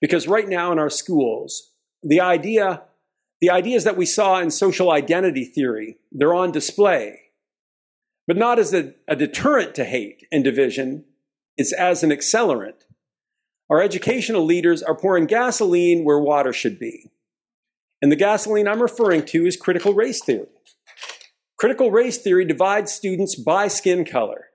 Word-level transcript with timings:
Because 0.00 0.26
right 0.26 0.48
now 0.48 0.72
in 0.72 0.78
our 0.78 0.90
schools, 0.90 1.72
the 2.02 2.20
idea, 2.20 2.82
the 3.40 3.50
ideas 3.50 3.84
that 3.84 3.96
we 3.96 4.06
saw 4.06 4.38
in 4.40 4.50
social 4.50 4.90
identity 4.90 5.44
theory, 5.44 5.98
they're 6.10 6.34
on 6.34 6.52
display, 6.52 7.20
but 8.26 8.36
not 8.36 8.58
as 8.58 8.72
a, 8.72 8.94
a 9.06 9.16
deterrent 9.16 9.74
to 9.74 9.84
hate 9.84 10.26
and 10.32 10.42
division. 10.42 11.04
It's 11.56 11.72
as 11.72 12.02
an 12.02 12.10
accelerant. 12.10 12.84
Our 13.68 13.82
educational 13.82 14.44
leaders 14.44 14.82
are 14.82 14.96
pouring 14.96 15.26
gasoline 15.26 16.04
where 16.04 16.18
water 16.18 16.52
should 16.52 16.78
be. 16.78 17.10
And 18.02 18.10
the 18.10 18.16
gasoline 18.16 18.66
I'm 18.66 18.80
referring 18.80 19.26
to 19.26 19.46
is 19.46 19.56
critical 19.56 19.92
race 19.92 20.22
theory. 20.22 20.46
Critical 21.58 21.90
race 21.90 22.16
theory 22.16 22.46
divides 22.46 22.90
students 22.90 23.34
by 23.34 23.68
skin 23.68 24.06
color. 24.06 24.46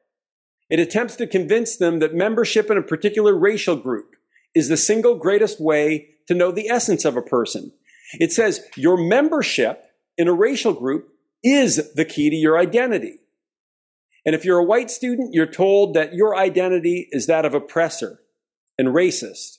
It 0.69 0.79
attempts 0.79 1.15
to 1.17 1.27
convince 1.27 1.77
them 1.77 1.99
that 1.99 2.15
membership 2.15 2.71
in 2.71 2.77
a 2.77 2.81
particular 2.81 3.37
racial 3.37 3.75
group 3.75 4.14
is 4.55 4.69
the 4.69 4.77
single 4.77 5.15
greatest 5.15 5.61
way 5.61 6.07
to 6.27 6.33
know 6.33 6.51
the 6.51 6.69
essence 6.69 7.05
of 7.05 7.17
a 7.17 7.21
person. 7.21 7.71
It 8.13 8.31
says 8.31 8.61
your 8.75 8.97
membership 8.97 9.83
in 10.17 10.27
a 10.27 10.33
racial 10.33 10.73
group 10.73 11.09
is 11.43 11.93
the 11.93 12.05
key 12.05 12.29
to 12.29 12.35
your 12.35 12.57
identity. 12.57 13.19
And 14.25 14.33
if 14.33 14.43
you're 14.43 14.57
a 14.57 14.63
white 14.63 14.89
student, 14.89 15.33
you're 15.33 15.45
told 15.45 15.93
that 15.93 16.13
your 16.13 16.35
identity 16.35 17.07
is 17.11 17.27
that 17.27 17.45
of 17.45 17.53
oppressor 17.53 18.19
and 18.77 18.87
racist. 18.87 19.57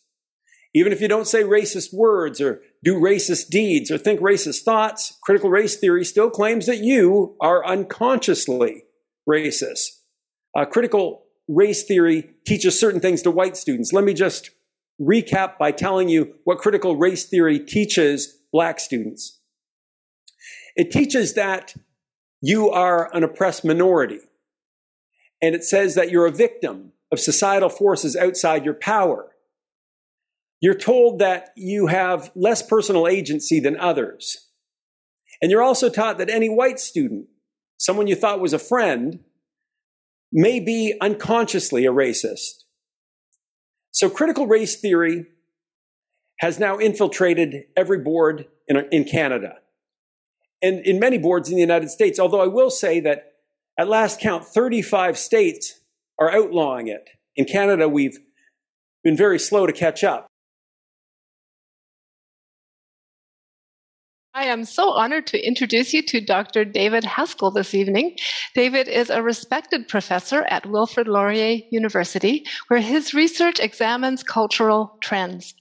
Even 0.74 0.93
if 0.93 1.01
you 1.01 1.09
don't 1.09 1.29
say 1.29 1.43
racist 1.43 1.95
words 1.95 2.41
or 2.41 2.60
do 2.83 2.97
racist 2.97 3.49
deeds 3.49 3.91
or 3.91 3.97
think 3.97 4.21
racist 4.21 4.63
thoughts, 4.63 5.16
critical 5.23 5.49
race 5.49 5.77
theory 5.77 6.05
still 6.05 6.29
claims 6.29 6.66
that 6.66 6.79
you 6.79 7.37
are 7.41 7.65
unconsciously 7.65 8.85
racist. 9.29 9.87
Uh, 10.55 10.65
critical 10.65 11.23
race 11.49 11.85
theory 11.85 12.30
teaches 12.45 12.79
certain 12.79 13.01
things 13.01 13.23
to 13.23 13.30
white 13.30 13.57
students. 13.57 13.93
Let 13.93 14.05
me 14.05 14.13
just 14.13 14.51
recap 15.01 15.59
by 15.59 15.73
telling 15.73 16.09
you 16.09 16.35
what 16.45 16.59
critical 16.59 16.97
race 16.97 17.25
theory 17.25 17.59
teaches 17.59 18.39
black 18.53 18.81
students. 18.81 19.41
It 20.75 20.91
teaches 20.91 21.35
that 21.35 21.75
you 22.41 22.71
are 22.71 23.15
an 23.15 23.25
oppressed 23.25 23.65
minority. 23.65 24.21
And 25.43 25.55
it 25.55 25.65
says 25.65 25.95
that 25.95 26.11
you're 26.11 26.27
a 26.27 26.33
victim 26.33 26.93
of 27.13 27.21
societal 27.21 27.69
forces 27.69 28.16
outside 28.16 28.65
your 28.65 28.75
power. 28.75 29.33
You're 30.61 30.75
told 30.75 31.19
that 31.19 31.51
you 31.57 31.87
have 31.87 32.31
less 32.35 32.63
personal 32.63 33.07
agency 33.07 33.60
than 33.60 33.79
others. 33.79 34.51
And 35.43 35.51
you're 35.51 35.63
also 35.63 35.91
taught 35.91 36.19
that 36.19 36.31
any 36.31 36.49
white 36.49 36.81
student, 36.81 37.27
someone 37.77 38.07
you 38.07 38.16
thought 38.16 38.41
was 38.41 38.55
a 38.55 38.59
friend, 38.59 39.21
may 40.33 40.60
be 40.60 40.95
unconsciously 41.01 41.85
a 41.85 41.93
racist. 41.93 42.65
So 43.97 44.11
critical 44.11 44.47
race 44.47 44.79
theory 44.79 45.25
has 46.41 46.59
now 46.59 46.77
infiltrated 46.77 47.65
every 47.75 47.99
board 47.99 48.47
in, 48.69 48.77
in 48.93 49.05
Canada 49.05 49.55
and 50.61 50.85
in 50.85 51.01
many 51.01 51.16
boards 51.16 51.49
in 51.49 51.55
the 51.55 51.63
United 51.63 51.88
States. 51.88 52.21
Although 52.21 52.43
I 52.43 52.47
will 52.47 52.69
say 52.69 53.01
that 53.01 53.33
at 53.79 53.88
last 53.88 54.21
count, 54.21 54.45
35 54.45 55.16
states 55.16 55.80
are 56.19 56.30
outlawing 56.30 56.88
it. 56.88 57.09
In 57.37 57.47
Canada, 57.47 57.88
we've 57.88 58.19
been 59.03 59.16
very 59.16 59.38
slow 59.38 59.66
to 59.66 59.73
catch 59.73 60.05
up. 60.05 60.27
I 64.37 64.44
am 64.44 64.66
so 64.66 64.91
honored 64.91 65.26
to 65.28 65.42
introduce 65.42 65.94
you 65.94 66.03
to 66.09 66.20
Dr. 66.20 66.66
David 66.66 67.04
Haskell 67.04 67.50
this 67.50 67.72
evening. 67.75 68.16
David 68.54 68.87
is 68.87 69.09
a 69.09 69.22
respected 69.22 69.88
professor 69.88 70.42
at 70.42 70.66
Wilfrid 70.66 71.09
Laurier 71.09 71.62
University, 71.70 72.44
where 72.69 72.81
his 72.81 73.14
research 73.14 73.59
examines 73.59 74.22
cultural 74.22 74.98
trends. 75.00 75.54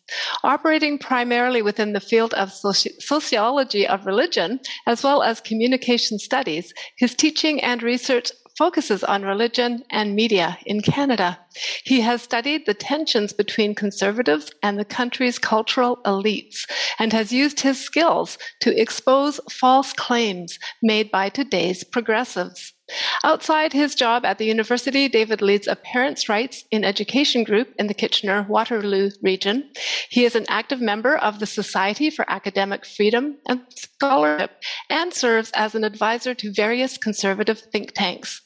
Operating 0.44 0.98
primarily 0.98 1.62
within 1.62 1.94
the 1.94 2.02
field 2.02 2.34
of 2.34 2.50
soci- 2.50 3.02
sociology 3.02 3.88
of 3.88 4.06
religion, 4.06 4.60
as 4.86 5.06
well 5.06 5.24
as 5.24 5.40
communication 5.40 6.20
studies, 6.20 6.74
his 6.98 7.16
teaching 7.16 7.64
and 7.64 7.82
research 7.82 8.30
focuses 8.58 9.04
on 9.04 9.24
religion 9.24 9.84
and 9.90 10.16
media 10.16 10.58
in 10.66 10.82
Canada. 10.82 11.40
He 11.84 12.02
has 12.02 12.22
studied 12.22 12.66
the 12.66 12.74
tensions 12.74 13.34
between 13.34 13.76
conservatives 13.76 14.52
and 14.64 14.78
the 14.78 14.86
country's 14.86 15.40
cultural 15.40 15.98
elites 16.06 16.68
and 17.00 17.12
has 17.12 17.32
used 17.32 17.62
his 17.62 17.80
skills 17.80 18.38
to 18.62 18.80
expose 18.80 19.40
false 19.50 19.94
claims 19.94 20.60
made 20.82 21.12
by 21.12 21.30
today's 21.30 21.84
progressives. 21.84 22.75
Outside 23.24 23.74
his 23.74 23.96
job 23.96 24.26
at 24.26 24.38
the 24.38 24.46
university, 24.46 25.10
David 25.10 25.42
leads 25.42 25.68
a 25.68 25.76
parents' 25.76 26.30
rights 26.30 26.64
in 26.70 26.86
education 26.86 27.44
group 27.44 27.74
in 27.80 27.88
the 27.88 27.94
Kitchener 27.96 28.46
Waterloo 28.48 29.10
region. 29.24 29.72
He 30.10 30.26
is 30.26 30.36
an 30.36 30.46
active 30.48 30.82
member 30.82 31.18
of 31.18 31.40
the 31.40 31.48
Society 31.48 32.12
for 32.12 32.30
Academic 32.30 32.86
Freedom 32.86 33.38
and 33.48 33.62
Scholarship 33.70 34.52
and 34.90 35.12
serves 35.12 35.50
as 35.56 35.74
an 35.74 35.84
advisor 35.84 36.36
to 36.36 36.54
various 36.54 36.98
conservative 36.98 37.60
think 37.72 37.94
tanks. 37.94 38.42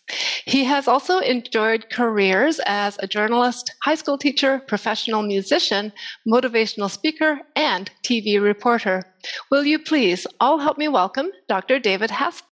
He 0.45 0.63
has 0.63 0.87
also 0.87 1.19
enjoyed 1.19 1.89
careers 1.91 2.59
as 2.65 2.97
a 2.99 3.07
journalist, 3.07 3.75
high 3.83 3.95
school 3.95 4.17
teacher, 4.17 4.59
professional 4.67 5.21
musician, 5.21 5.91
motivational 6.25 6.89
speaker, 6.89 7.41
and 7.55 7.91
TV 8.05 8.41
reporter. 8.41 9.03
Will 9.51 9.65
you 9.65 9.79
please 9.79 10.25
all 10.39 10.59
help 10.59 10.77
me 10.77 10.87
welcome 10.87 11.29
Dr. 11.49 11.77
David 11.79 12.11
Haskell? 12.11 12.45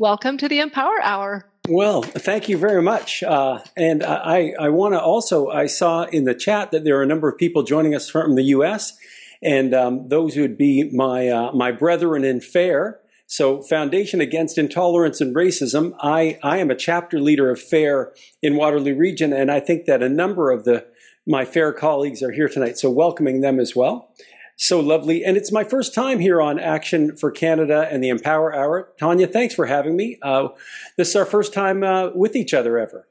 Welcome 0.00 0.38
to 0.38 0.48
the 0.48 0.60
Empower 0.60 1.00
Hour. 1.02 1.44
Well, 1.68 2.00
thank 2.02 2.48
you 2.48 2.56
very 2.56 2.82
much. 2.82 3.22
Uh, 3.22 3.60
and 3.76 4.02
I, 4.02 4.54
I 4.58 4.70
want 4.70 4.94
to 4.94 5.00
also, 5.00 5.48
I 5.48 5.66
saw 5.66 6.04
in 6.04 6.24
the 6.24 6.34
chat 6.34 6.70
that 6.70 6.84
there 6.84 6.98
are 6.98 7.02
a 7.02 7.06
number 7.06 7.28
of 7.28 7.36
people 7.36 7.62
joining 7.62 7.94
us 7.94 8.08
from 8.08 8.34
the 8.34 8.44
U.S. 8.44 8.96
and 9.42 9.74
um, 9.74 10.08
those 10.08 10.36
would 10.36 10.56
be 10.56 10.90
my 10.90 11.28
uh, 11.28 11.52
my 11.52 11.70
brethren 11.70 12.24
in 12.24 12.40
FAIR. 12.40 12.98
So, 13.26 13.62
Foundation 13.62 14.20
Against 14.20 14.58
Intolerance 14.58 15.20
and 15.20 15.36
Racism. 15.36 15.94
I, 16.00 16.38
I 16.42 16.56
am 16.58 16.70
a 16.70 16.74
chapter 16.74 17.20
leader 17.20 17.50
of 17.50 17.60
FAIR 17.60 18.12
in 18.42 18.56
Waterloo 18.56 18.96
Region, 18.96 19.32
and 19.32 19.52
I 19.52 19.60
think 19.60 19.84
that 19.84 20.02
a 20.02 20.08
number 20.08 20.50
of 20.50 20.64
the 20.64 20.86
my 21.26 21.44
FAIR 21.44 21.74
colleagues 21.74 22.22
are 22.22 22.32
here 22.32 22.48
tonight. 22.48 22.78
So, 22.78 22.90
welcoming 22.90 23.40
them 23.40 23.60
as 23.60 23.76
well 23.76 24.12
so 24.60 24.78
lovely. 24.78 25.24
And 25.24 25.38
it's 25.38 25.50
my 25.50 25.64
first 25.64 25.94
time 25.94 26.18
here 26.18 26.42
on 26.42 26.58
Action 26.58 27.16
for 27.16 27.30
Canada 27.30 27.88
and 27.90 28.04
the 28.04 28.10
Empower 28.10 28.54
Hour. 28.54 28.92
Tanya, 28.98 29.26
thanks 29.26 29.54
for 29.54 29.64
having 29.64 29.96
me. 29.96 30.18
Uh, 30.20 30.48
this 30.98 31.08
is 31.08 31.16
our 31.16 31.24
first 31.24 31.54
time 31.54 31.82
uh, 31.82 32.10
with 32.10 32.36
each 32.36 32.52
other 32.52 32.78
ever. 32.78 33.06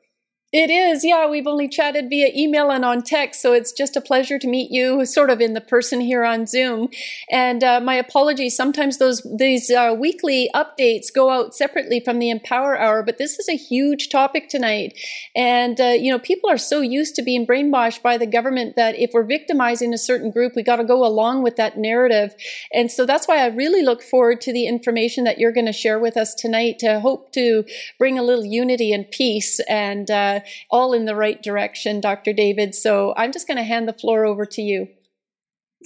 It 0.51 0.71
is, 0.71 1.05
yeah. 1.05 1.29
We've 1.29 1.45
only 1.45 1.67
chatted 1.67 2.09
via 2.09 2.29
email 2.35 2.71
and 2.71 2.83
on 2.83 3.03
text, 3.03 3.39
so 3.39 3.53
it's 3.53 3.71
just 3.71 3.95
a 3.95 4.01
pleasure 4.01 4.39
to 4.39 4.47
meet 4.47 4.71
you, 4.71 5.05
sort 5.05 5.29
of 5.29 5.41
in 5.41 5.53
the 5.53 5.61
person 5.61 6.01
here 6.01 6.25
on 6.25 6.47
Zoom. 6.47 6.89
And 7.29 7.63
uh, 7.63 7.79
my 7.81 7.93
apologies. 7.93 8.55
Sometimes 8.55 8.97
those 8.97 9.21
these 9.37 9.69
uh, 9.69 9.95
weekly 9.95 10.49
updates 10.55 11.13
go 11.13 11.29
out 11.29 11.53
separately 11.53 11.99
from 11.99 12.17
the 12.17 12.31
Empower 12.31 12.75
Hour, 12.75 13.03
but 13.03 13.19
this 13.19 13.37
is 13.37 13.47
a 13.47 13.55
huge 13.55 14.09
topic 14.09 14.49
tonight. 14.49 14.97
And 15.35 15.79
uh, 15.79 15.89
you 15.89 16.11
know, 16.11 16.17
people 16.17 16.49
are 16.49 16.57
so 16.57 16.81
used 16.81 17.13
to 17.17 17.21
being 17.21 17.45
brainwashed 17.45 18.01
by 18.01 18.17
the 18.17 18.25
government 18.25 18.75
that 18.75 18.97
if 18.97 19.11
we're 19.13 19.23
victimizing 19.23 19.93
a 19.93 19.99
certain 19.99 20.31
group, 20.31 20.53
we 20.55 20.63
got 20.63 20.77
to 20.77 20.83
go 20.83 21.05
along 21.05 21.43
with 21.43 21.57
that 21.57 21.77
narrative. 21.77 22.33
And 22.73 22.89
so 22.89 23.05
that's 23.05 23.27
why 23.27 23.43
I 23.43 23.49
really 23.49 23.83
look 23.83 24.01
forward 24.01 24.41
to 24.41 24.51
the 24.51 24.65
information 24.65 25.25
that 25.25 25.37
you're 25.37 25.51
going 25.51 25.67
to 25.67 25.73
share 25.73 25.99
with 25.99 26.17
us 26.17 26.33
tonight 26.33 26.79
to 26.79 26.99
hope 27.01 27.33
to 27.33 27.65
bring 27.99 28.17
a 28.17 28.23
little 28.23 28.45
unity 28.45 28.91
and 28.91 29.09
peace 29.11 29.59
and 29.69 30.09
uh, 30.41 30.49
all 30.69 30.93
in 30.93 31.05
the 31.05 31.15
right 31.15 31.41
direction, 31.41 32.01
Dr. 32.01 32.33
David. 32.33 32.75
So 32.75 33.13
I'm 33.17 33.31
just 33.31 33.47
going 33.47 33.57
to 33.57 33.63
hand 33.63 33.87
the 33.87 33.93
floor 33.93 34.25
over 34.25 34.45
to 34.45 34.61
you. 34.61 34.87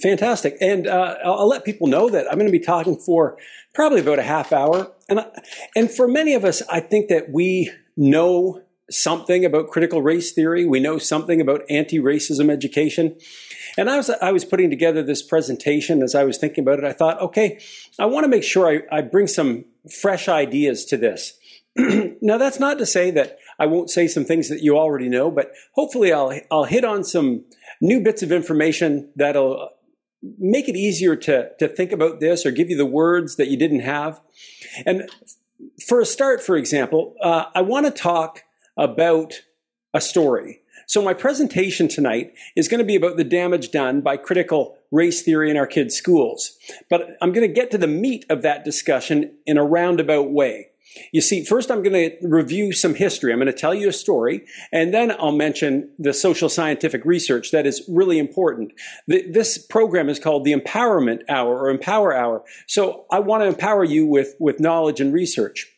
Fantastic. 0.02 0.56
And 0.60 0.86
uh, 0.86 1.16
I'll, 1.24 1.34
I'll, 1.34 1.48
let 1.48 1.64
people 1.64 1.86
know 1.86 2.10
that 2.10 2.26
I'm 2.26 2.34
going 2.34 2.50
to 2.50 2.58
be 2.58 2.64
talking 2.64 2.96
for 2.96 3.38
probably 3.74 4.00
about 4.00 4.18
a 4.18 4.24
half 4.24 4.52
hour. 4.52 4.90
And, 5.08 5.24
and 5.76 5.90
for 5.90 6.08
many 6.08 6.34
of 6.34 6.44
us, 6.44 6.62
I 6.68 6.80
think 6.80 7.08
that 7.08 7.30
we 7.30 7.70
know 7.96 8.62
something 8.90 9.44
about 9.44 9.68
critical 9.68 10.02
race 10.02 10.32
theory. 10.32 10.66
We 10.66 10.80
know 10.80 10.98
something 10.98 11.40
about 11.40 11.62
anti-racism 11.70 12.50
education. 12.50 13.16
And 13.78 13.88
I 13.88 13.96
was, 13.96 14.10
I 14.10 14.32
was 14.32 14.44
putting 14.44 14.70
together 14.70 15.02
this 15.02 15.22
presentation 15.22 16.02
as 16.02 16.14
I 16.14 16.24
was 16.24 16.38
thinking 16.38 16.62
about 16.62 16.78
it. 16.78 16.84
I 16.84 16.92
thought, 16.92 17.20
okay, 17.20 17.60
I 17.98 18.06
want 18.06 18.24
to 18.24 18.28
make 18.28 18.42
sure 18.42 18.68
I, 18.68 18.98
I 18.98 19.00
bring 19.00 19.26
some 19.26 19.64
fresh 20.00 20.28
ideas 20.28 20.84
to 20.86 20.96
this. 20.96 21.38
now, 21.76 22.38
that's 22.38 22.60
not 22.60 22.78
to 22.78 22.86
say 22.86 23.10
that 23.12 23.38
I 23.58 23.66
won't 23.66 23.90
say 23.90 24.06
some 24.08 24.24
things 24.24 24.48
that 24.48 24.62
you 24.62 24.76
already 24.76 25.08
know, 25.08 25.30
but 25.30 25.52
hopefully 25.72 26.12
I'll, 26.12 26.32
I'll 26.50 26.64
hit 26.64 26.84
on 26.84 27.04
some 27.04 27.44
new 27.80 28.00
bits 28.00 28.22
of 28.22 28.32
information 28.32 29.10
that'll 29.16 29.70
make 30.38 30.68
it 30.68 30.76
easier 30.76 31.16
to, 31.16 31.50
to 31.58 31.68
think 31.68 31.92
about 31.92 32.20
this 32.20 32.46
or 32.46 32.50
give 32.50 32.70
you 32.70 32.76
the 32.76 32.86
words 32.86 33.36
that 33.36 33.48
you 33.48 33.56
didn't 33.56 33.80
have. 33.80 34.20
And 34.86 35.08
for 35.86 36.00
a 36.00 36.06
start, 36.06 36.42
for 36.42 36.56
example, 36.56 37.14
uh, 37.22 37.46
I 37.54 37.62
want 37.62 37.86
to 37.86 37.92
talk 37.92 38.42
about 38.76 39.42
a 39.92 40.00
story. 40.00 40.60
So 40.86 41.02
my 41.02 41.14
presentation 41.14 41.88
tonight 41.88 42.34
is 42.56 42.68
going 42.68 42.78
to 42.78 42.84
be 42.84 42.96
about 42.96 43.16
the 43.16 43.24
damage 43.24 43.70
done 43.70 44.00
by 44.00 44.16
critical 44.16 44.76
race 44.90 45.22
theory 45.22 45.50
in 45.50 45.56
our 45.56 45.66
kids' 45.66 45.94
schools. 45.94 46.58
But 46.90 47.16
I'm 47.22 47.32
going 47.32 47.46
to 47.46 47.54
get 47.54 47.70
to 47.70 47.78
the 47.78 47.86
meat 47.86 48.26
of 48.28 48.42
that 48.42 48.64
discussion 48.64 49.34
in 49.46 49.56
a 49.56 49.64
roundabout 49.64 50.30
way. 50.30 50.70
You 51.12 51.20
see, 51.20 51.44
first 51.44 51.70
I'm 51.70 51.82
going 51.82 52.10
to 52.10 52.16
review 52.22 52.72
some 52.72 52.94
history. 52.94 53.32
I'm 53.32 53.38
going 53.38 53.46
to 53.46 53.52
tell 53.52 53.74
you 53.74 53.88
a 53.88 53.92
story, 53.92 54.44
and 54.72 54.92
then 54.92 55.10
I'll 55.12 55.32
mention 55.32 55.90
the 55.98 56.12
social 56.12 56.48
scientific 56.48 57.04
research 57.04 57.50
that 57.50 57.66
is 57.66 57.82
really 57.88 58.18
important. 58.18 58.72
This 59.06 59.58
program 59.58 60.08
is 60.08 60.18
called 60.18 60.44
the 60.44 60.52
Empowerment 60.52 61.22
Hour 61.28 61.58
or 61.58 61.70
Empower 61.70 62.14
Hour. 62.14 62.44
So 62.66 63.06
I 63.10 63.20
want 63.20 63.42
to 63.42 63.48
empower 63.48 63.84
you 63.84 64.06
with, 64.06 64.34
with 64.38 64.60
knowledge 64.60 65.00
and 65.00 65.12
research. 65.12 65.70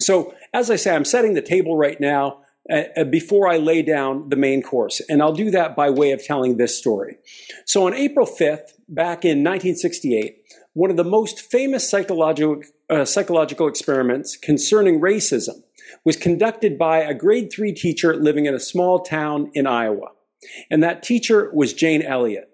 So, 0.00 0.34
as 0.52 0.70
I 0.70 0.76
say, 0.76 0.94
I'm 0.94 1.04
setting 1.04 1.34
the 1.34 1.42
table 1.42 1.76
right 1.76 1.98
now 2.00 2.42
uh, 2.70 2.82
uh, 2.96 3.04
before 3.04 3.48
I 3.48 3.56
lay 3.56 3.82
down 3.82 4.28
the 4.28 4.36
main 4.36 4.62
course. 4.62 5.00
And 5.08 5.20
I'll 5.20 5.32
do 5.32 5.50
that 5.50 5.74
by 5.74 5.90
way 5.90 6.12
of 6.12 6.24
telling 6.24 6.58
this 6.58 6.78
story. 6.78 7.18
So 7.66 7.86
on 7.88 7.94
April 7.94 8.24
5th, 8.24 8.74
back 8.88 9.24
in 9.24 9.42
1968, 9.42 10.36
one 10.72 10.88
of 10.88 10.96
the 10.96 11.02
most 11.02 11.40
famous 11.40 11.90
psychological, 11.90 12.62
uh, 12.92 13.04
psychological 13.06 13.66
experiments 13.66 14.36
concerning 14.36 15.00
racism 15.00 15.62
was 16.04 16.16
conducted 16.16 16.78
by 16.78 16.98
a 16.98 17.14
grade 17.14 17.50
three 17.50 17.72
teacher 17.72 18.14
living 18.14 18.44
in 18.46 18.54
a 18.54 18.60
small 18.60 19.00
town 19.00 19.50
in 19.54 19.66
Iowa. 19.66 20.08
And 20.70 20.82
that 20.82 21.02
teacher 21.02 21.50
was 21.54 21.72
Jane 21.72 22.02
Elliott. 22.02 22.50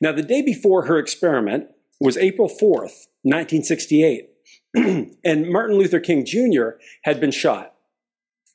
Now, 0.00 0.12
the 0.12 0.22
day 0.22 0.40
before 0.40 0.86
her 0.86 0.98
experiment 0.98 1.68
was 2.00 2.16
April 2.16 2.48
4th, 2.48 3.06
1968, 3.22 4.30
and 5.24 5.48
Martin 5.50 5.76
Luther 5.76 6.00
King 6.00 6.24
Jr. 6.24 6.70
had 7.02 7.20
been 7.20 7.30
shot. 7.30 7.74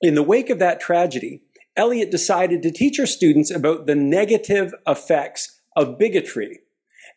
In 0.02 0.16
the 0.16 0.24
wake 0.24 0.50
of 0.50 0.60
that 0.60 0.80
tragedy, 0.80 1.44
Elliott 1.78 2.10
decided 2.10 2.64
to 2.64 2.72
teach 2.72 2.98
her 2.98 3.06
students 3.06 3.52
about 3.52 3.86
the 3.86 3.96
negative 3.96 4.74
effects 4.88 5.62
of 5.76 5.98
bigotry. 6.00 6.62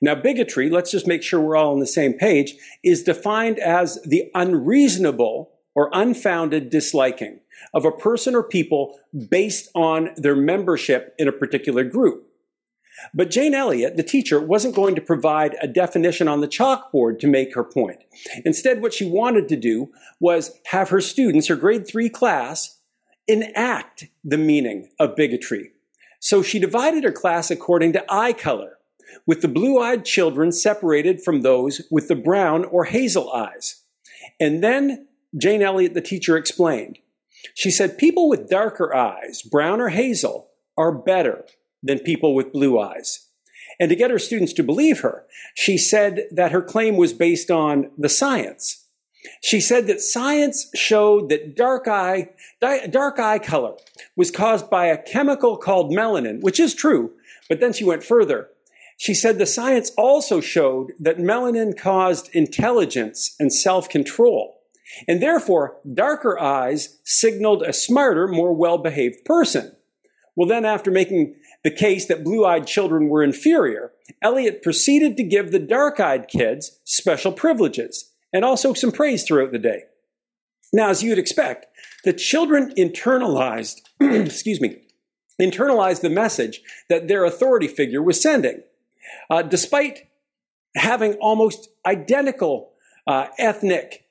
Now, 0.04 0.14
bigotry, 0.14 0.68
let's 0.68 0.90
just 0.90 1.06
make 1.06 1.22
sure 1.22 1.40
we're 1.40 1.56
all 1.56 1.72
on 1.72 1.78
the 1.78 1.86
same 1.86 2.12
page, 2.12 2.56
is 2.82 3.02
defined 3.02 3.58
as 3.58 3.98
the 4.02 4.30
unreasonable 4.34 5.50
or 5.74 5.88
unfounded 5.94 6.68
disliking 6.68 7.40
of 7.72 7.86
a 7.86 7.90
person 7.90 8.34
or 8.34 8.42
people 8.42 9.00
based 9.30 9.70
on 9.74 10.10
their 10.16 10.36
membership 10.36 11.14
in 11.18 11.26
a 11.26 11.32
particular 11.32 11.84
group. 11.84 12.26
But 13.14 13.30
Jane 13.30 13.54
Elliott, 13.54 13.96
the 13.96 14.02
teacher, 14.02 14.38
wasn't 14.38 14.74
going 14.74 14.94
to 14.94 15.00
provide 15.00 15.56
a 15.62 15.66
definition 15.66 16.28
on 16.28 16.42
the 16.42 16.48
chalkboard 16.48 17.18
to 17.20 17.26
make 17.26 17.54
her 17.54 17.64
point. 17.64 18.04
Instead, 18.44 18.82
what 18.82 18.92
she 18.92 19.08
wanted 19.08 19.48
to 19.48 19.56
do 19.56 19.90
was 20.20 20.60
have 20.66 20.90
her 20.90 21.00
students, 21.00 21.48
her 21.48 21.56
grade 21.56 21.86
three 21.86 22.10
class, 22.10 22.78
enact 23.26 24.04
the 24.22 24.36
meaning 24.36 24.90
of 25.00 25.16
bigotry. 25.16 25.70
So 26.20 26.42
she 26.42 26.58
divided 26.58 27.04
her 27.04 27.12
class 27.12 27.50
according 27.50 27.94
to 27.94 28.04
eye 28.12 28.34
color, 28.34 28.76
with 29.26 29.42
the 29.42 29.48
blue 29.48 29.78
eyed 29.78 30.04
children 30.04 30.52
separated 30.52 31.22
from 31.22 31.42
those 31.42 31.82
with 31.90 32.08
the 32.08 32.16
brown 32.16 32.64
or 32.64 32.84
hazel 32.84 33.32
eyes. 33.32 33.82
And 34.40 34.62
then 34.62 35.06
Jane 35.36 35.62
Elliott, 35.62 35.94
the 35.94 36.00
teacher, 36.00 36.36
explained. 36.36 36.98
She 37.54 37.70
said, 37.70 37.98
People 37.98 38.28
with 38.28 38.48
darker 38.48 38.94
eyes, 38.94 39.42
brown 39.42 39.80
or 39.80 39.88
hazel, 39.88 40.48
are 40.76 40.92
better 40.92 41.44
than 41.82 41.98
people 41.98 42.34
with 42.34 42.52
blue 42.52 42.78
eyes. 42.78 43.28
And 43.78 43.90
to 43.90 43.96
get 43.96 44.10
her 44.10 44.18
students 44.18 44.52
to 44.54 44.62
believe 44.62 45.00
her, 45.00 45.24
she 45.54 45.76
said 45.76 46.28
that 46.30 46.52
her 46.52 46.62
claim 46.62 46.96
was 46.96 47.12
based 47.12 47.50
on 47.50 47.90
the 47.98 48.08
science. 48.08 48.86
She 49.42 49.60
said 49.60 49.86
that 49.86 50.00
science 50.00 50.70
showed 50.74 51.28
that 51.30 51.56
dark 51.56 51.88
eye, 51.88 52.30
dark 52.60 53.18
eye 53.18 53.38
color 53.38 53.74
was 54.16 54.30
caused 54.30 54.68
by 54.70 54.86
a 54.86 55.02
chemical 55.02 55.56
called 55.56 55.90
melanin, 55.92 56.40
which 56.40 56.60
is 56.60 56.74
true, 56.74 57.12
but 57.48 57.60
then 57.60 57.72
she 57.72 57.84
went 57.84 58.04
further. 58.04 58.50
She 58.96 59.14
said 59.14 59.38
the 59.38 59.46
science 59.46 59.90
also 59.96 60.40
showed 60.40 60.92
that 61.00 61.18
melanin 61.18 61.76
caused 61.76 62.34
intelligence 62.34 63.34
and 63.38 63.52
self-control. 63.52 64.60
And 65.08 65.20
therefore, 65.20 65.78
darker 65.92 66.38
eyes 66.38 67.00
signaled 67.04 67.62
a 67.62 67.72
smarter, 67.72 68.28
more 68.28 68.54
well-behaved 68.54 69.24
person. 69.24 69.74
Well, 70.36 70.48
then 70.48 70.64
after 70.64 70.90
making 70.90 71.34
the 71.62 71.70
case 71.70 72.06
that 72.06 72.24
blue-eyed 72.24 72.66
children 72.66 73.08
were 73.08 73.22
inferior, 73.22 73.92
Elliott 74.22 74.62
proceeded 74.62 75.16
to 75.16 75.24
give 75.24 75.50
the 75.50 75.58
dark-eyed 75.58 76.28
kids 76.28 76.78
special 76.84 77.32
privileges 77.32 78.12
and 78.32 78.44
also 78.44 78.74
some 78.74 78.92
praise 78.92 79.24
throughout 79.24 79.52
the 79.52 79.58
day. 79.58 79.84
Now, 80.72 80.90
as 80.90 81.02
you'd 81.02 81.18
expect, 81.18 81.66
the 82.04 82.12
children 82.12 82.72
internalized, 82.76 83.80
excuse 84.00 84.60
me, 84.60 84.82
internalized 85.40 86.00
the 86.00 86.10
message 86.10 86.60
that 86.88 87.08
their 87.08 87.24
authority 87.24 87.68
figure 87.68 88.02
was 88.02 88.20
sending. 88.20 88.62
Uh, 89.30 89.42
despite 89.42 90.08
having 90.76 91.14
almost 91.14 91.68
identical 91.86 92.72
uh, 93.06 93.26
ethnic, 93.38 94.04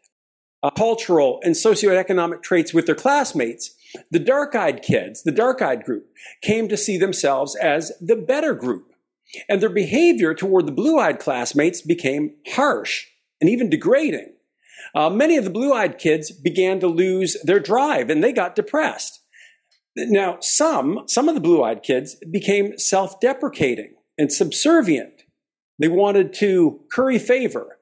uh, 0.62 0.70
cultural, 0.72 1.40
and 1.44 1.56
socioeconomic 1.56 2.42
traits 2.42 2.74
with 2.74 2.86
their 2.86 2.96
classmates, 2.96 3.76
the 4.12 4.20
dark 4.20 4.56
eyed 4.56 4.82
kids, 4.82 5.24
the 5.24 5.32
dark 5.32 5.62
eyed 5.62 5.84
group, 5.84 6.08
came 6.42 6.68
to 6.68 6.78
see 6.78 6.98
themselves 6.98 7.56
as 7.56 7.92
the 8.00 8.16
better 8.16 8.54
group. 8.54 8.94
And 9.50 9.62
their 9.62 9.70
behavior 9.70 10.34
toward 10.34 10.68
the 10.68 10.72
blue 10.72 11.00
eyed 11.00 11.20
classmates 11.20 11.82
became 11.82 12.36
harsh 12.50 13.06
and 13.42 13.50
even 13.50 13.70
degrading. 13.70 14.34
Uh, 14.96 15.10
many 15.10 15.38
of 15.38 15.44
the 15.44 15.50
blue 15.50 15.74
eyed 15.74 15.98
kids 15.98 16.32
began 16.32 16.80
to 16.80 16.88
lose 16.88 17.36
their 17.44 17.60
drive 17.60 18.10
and 18.10 18.24
they 18.24 18.32
got 18.32 18.56
depressed. 18.56 19.22
Now, 19.96 20.38
some, 20.40 21.04
some 21.08 21.30
of 21.30 21.36
the 21.36 21.42
blue 21.42 21.64
eyed 21.64 21.84
kids 21.84 22.16
became 22.32 22.78
self 22.78 23.20
deprecating 23.20 23.96
and 24.18 24.32
subservient. 24.32 25.24
They 25.80 25.88
wanted 25.88 26.34
to 26.36 26.80
curry 26.92 27.20
favor. 27.20 27.80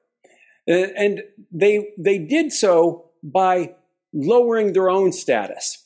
Uh, 0.70 0.88
and 0.96 1.22
they, 1.52 1.90
they 1.98 2.18
did 2.18 2.52
so 2.52 3.10
by 3.24 3.76
lowering 4.14 4.74
their 4.74 4.90
own 4.90 5.12
status. 5.12 5.86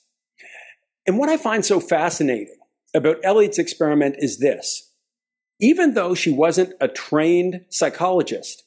And 1.08 1.18
what 1.18 1.30
I 1.30 1.38
find 1.38 1.64
so 1.64 1.80
fascinating 1.80 2.58
about 2.94 3.18
Elliott's 3.24 3.60
experiment 3.60 4.16
is 4.20 4.40
this. 4.40 4.92
Even 5.60 5.94
though 5.94 6.16
she 6.16 6.32
wasn't 6.32 6.74
a 6.82 6.88
trained 6.88 7.66
psychologist, 7.70 8.64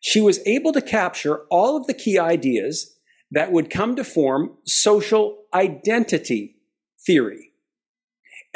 she 0.00 0.20
was 0.20 0.40
able 0.46 0.72
to 0.72 0.82
capture 0.82 1.40
all 1.50 1.76
of 1.76 1.86
the 1.86 1.94
key 1.94 2.18
ideas 2.18 2.96
that 3.30 3.52
would 3.52 3.70
come 3.70 3.96
to 3.96 4.04
form 4.04 4.56
social 4.64 5.44
identity 5.54 6.56
theory. 7.04 7.47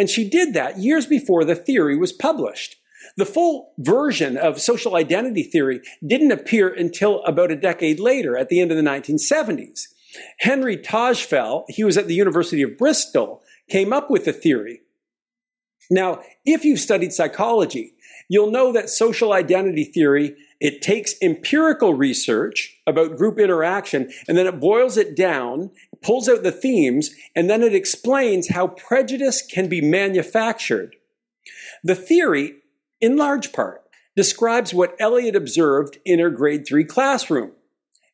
And 0.03 0.11
she 0.11 0.29
did 0.29 0.53
that 0.55 0.79
years 0.79 1.07
before 1.07 1.45
the 1.45 1.55
theory 1.55 1.97
was 1.97 2.13
published. 2.13 2.75
The 3.17 3.25
full 3.25 3.73
version 3.79 4.37
of 4.37 4.61
social 4.61 4.97
identity 4.97 5.45
theory 5.45 5.81
didn't 6.05 6.33
appear 6.33 6.67
until 6.67 7.23
about 7.23 7.53
a 7.53 7.57
decade 7.57 8.01
later, 8.01 8.37
at 8.37 8.49
the 8.49 8.59
end 8.59 8.73
of 8.73 8.77
the 8.77 8.83
1970s. 8.83 9.83
Henry 10.41 10.77
Tajfel, 10.77 11.67
he 11.69 11.85
was 11.85 11.97
at 11.97 12.09
the 12.09 12.17
University 12.17 12.63
of 12.63 12.77
Bristol, 12.77 13.45
came 13.71 13.93
up 13.93 14.11
with 14.11 14.25
the 14.25 14.33
theory. 14.33 14.81
Now, 15.89 16.21
if 16.45 16.65
you've 16.65 16.81
studied 16.81 17.13
psychology, 17.13 17.95
you'll 18.29 18.51
know 18.51 18.73
that 18.73 18.91
social 18.91 19.33
identity 19.33 19.85
theory, 19.85 20.35
it 20.59 20.83
takes 20.83 21.15
empirical 21.23 21.95
research 21.95 22.77
about 22.89 23.17
group 23.17 23.39
interaction 23.39 24.11
and 24.27 24.37
then 24.37 24.49
it 24.49 24.59
boils 24.59 24.97
it 24.97 25.15
down, 25.15 25.71
pulls 26.03 26.29
out 26.29 26.43
the 26.43 26.53
themes, 26.53 27.11
and 27.35 27.49
then 27.49 27.63
it 27.63 27.75
explains 27.75 28.49
how 28.49 28.69
prejudice 28.69 29.43
can 29.43 29.69
be 29.69 29.81
manufactured. 29.81 30.97
The 31.85 31.95
theory, 31.95 32.55
in 33.01 33.17
large 33.17 33.53
part, 33.53 33.83
describes 34.15 34.75
what 34.75 34.97
Elliott 35.01 35.37
observed 35.37 35.99
in 36.05 36.19
her 36.19 36.31
grade 36.31 36.67
three 36.67 36.85
classroom. 36.85 37.53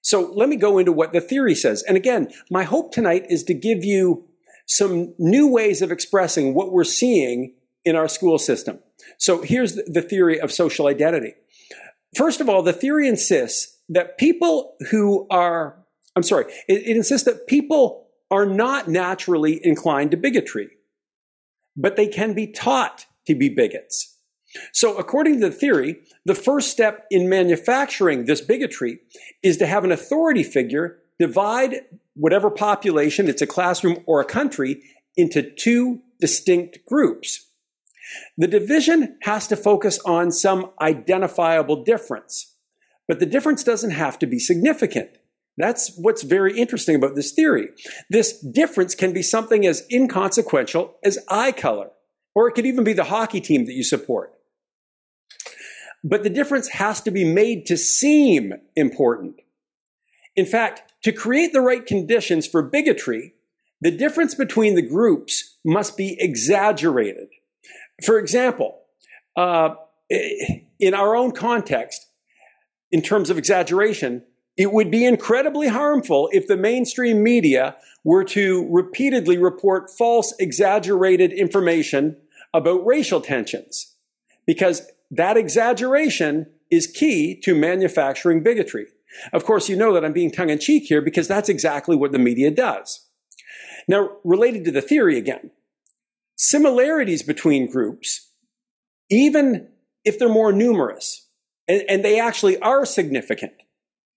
So 0.01 0.33
let 0.35 0.49
me 0.49 0.57
go 0.57 0.79
into 0.79 0.93
what 0.93 1.13
the 1.13 1.21
theory 1.21 1.55
says. 1.55 1.83
And 1.83 1.97
again, 1.97 2.33
my 2.51 2.63
hope 2.63 2.93
tonight 2.93 3.27
is 3.29 3.43
to 3.45 3.55
give 3.55 3.85
you 3.85 4.25
some 4.67 5.15
new 5.19 5.49
ways 5.49 5.83
of 5.83 5.91
expressing 5.91 6.55
what 6.55 6.73
we're 6.73 6.85
seeing 6.85 7.55
in 7.85 7.97
our 7.97 8.09
school 8.09 8.39
system. 8.39 8.79
So 9.19 9.43
here's 9.43 9.75
the 9.75 10.03
theory 10.03 10.41
of 10.41 10.53
social 10.53 10.87
identity. 10.87 11.35
First 12.15 12.41
of 12.41 12.49
all, 12.49 12.63
the 12.63 12.73
theory 12.73 13.09
insists 13.09 13.77
that 13.89 14.19
people 14.19 14.77
who 14.91 15.27
are, 15.31 15.79
I'm 16.19 16.23
sorry, 16.25 16.53
it, 16.69 16.83
it 16.87 16.97
insists 16.97 17.25
that 17.25 17.47
people 17.47 18.09
are 18.31 18.47
not 18.47 18.89
naturally 18.89 19.61
inclined 19.65 20.11
to 20.11 20.17
bigotry, 20.17 20.69
but 21.77 21.97
they 21.97 22.09
can 22.09 22.35
be 22.35 22.47
taught 22.47 23.07
to 23.27 23.35
be 23.35 23.49
bigots. 23.49 24.17
So, 24.73 24.97
according 24.97 25.41
to 25.41 25.49
the 25.49 25.55
theory, 25.55 26.01
the 26.25 26.35
first 26.35 26.71
step 26.71 27.07
in 27.11 27.29
manufacturing 27.29 28.25
this 28.25 28.41
bigotry 28.41 29.01
is 29.43 29.59
to 29.59 29.67
have 29.67 29.85
an 29.85 29.93
authority 29.93 30.43
figure 30.43 30.99
divide 31.19 31.83
whatever 32.15 32.51
population, 32.51 33.29
it's 33.29 33.43
a 33.43 33.47
classroom 33.47 34.03
or 34.07 34.21
a 34.21 34.25
country, 34.25 34.83
into 35.17 35.43
two 35.43 36.01
distinct 36.21 36.79
groups. 36.87 37.47
The 38.37 38.47
division 38.47 39.19
has 39.23 39.47
to 39.49 39.57
focus 39.57 39.99
on 40.07 40.33
some 40.33 40.71
identifiable 40.81 41.85
difference, 41.85 42.55
but 43.07 43.21
the 43.21 43.27
difference 43.27 43.63
doesn't 43.63 43.91
have 43.91 44.19
to 44.21 44.27
be 44.27 44.39
significant. 44.39 45.18
That's 45.59 45.93
what's 45.97 46.23
very 46.23 46.57
interesting 46.57 46.95
about 46.95 47.17
this 47.17 47.33
theory. 47.33 47.71
This 48.09 48.41
difference 48.41 48.95
can 48.95 49.13
be 49.13 49.23
something 49.23 49.67
as 49.67 49.85
inconsequential 49.91 50.95
as 51.05 51.19
eye 51.29 51.51
color, 51.53 51.91
or 52.35 52.49
it 52.49 52.53
could 52.53 52.65
even 52.65 52.85
be 52.85 52.93
the 52.93 53.05
hockey 53.05 53.41
team 53.41 53.67
that 53.67 53.73
you 53.73 53.83
support. 53.83 54.33
But 56.05 56.23
the 56.23 56.31
difference 56.31 56.69
has 56.69 57.01
to 57.03 57.11
be 57.11 57.25
made 57.25 57.67
to 57.67 57.77
seem 57.77 58.53
important. 58.77 59.41
In 60.37 60.47
fact, 60.47 60.93
to 61.03 61.11
create 61.11 61.53
the 61.53 61.61
right 61.61 61.85
conditions 61.85 62.47
for 62.47 62.63
bigotry, 62.63 63.35
the 63.81 63.91
difference 63.91 64.37
between 64.37 64.77
the 64.77 64.89
groups 64.89 65.59
must 65.65 65.97
be 65.97 66.17
exaggerated. 66.21 67.29
For 68.05 68.19
example, 68.21 68.79
uh, 69.37 69.71
in 70.09 70.95
our 70.95 71.17
own 71.17 71.33
context, 71.33 72.07
in 72.93 73.03
terms 73.03 73.29
of 73.29 73.39
exaggeration, 73.39 74.23
it 74.59 74.73
would 74.73 74.91
be 74.91 75.07
incredibly 75.07 75.69
harmful 75.69 76.29
if 76.33 76.49
the 76.49 76.57
mainstream 76.57 77.23
media 77.23 77.77
were 78.03 78.25
to 78.25 78.69
repeatedly 78.71 79.39
report 79.39 79.89
false, 79.97 80.35
exaggerated 80.41 81.33
information 81.33 82.17
about 82.53 82.85
racial 82.85 83.21
tensions, 83.21 83.95
because 84.47 84.83
that 85.13 85.37
exaggeration 85.37 86.47
is 86.71 86.89
key 86.89 87.41
to 87.41 87.55
manufacturing 87.55 88.43
bigotry. 88.43 88.87
Of 89.33 89.45
course, 89.45 89.69
you 89.69 89.77
know 89.77 89.95
that 89.95 90.05
I'm 90.05 90.13
being 90.13 90.31
tongue 90.31 90.51
in 90.51 90.59
cheek 90.59 90.85
here 90.85 91.01
because 91.01 91.29
that's 91.29 91.49
exactly 91.49 91.97
what 91.97 92.13
the 92.13 92.19
media 92.19 92.51
does. 92.51 93.07
Now, 93.87 94.11
related 94.25 94.65
to 94.65 94.71
the 94.71 94.83
theory 94.83 95.17
again, 95.17 95.51
similarities 96.37 97.23
between 97.23 97.71
groups, 97.71 98.31
even 99.09 99.69
if 100.05 100.19
they're 100.19 100.29
more 100.29 100.53
numerous, 100.53 101.27
and, 101.67 101.83
and 101.89 102.05
they 102.05 102.21
actually 102.21 102.59
are 102.59 102.85
significant, 102.85 103.53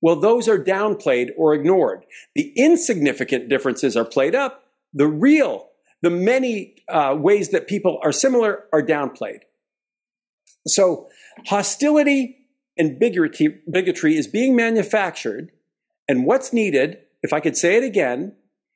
well, 0.01 0.19
those 0.19 0.47
are 0.47 0.57
downplayed 0.57 1.29
or 1.37 1.53
ignored. 1.53 2.05
The 2.35 2.51
insignificant 2.55 3.49
differences 3.49 3.95
are 3.95 4.05
played 4.05 4.35
up. 4.35 4.63
The 4.93 5.07
real, 5.07 5.69
the 6.01 6.09
many 6.09 6.75
uh, 6.89 7.15
ways 7.17 7.49
that 7.49 7.67
people 7.67 7.99
are 8.03 8.11
similar 8.11 8.65
are 8.73 8.81
downplayed. 8.81 9.41
So 10.67 11.07
hostility 11.45 12.37
and 12.77 12.99
bigotry, 12.99 13.61
bigotry 13.69 14.17
is 14.17 14.27
being 14.27 14.55
manufactured. 14.55 15.51
And 16.07 16.25
what's 16.25 16.51
needed, 16.51 16.97
if 17.21 17.31
I 17.31 17.39
could 17.39 17.55
say 17.55 17.77
it 17.77 17.83
again, 17.83 18.35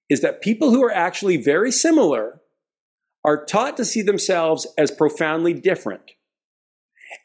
is 0.10 0.22
that 0.22 0.41
people 0.41 0.70
who 0.70 0.84
are 0.84 0.94
actually 0.94 1.38
very 1.38 1.72
similar 1.72 2.41
are 3.24 3.44
taught 3.44 3.75
to 3.77 3.86
see 3.86 4.03
themselves 4.03 4.67
as 4.77 4.91
profoundly 4.91 5.53
different. 5.53 6.12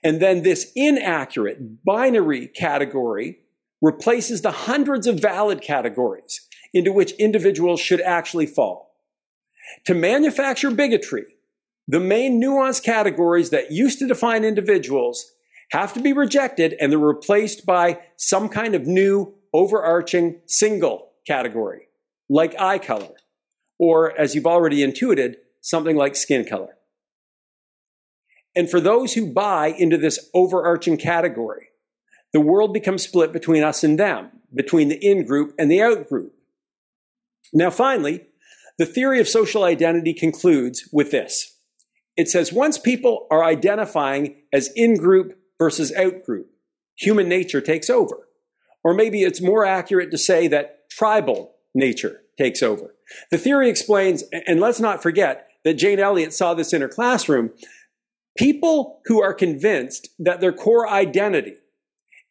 And 0.03 0.21
then 0.21 0.43
this 0.43 0.73
inaccurate 0.75 1.85
binary 1.85 2.47
category 2.49 3.41
replaces 3.81 4.43
the 4.43 4.51
hundreds 4.51 5.07
of 5.07 5.21
valid 5.21 5.63
categories 5.63 6.47
into 6.73 6.93
which 6.93 7.13
individuals 7.13 7.81
should 7.81 8.01
actually 8.01 8.47
fall. 8.47 8.95
To 9.87 9.95
manufacture 9.95 10.71
bigotry, 10.71 11.25
the 11.89 12.01
main 12.01 12.41
nuanced 12.41 12.85
categories 12.85 13.51
that 13.51 13.73
used 13.73 13.99
to 13.99 14.07
define 14.07 14.45
individuals 14.45 15.33
have 15.73 15.93
to 15.95 16.01
be 16.01 16.13
rejected 16.13 16.75
and 16.81 16.91
they're 16.91 16.99
replaced 16.99 17.65
by 17.65 17.99
some 18.17 18.49
kind 18.49 18.75
of 18.75 18.87
new 18.87 19.35
overarching 19.53 20.41
single 20.47 21.11
category, 21.27 21.89
like 22.29 22.59
eye 22.61 22.79
color, 22.79 23.15
or 23.79 24.17
as 24.19 24.35
you've 24.35 24.47
already 24.47 24.83
intuited, 24.83 25.37
something 25.61 25.97
like 25.97 26.17
skin 26.17 26.45
color. 26.45 26.77
And 28.55 28.69
for 28.69 28.81
those 28.81 29.15
who 29.15 29.33
buy 29.33 29.69
into 29.69 29.97
this 29.97 30.31
overarching 30.35 30.97
category, 30.97 31.70
the 32.33 32.41
world 32.41 32.73
becomes 32.73 33.03
split 33.03 33.33
between 33.33 33.63
us 33.63 33.83
and 33.83 33.99
them, 33.99 34.31
between 34.55 34.89
the 34.89 35.05
in 35.05 35.27
group 35.27 35.55
and 35.59 35.71
the 35.71 35.83
out 35.83 36.09
group. 36.09 36.33
Now, 37.53 37.71
finally, 37.71 38.27
the 38.79 38.87
theory 38.87 39.21
of 39.21 39.29
social 39.29 39.65
identity 39.65 40.15
concludes 40.15 40.89
with 40.93 41.11
this. 41.11 41.57
It 42.17 42.29
says 42.29 42.53
once 42.53 42.79
people 42.79 43.27
are 43.31 43.45
identifying 43.45 44.37
as 44.53 44.71
in 44.77 44.97
group 44.97 45.39
versus 45.59 45.93
out 45.95 46.25
group, 46.25 46.51
human 46.97 47.29
nature 47.29 47.61
takes 47.61 47.91
over. 47.91 48.29
Or 48.83 48.95
maybe 48.95 49.23
it's 49.23 49.43
more 49.43 49.65
accurate 49.65 50.11
to 50.11 50.19
say 50.19 50.49
that 50.49 50.89
tribal 50.91 51.55
nature 51.75 52.23
takes 52.39 52.63
over. 52.63 52.95
The 53.31 53.39
theory 53.39 53.69
explains, 53.69 54.25
and 54.47 54.61
let's 54.61 54.81
not 54.81 55.03
forget 55.03 55.49
that 55.65 55.75
Jane 55.75 55.99
Elliott 55.99 56.33
saw 56.33 56.55
this 56.55 56.73
in 56.73 56.81
her 56.81 56.89
classroom, 56.89 57.51
people 58.39 59.01
who 59.07 59.23
are 59.23 59.35
convinced 59.35 60.09
that 60.19 60.41
their 60.41 60.53
core 60.53 60.89
identity 60.89 61.57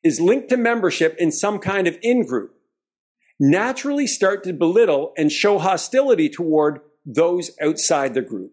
is 0.04 0.22
linked 0.22 0.50
to 0.50 0.58
membership 0.58 1.16
in 1.20 1.32
some 1.32 1.60
kind 1.60 1.88
of 1.88 1.98
in 2.02 2.26
group 2.26 2.60
naturally 3.40 4.06
start 4.06 4.44
to 4.44 4.54
belittle 4.54 5.14
and 5.18 5.32
show 5.32 5.60
hostility 5.60 6.30
toward 6.30 6.82
those 7.06 7.52
outside 7.62 8.14
the 8.14 8.22
group. 8.22 8.52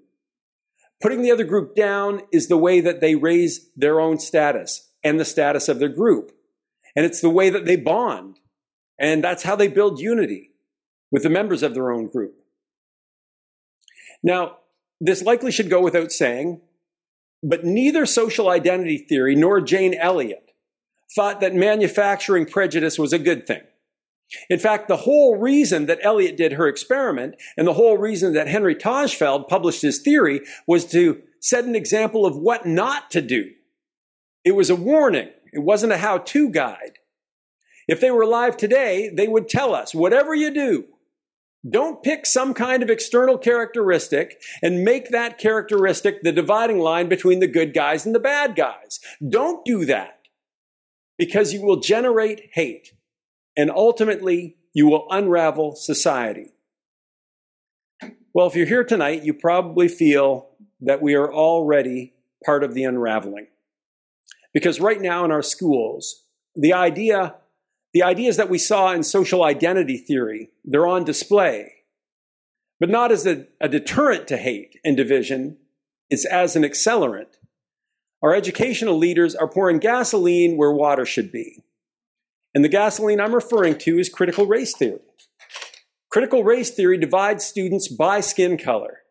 Putting 1.03 1.23
the 1.23 1.33
other 1.33 1.45
group 1.45 1.75
down 1.75 2.23
is 2.33 2.49
the 2.49 2.57
way 2.57 2.81
that 2.81 3.01
they 3.01 3.17
raise 3.17 3.69
their 3.77 4.01
own 4.01 4.19
status 4.19 4.91
and 5.03 5.21
the 5.21 5.25
status 5.25 5.69
of 5.69 5.79
their 5.79 5.89
group. 5.89 6.33
And 6.95 7.05
it's 7.05 7.21
the 7.21 7.31
way 7.31 7.51
that 7.51 7.67
they 7.67 7.77
bond. 7.77 8.39
And 8.99 9.23
that's 9.23 9.43
how 9.43 9.57
they 9.57 9.69
build 9.69 10.01
unity 10.01 10.53
with 11.11 11.23
the 11.23 11.31
members 11.31 11.63
of 11.63 11.75
their 11.75 11.91
own 11.91 12.09
group. 12.09 12.35
Now, 14.23 14.59
this 15.01 15.23
likely 15.23 15.53
should 15.53 15.69
go 15.69 15.83
without 15.83 16.11
saying, 16.11 16.63
but 17.43 17.65
neither 17.65 18.07
social 18.07 18.49
identity 18.49 18.97
theory 18.97 19.35
nor 19.35 19.61
Jane 19.61 19.95
Elliott 19.95 20.46
thought 21.15 21.41
that 21.41 21.55
manufacturing 21.55 22.47
prejudice 22.47 22.99
was 22.99 23.13
a 23.13 23.19
good 23.19 23.47
thing. 23.47 23.63
In 24.51 24.59
fact, 24.59 24.89
the 24.89 24.97
whole 24.97 25.37
reason 25.37 25.87
that 25.87 26.01
Elliott 26.03 26.37
did 26.37 26.53
her 26.53 26.67
experiment 26.67 27.37
and 27.57 27.67
the 27.67 27.75
whole 27.75 27.97
reason 27.97 28.33
that 28.33 28.49
Henry 28.49 28.75
Tajfel 28.75 29.49
published 29.49 29.83
his 29.83 30.01
theory 30.01 30.41
was 30.67 30.85
to 30.87 31.23
set 31.41 31.65
an 31.65 31.77
example 31.77 32.27
of 32.27 32.37
what 32.37 32.67
not 32.67 33.11
to 33.13 33.23
do. 33.23 33.51
It 34.45 34.53
was 34.53 34.69
a 34.69 34.77
warning. 34.77 35.31
It 35.53 35.61
wasn't 35.61 35.93
a 35.93 35.99
how-to 35.99 36.51
guide. 36.51 36.99
If 37.87 38.01
they 38.01 38.11
were 38.11 38.23
alive 38.23 38.57
today, 38.57 39.11
they 39.15 39.29
would 39.29 39.49
tell 39.49 39.75
us, 39.75 39.95
whatever 39.95 40.35
you 40.35 40.53
do, 40.53 40.87
don't 41.69 42.03
pick 42.03 42.27
some 42.27 42.53
kind 42.53 42.83
of 42.83 42.91
external 42.91 43.39
characteristic 43.39 44.41
and 44.63 44.85
make 44.85 45.11
that 45.11 45.39
characteristic 45.39 46.23
the 46.23 46.33
dividing 46.33 46.79
line 46.79 47.09
between 47.09 47.41
the 47.41 47.47
good 47.47 47.75
guys 47.75 48.07
and 48.07 48.15
the 48.15 48.21
bad 48.21 48.57
guys. 48.57 49.01
Don't 49.29 49.65
do 49.65 49.85
that 49.85 50.16
because 51.19 51.53
you 51.53 51.63
will 51.63 51.77
generate 51.77 52.51
hate 52.53 52.93
and 53.57 53.71
ultimately 53.71 54.57
you 54.75 54.87
will 54.87 55.07
unravel 55.11 55.75
society. 55.75 56.53
Well, 58.35 58.47
if 58.47 58.55
you're 58.55 58.67
here 58.67 58.85
tonight, 58.85 59.25
you 59.25 59.33
probably 59.33 59.89
feel 59.89 60.51
that 60.81 61.01
we 61.01 61.15
are 61.15 61.33
already 61.33 62.13
part 62.45 62.63
of 62.63 62.75
the 62.75 62.85
unraveling. 62.85 63.47
Because 64.53 64.81
right 64.81 65.01
now 65.01 65.25
in 65.25 65.31
our 65.31 65.43
schools, 65.43 66.25
the 66.55 66.75
idea, 66.75 67.37
the 67.95 68.03
ideas 68.03 68.37
that 68.37 68.51
we 68.51 68.59
saw 68.59 68.93
in 68.93 69.03
social 69.03 69.43
identity 69.43 69.97
theory, 69.97 70.51
they're 70.65 70.87
on 70.87 71.05
display. 71.05 71.73
But 72.79 72.91
not 72.91 73.11
as 73.11 73.27
a, 73.27 73.47
a 73.59 73.69
deterrent 73.69 74.29
to 74.29 74.37
hate 74.37 74.79
and 74.85 74.97
division, 74.97 75.57
it's 76.11 76.27
as 76.27 76.57
an 76.57 76.63
accelerant. 76.63 77.39
Our 78.27 78.35
educational 78.35 78.99
leaders 78.99 79.37
are 79.37 79.47
pouring 79.47 79.79
gasoline 79.79 80.57
where 80.57 80.73
water 80.73 81.07
should 81.07 81.31
be. 81.31 81.63
And 82.57 82.65
the 82.65 82.69
gasoline 82.69 83.21
I'm 83.21 83.33
referring 83.33 83.79
to 83.79 84.01
is 84.01 84.09
critical 84.09 84.47
race 84.47 84.75
theory. 84.75 84.99
Critical 86.11 86.43
race 86.43 86.71
theory 86.71 86.99
divides 86.99 87.45
students 87.45 87.87
by 87.87 88.19
skin 88.19 88.59
color. 88.59 89.03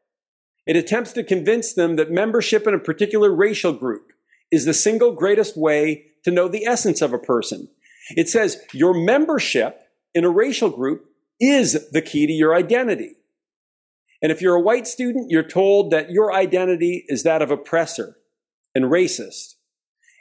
It 0.67 0.75
attempts 0.75 1.13
to 1.13 1.23
convince 1.23 1.71
them 1.71 1.95
that 1.95 2.11
membership 2.11 2.67
in 2.67 2.73
a 2.73 2.77
particular 2.77 3.33
racial 3.33 3.71
group 3.71 4.11
is 4.51 4.65
the 4.65 4.73
single 4.73 5.13
greatest 5.13 5.55
way 5.55 6.07
to 6.25 6.31
know 6.31 6.49
the 6.49 6.65
essence 6.65 7.01
of 7.01 7.13
a 7.13 7.17
person. 7.17 7.69
It 8.17 8.27
says 8.27 8.61
your 8.73 8.93
membership 8.93 9.79
in 10.13 10.25
a 10.25 10.29
racial 10.29 10.69
group 10.69 11.05
is 11.39 11.89
the 11.91 12.01
key 12.01 12.27
to 12.27 12.33
your 12.33 12.53
identity. 12.53 13.15
And 14.21 14.33
if 14.33 14.41
you're 14.41 14.55
a 14.55 14.61
white 14.61 14.87
student, 14.87 15.31
you're 15.31 15.41
told 15.41 15.91
that 15.91 16.09
your 16.09 16.33
identity 16.33 17.05
is 17.07 17.23
that 17.23 17.41
of 17.41 17.49
oppressor 17.49 18.17
and 18.75 18.85
racist. 18.85 19.55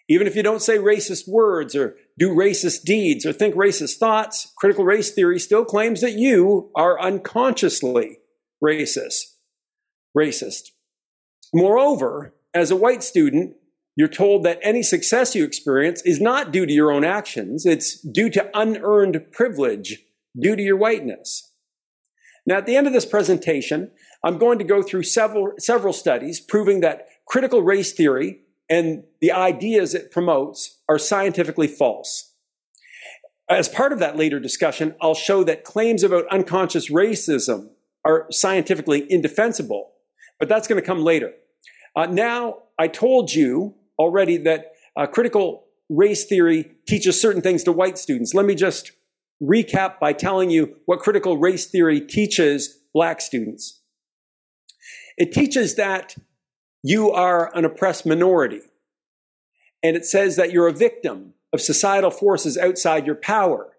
Even 0.08 0.26
if 0.26 0.36
you 0.36 0.42
don't 0.42 0.62
say 0.62 0.78
racist 0.78 1.26
words 1.26 1.74
or 1.74 1.96
do 2.18 2.30
racist 2.30 2.84
deeds 2.84 3.26
or 3.26 3.32
think 3.32 3.54
racist 3.54 3.96
thoughts, 3.96 4.52
critical 4.56 4.84
race 4.84 5.10
theory 5.10 5.38
still 5.38 5.64
claims 5.64 6.00
that 6.00 6.12
you 6.12 6.70
are 6.76 7.00
unconsciously 7.00 8.18
racist. 8.62 9.22
Racist. 10.16 10.70
Moreover, 11.52 12.34
as 12.52 12.70
a 12.70 12.76
white 12.76 13.02
student, 13.02 13.56
you're 13.96 14.08
told 14.08 14.44
that 14.44 14.58
any 14.62 14.82
success 14.82 15.34
you 15.34 15.44
experience 15.44 16.02
is 16.02 16.20
not 16.20 16.52
due 16.52 16.66
to 16.66 16.72
your 16.72 16.92
own 16.92 17.04
actions, 17.04 17.64
it's 17.64 18.00
due 18.00 18.28
to 18.30 18.50
unearned 18.54 19.32
privilege 19.32 19.98
due 20.38 20.56
to 20.56 20.62
your 20.62 20.76
whiteness. 20.76 21.52
Now, 22.46 22.58
at 22.58 22.66
the 22.66 22.76
end 22.76 22.86
of 22.86 22.92
this 22.92 23.06
presentation, 23.06 23.90
I'm 24.24 24.38
going 24.38 24.58
to 24.58 24.64
go 24.64 24.82
through 24.82 25.04
several, 25.04 25.52
several 25.58 25.92
studies 25.92 26.40
proving 26.40 26.80
that 26.80 27.06
critical 27.26 27.62
race 27.62 27.92
theory 27.92 28.40
and 28.68 29.04
the 29.20 29.32
ideas 29.32 29.94
it 29.94 30.10
promotes 30.10 30.80
are 30.88 30.98
scientifically 30.98 31.68
false. 31.68 32.32
As 33.48 33.68
part 33.68 33.92
of 33.92 33.98
that 33.98 34.16
later 34.16 34.40
discussion, 34.40 34.94
I'll 35.00 35.14
show 35.14 35.44
that 35.44 35.64
claims 35.64 36.02
about 36.02 36.26
unconscious 36.28 36.90
racism 36.90 37.68
are 38.04 38.26
scientifically 38.30 39.06
indefensible, 39.10 39.92
but 40.38 40.48
that's 40.48 40.66
going 40.66 40.80
to 40.80 40.86
come 40.86 41.02
later. 41.02 41.32
Uh, 41.94 42.06
now, 42.06 42.58
I 42.78 42.88
told 42.88 43.32
you 43.32 43.74
already 43.98 44.38
that 44.38 44.72
uh, 44.96 45.06
critical 45.06 45.64
race 45.88 46.24
theory 46.24 46.70
teaches 46.88 47.20
certain 47.20 47.42
things 47.42 47.64
to 47.64 47.72
white 47.72 47.98
students. 47.98 48.34
Let 48.34 48.46
me 48.46 48.54
just 48.54 48.92
recap 49.42 49.98
by 50.00 50.12
telling 50.12 50.50
you 50.50 50.76
what 50.86 51.00
critical 51.00 51.36
race 51.36 51.66
theory 51.66 52.00
teaches 52.00 52.78
black 52.94 53.20
students. 53.20 53.80
It 55.16 55.32
teaches 55.32 55.76
that 55.76 56.16
you 56.86 57.10
are 57.12 57.50
an 57.56 57.64
oppressed 57.64 58.04
minority. 58.04 58.60
And 59.82 59.96
it 59.96 60.04
says 60.04 60.36
that 60.36 60.52
you're 60.52 60.68
a 60.68 60.72
victim 60.72 61.32
of 61.54 61.62
societal 61.62 62.10
forces 62.10 62.58
outside 62.58 63.06
your 63.06 63.14
power. 63.14 63.72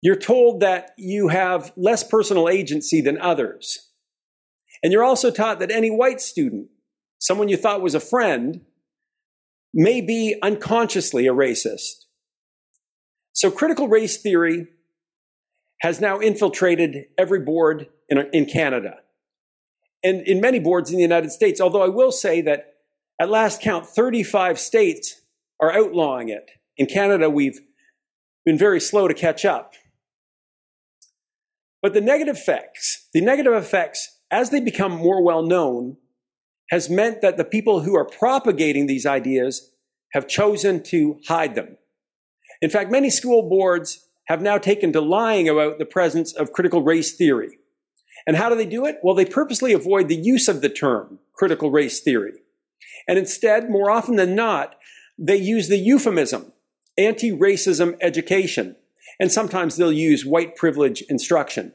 You're 0.00 0.16
told 0.16 0.60
that 0.60 0.92
you 0.96 1.28
have 1.28 1.72
less 1.76 2.02
personal 2.02 2.48
agency 2.48 3.02
than 3.02 3.20
others. 3.20 3.90
And 4.82 4.94
you're 4.94 5.04
also 5.04 5.30
taught 5.30 5.58
that 5.58 5.70
any 5.70 5.90
white 5.90 6.22
student, 6.22 6.68
someone 7.18 7.48
you 7.48 7.58
thought 7.58 7.82
was 7.82 7.94
a 7.94 8.00
friend, 8.00 8.62
may 9.74 10.00
be 10.00 10.36
unconsciously 10.42 11.26
a 11.26 11.34
racist. 11.34 12.06
So 13.32 13.50
critical 13.50 13.88
race 13.88 14.16
theory 14.16 14.68
has 15.82 16.00
now 16.00 16.18
infiltrated 16.18 17.08
every 17.18 17.40
board 17.40 17.88
in, 18.08 18.26
in 18.32 18.46
Canada 18.46 19.00
and 20.04 20.20
in 20.28 20.40
many 20.40 20.60
boards 20.60 20.90
in 20.90 20.96
the 20.96 21.02
United 21.02 21.32
States. 21.32 21.60
Although 21.60 21.82
I 21.82 21.88
will 21.88 22.12
say 22.12 22.42
that 22.42 22.74
at 23.20 23.30
last 23.30 23.60
count, 23.60 23.86
35 23.86 24.60
states 24.60 25.22
are 25.60 25.72
outlawing 25.72 26.28
it. 26.28 26.50
In 26.76 26.86
Canada, 26.86 27.30
we've 27.30 27.58
been 28.44 28.58
very 28.58 28.80
slow 28.80 29.08
to 29.08 29.14
catch 29.14 29.44
up. 29.44 29.72
But 31.80 31.94
the 31.94 32.00
negative 32.00 32.36
effects, 32.36 33.08
the 33.12 33.20
negative 33.20 33.54
effects, 33.54 34.20
as 34.30 34.50
they 34.50 34.60
become 34.60 34.92
more 34.92 35.22
well 35.22 35.42
known, 35.42 35.96
has 36.70 36.90
meant 36.90 37.20
that 37.22 37.36
the 37.36 37.44
people 37.44 37.80
who 37.80 37.96
are 37.96 38.06
propagating 38.06 38.86
these 38.86 39.06
ideas 39.06 39.70
have 40.12 40.28
chosen 40.28 40.82
to 40.82 41.20
hide 41.26 41.54
them. 41.54 41.76
In 42.62 42.70
fact, 42.70 42.90
many 42.90 43.10
school 43.10 43.48
boards 43.48 44.08
have 44.26 44.40
now 44.40 44.58
taken 44.58 44.92
to 44.92 45.00
lying 45.00 45.48
about 45.48 45.78
the 45.78 45.84
presence 45.84 46.32
of 46.32 46.52
critical 46.52 46.82
race 46.82 47.14
theory. 47.16 47.58
And 48.26 48.36
how 48.36 48.48
do 48.48 48.54
they 48.54 48.66
do 48.66 48.86
it? 48.86 48.98
Well, 49.02 49.14
they 49.14 49.24
purposely 49.24 49.72
avoid 49.72 50.08
the 50.08 50.16
use 50.16 50.48
of 50.48 50.60
the 50.60 50.68
term 50.68 51.18
critical 51.34 51.70
race 51.70 52.00
theory. 52.00 52.32
And 53.06 53.18
instead, 53.18 53.68
more 53.68 53.90
often 53.90 54.16
than 54.16 54.34
not, 54.34 54.76
they 55.18 55.36
use 55.36 55.68
the 55.68 55.78
euphemism 55.78 56.52
anti 56.96 57.32
racism 57.32 57.96
education 58.00 58.76
and 59.18 59.30
sometimes 59.30 59.76
they'll 59.76 59.92
use 59.92 60.24
white 60.24 60.56
privilege 60.56 61.02
instruction. 61.02 61.72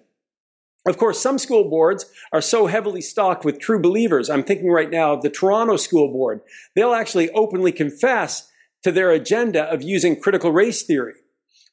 Of 0.85 0.97
course, 0.97 1.21
some 1.21 1.37
school 1.37 1.69
boards 1.69 2.05
are 2.31 2.41
so 2.41 2.67
heavily 2.67 3.01
stocked 3.01 3.45
with 3.45 3.59
true 3.59 3.81
believers. 3.81 4.29
I'm 4.29 4.43
thinking 4.43 4.71
right 4.71 4.89
now 4.89 5.13
of 5.13 5.21
the 5.21 5.29
Toronto 5.29 5.75
School 5.77 6.11
Board. 6.11 6.41
They'll 6.75 6.93
actually 6.93 7.29
openly 7.31 7.71
confess 7.71 8.49
to 8.83 8.91
their 8.91 9.11
agenda 9.11 9.63
of 9.65 9.83
using 9.83 10.19
critical 10.19 10.51
race 10.51 10.83
theory. 10.83 11.15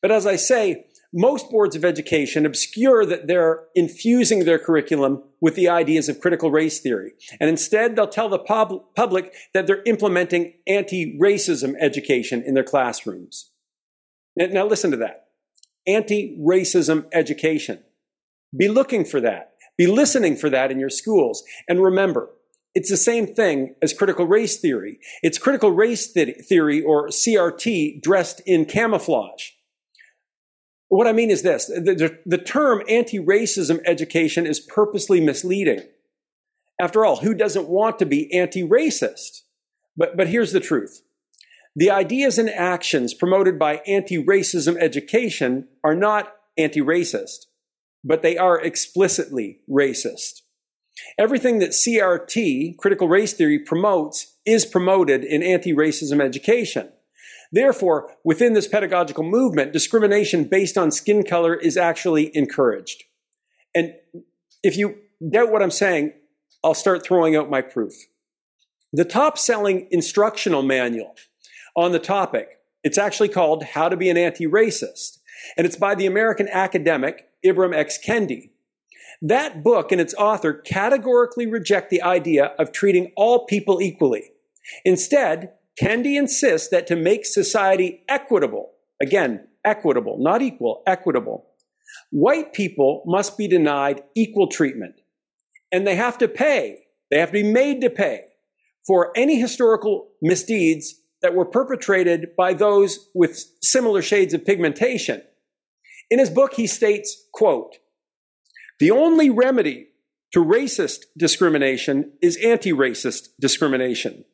But 0.03 0.11
as 0.11 0.27
I 0.27 0.37
say, 0.37 0.87
most 1.17 1.51
boards 1.51 1.75
of 1.75 1.85
education 1.85 2.45
obscure 2.45 3.07
that 3.07 3.27
they're 3.27 3.65
infusing 3.75 4.45
their 4.45 4.59
curriculum 4.59 5.23
with 5.41 5.55
the 5.55 5.69
ideas 5.69 6.11
of 6.11 6.21
critical 6.21 6.51
race 6.51 6.79
theory. 6.79 7.13
And 7.41 7.49
instead, 7.49 7.97
they'll 7.97 8.07
tell 8.07 8.29
the 8.29 8.39
pub- 8.39 8.95
public 8.95 9.33
that 9.55 9.67
they're 9.67 9.83
implementing 9.87 10.53
anti 10.67 11.19
racism 11.19 11.75
education 11.81 12.43
in 12.47 12.53
their 12.53 12.63
classrooms. 12.63 13.51
Now, 14.37 14.67
listen 14.67 14.91
to 14.91 14.99
that 14.99 15.29
anti 15.87 16.39
racism 16.39 17.07
education. 17.15 17.83
Be 18.55 18.69
looking 18.69 19.07
for 19.07 19.21
that. 19.23 19.55
Be 19.79 19.87
listening 19.87 20.37
for 20.37 20.51
that 20.51 20.71
in 20.71 20.79
your 20.79 20.91
schools. 20.91 21.43
And 21.67 21.83
remember, 21.83 22.31
it's 22.75 22.91
the 22.91 22.97
same 22.99 23.27
thing 23.27 23.75
as 23.81 23.95
critical 23.95 24.27
race 24.27 24.59
theory. 24.59 24.99
It's 25.23 25.39
critical 25.39 25.71
race 25.71 26.13
th- 26.13 26.45
theory 26.47 26.83
or 26.83 27.09
CRT 27.09 28.03
dressed 28.03 28.43
in 28.45 28.67
camouflage. 28.67 29.53
What 30.89 31.07
I 31.07 31.13
mean 31.13 31.31
is 31.31 31.43
this 31.43 31.67
the, 31.67 32.19
the 32.25 32.39
term 32.39 32.83
anti 32.89 33.19
racism 33.19 33.81
education 33.87 34.47
is 34.47 34.61
purposely 34.61 35.21
misleading. 35.21 35.81
After 36.81 37.05
all, 37.05 37.17
who 37.17 37.35
doesn't 37.35 37.69
want 37.69 37.99
to 37.99 38.07
be 38.07 38.33
anti 38.33 38.63
racist? 38.63 39.43
But, 39.97 40.17
but 40.17 40.29
here's 40.29 40.53
the 40.53 40.61
truth 40.61 41.03
the 41.75 41.91
ideas 41.91 42.39
and 42.39 42.49
actions 42.49 43.15
promoted 43.15 43.59
by 43.59 43.83
anti 43.87 44.23
racism 44.23 44.77
education 44.81 45.69
are 45.85 45.95
not 45.95 46.33
anti 46.57 46.81
racist, 46.81 47.47
but 48.03 48.23
they 48.23 48.37
are 48.37 48.61
explicitly 48.61 49.61
racist. 49.69 50.41
Everything 51.19 51.59
that 51.59 51.71
CRT, 51.71 52.79
critical 52.79 53.09
race 53.09 53.35
theory, 53.35 53.59
promotes 53.59 54.35
is 54.47 54.65
promoted 54.65 55.25
in 55.25 55.43
anti 55.43 55.75
racism 55.75 56.23
education. 56.23 56.89
Therefore, 57.53 58.11
within 58.25 58.53
this 58.53 58.69
pedagogical 58.69 59.25
movement, 59.25 59.73
discrimination 59.73 60.45
based 60.45 60.77
on 60.77 60.91
skin 60.91 61.23
color 61.25 61.55
is 61.55 61.77
actually 61.77 62.35
encouraged. 62.37 63.05
And 63.75 63.95
if 64.63 64.77
you 64.77 64.97
doubt 65.31 65.53
what 65.53 65.63
I'm 65.63 65.71
saying, 65.71 66.13
I'll 66.65 66.75
start 66.75 67.05
throwing 67.05 67.37
out 67.37 67.51
my 67.51 67.63
proof. 67.63 67.95
The 68.93 69.05
top 69.05 69.39
selling 69.39 69.89
instructional 69.91 70.63
manual 70.63 71.15
on 71.77 71.93
the 71.93 71.99
topic. 71.99 72.49
It's 72.83 72.99
actually 72.99 73.29
called 73.29 73.63
How 73.63 73.89
to 73.89 73.97
Be 73.97 74.09
an 74.11 74.17
Anti-Racist. 74.17 75.19
And 75.57 75.67
it's 75.67 75.77
by 75.77 75.95
the 75.95 76.07
American 76.07 76.49
academic 76.49 77.29
Ibram 77.45 77.75
X. 77.75 77.99
Kendi. 78.05 78.51
That 79.23 79.63
book 79.63 79.93
and 79.93 80.01
its 80.01 80.15
author 80.15 80.53
categorically 80.53 81.47
reject 81.47 81.91
the 81.91 82.03
idea 82.03 82.53
of 82.59 82.73
treating 82.73 83.13
all 83.17 83.47
people 83.47 83.81
equally. 83.81 84.31
Instead, 84.85 85.53
Kendi 85.81 86.17
insists 86.17 86.69
that 86.69 86.87
to 86.87 86.97
make 86.97 87.27
society 87.27 88.03
equitable, 88.09 88.73
again, 89.03 89.47
equitable, 89.65 90.17
not 90.19 90.43
equal, 90.43 90.83
equitable, 90.87 91.47
white 92.11 92.53
people 92.53 93.03
must 93.07 93.37
be 93.37 93.49
denied 93.49 94.03
equal 94.15 94.49
treatment. 94.49 94.95
And 95.71 95.87
they 95.87 95.97
have 95.97 96.19
to 96.19 96.29
pay, 96.29 96.85
they 97.11 97.19
have 97.19 97.31
to 97.31 97.43
be 97.43 97.53
made 97.53 97.81
to 97.83 97.91
pay 97.91 98.25
for 98.87 99.13
any 99.17 99.39
historical 99.39 100.09
misdeeds 100.23 100.95
that 101.23 101.35
were 101.35 101.45
perpetrated 101.45 102.29
by 102.37 102.55
those 102.55 103.11
with 103.15 103.45
similar 103.63 104.01
shades 104.01 104.33
of 104.33 104.45
pigmentation. 104.45 105.23
In 106.11 106.19
his 106.19 106.31
book, 106.31 106.55
he 106.55 106.67
states, 106.67 107.27
quote, 107.33 107.77
the 108.79 108.91
only 108.91 109.31
remedy 109.31 109.89
to 110.33 110.45
racist 110.45 111.01
discrimination 111.17 112.13
is 112.23 112.37
anti-racist 112.37 113.29
discrimination. 113.41 114.25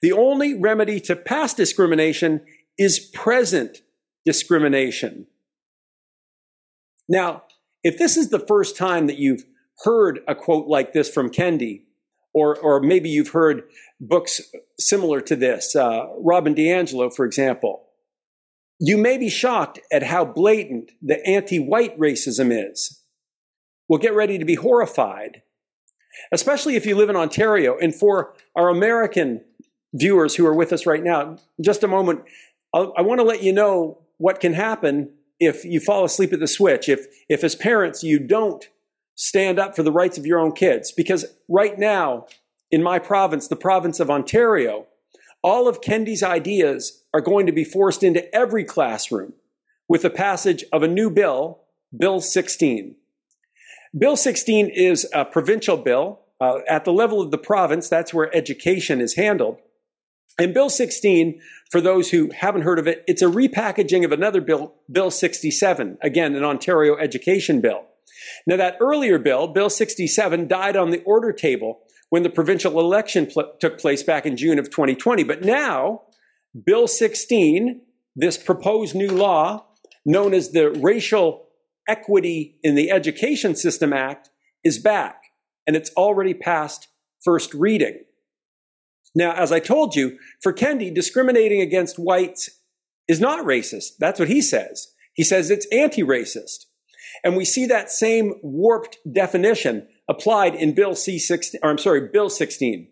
The 0.00 0.12
only 0.12 0.54
remedy 0.54 1.00
to 1.00 1.16
past 1.16 1.56
discrimination 1.56 2.42
is 2.78 2.98
present 2.98 3.78
discrimination. 4.24 5.26
Now, 7.08 7.44
if 7.82 7.98
this 7.98 8.16
is 8.16 8.30
the 8.30 8.38
first 8.38 8.76
time 8.76 9.06
that 9.08 9.18
you've 9.18 9.44
heard 9.84 10.20
a 10.28 10.34
quote 10.34 10.68
like 10.68 10.92
this 10.92 11.10
from 11.12 11.30
Kendi, 11.30 11.82
or, 12.34 12.56
or 12.58 12.80
maybe 12.80 13.10
you've 13.10 13.28
heard 13.28 13.64
books 14.00 14.40
similar 14.78 15.20
to 15.22 15.36
this, 15.36 15.76
uh, 15.76 16.06
Robin 16.18 16.54
DiAngelo, 16.54 17.14
for 17.14 17.24
example. 17.26 17.84
You 18.78 18.96
may 18.96 19.16
be 19.18 19.28
shocked 19.28 19.78
at 19.92 20.02
how 20.02 20.24
blatant 20.24 20.92
the 21.02 21.24
anti 21.26 21.58
white 21.58 21.98
racism 21.98 22.50
is. 22.50 23.00
Well, 23.88 24.00
get 24.00 24.14
ready 24.14 24.38
to 24.38 24.44
be 24.44 24.54
horrified, 24.54 25.42
especially 26.32 26.76
if 26.76 26.86
you 26.86 26.96
live 26.96 27.10
in 27.10 27.16
Ontario. 27.16 27.76
And 27.78 27.94
for 27.94 28.34
our 28.56 28.70
American 28.70 29.44
viewers 29.92 30.34
who 30.34 30.46
are 30.46 30.54
with 30.54 30.72
us 30.72 30.86
right 30.86 31.02
now, 31.02 31.36
just 31.60 31.82
a 31.82 31.88
moment, 31.88 32.22
I'll, 32.74 32.92
I 32.96 33.02
want 33.02 33.20
to 33.20 33.24
let 33.24 33.42
you 33.42 33.52
know 33.52 33.98
what 34.18 34.40
can 34.40 34.54
happen 34.54 35.10
if 35.38 35.64
you 35.64 35.80
fall 35.80 36.04
asleep 36.04 36.32
at 36.32 36.40
the 36.40 36.46
switch. 36.46 36.88
If, 36.88 37.06
if 37.28 37.42
as 37.44 37.54
parents 37.54 38.02
you 38.02 38.18
don't 38.18 38.68
stand 39.14 39.58
up 39.58 39.76
for 39.76 39.82
the 39.82 39.92
rights 39.92 40.18
of 40.18 40.26
your 40.26 40.38
own 40.38 40.52
kids. 40.52 40.92
Because 40.92 41.26
right 41.48 41.78
now, 41.78 42.26
in 42.70 42.82
my 42.82 42.98
province, 42.98 43.48
the 43.48 43.56
province 43.56 44.00
of 44.00 44.10
Ontario, 44.10 44.86
all 45.42 45.68
of 45.68 45.80
Kendi's 45.80 46.22
ideas 46.22 47.02
are 47.12 47.20
going 47.20 47.46
to 47.46 47.52
be 47.52 47.64
forced 47.64 48.02
into 48.02 48.32
every 48.34 48.64
classroom 48.64 49.34
with 49.88 50.02
the 50.02 50.10
passage 50.10 50.64
of 50.72 50.82
a 50.82 50.88
new 50.88 51.10
bill, 51.10 51.60
Bill 51.96 52.20
16. 52.20 52.96
Bill 53.96 54.16
16 54.16 54.68
is 54.68 55.06
a 55.12 55.24
provincial 55.24 55.76
bill. 55.76 56.20
Uh, 56.40 56.60
at 56.68 56.84
the 56.84 56.92
level 56.92 57.20
of 57.20 57.30
the 57.30 57.38
province, 57.38 57.88
that's 57.88 58.14
where 58.14 58.34
education 58.34 59.00
is 59.00 59.14
handled. 59.14 59.58
And 60.38 60.54
Bill 60.54 60.70
16, 60.70 61.40
for 61.70 61.80
those 61.80 62.10
who 62.10 62.30
haven't 62.34 62.62
heard 62.62 62.78
of 62.78 62.86
it, 62.86 63.04
it's 63.06 63.22
a 63.22 63.26
repackaging 63.26 64.04
of 64.04 64.12
another 64.12 64.40
bill, 64.40 64.74
Bill 64.90 65.10
67, 65.10 65.98
again, 66.02 66.34
an 66.34 66.44
Ontario 66.44 66.96
education 66.96 67.60
bill. 67.60 67.84
Now, 68.46 68.56
that 68.56 68.76
earlier 68.80 69.18
bill, 69.18 69.48
Bill 69.48 69.70
67, 69.70 70.48
died 70.48 70.76
on 70.76 70.90
the 70.90 71.02
order 71.02 71.32
table 71.32 71.80
when 72.08 72.22
the 72.22 72.30
provincial 72.30 72.78
election 72.78 73.26
pl- 73.26 73.52
took 73.58 73.78
place 73.78 74.02
back 74.02 74.26
in 74.26 74.36
June 74.36 74.58
of 74.58 74.70
2020. 74.70 75.24
But 75.24 75.42
now, 75.42 76.02
Bill 76.64 76.86
16, 76.86 77.80
this 78.14 78.36
proposed 78.36 78.94
new 78.94 79.08
law, 79.08 79.66
known 80.04 80.34
as 80.34 80.50
the 80.50 80.70
Racial 80.70 81.46
Equity 81.88 82.58
in 82.62 82.74
the 82.74 82.90
Education 82.90 83.56
System 83.56 83.92
Act, 83.92 84.30
is 84.62 84.78
back, 84.78 85.22
and 85.66 85.74
it's 85.74 85.90
already 85.96 86.34
passed 86.34 86.88
first 87.24 87.54
reading. 87.54 88.00
Now, 89.14 89.32
as 89.32 89.52
I 89.52 89.60
told 89.60 89.94
you, 89.94 90.18
for 90.40 90.52
Kendi, 90.52 90.94
discriminating 90.94 91.60
against 91.60 91.98
whites 91.98 92.50
is 93.08 93.20
not 93.20 93.44
racist. 93.44 93.96
That's 93.98 94.18
what 94.18 94.28
he 94.28 94.40
says. 94.40 94.88
He 95.12 95.24
says 95.24 95.50
it's 95.50 95.66
anti-racist. 95.72 96.66
And 97.22 97.36
we 97.36 97.44
see 97.44 97.66
that 97.66 97.90
same 97.90 98.34
warped 98.42 98.98
definition 99.10 99.86
applied 100.08 100.54
in 100.54 100.74
Bill 100.74 100.92
C16, 100.92 101.56
or 101.62 101.70
I'm 101.70 101.78
sorry, 101.78 102.08
Bill 102.08 102.30
16. 102.30 102.88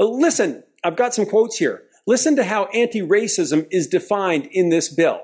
Uh, 0.00 0.06
listen, 0.06 0.62
I've 0.82 0.96
got 0.96 1.14
some 1.14 1.26
quotes 1.26 1.58
here. 1.58 1.82
Listen 2.06 2.36
to 2.36 2.44
how 2.44 2.64
anti-racism 2.66 3.66
is 3.70 3.86
defined 3.86 4.46
in 4.46 4.68
this 4.68 4.92
bill. 4.92 5.20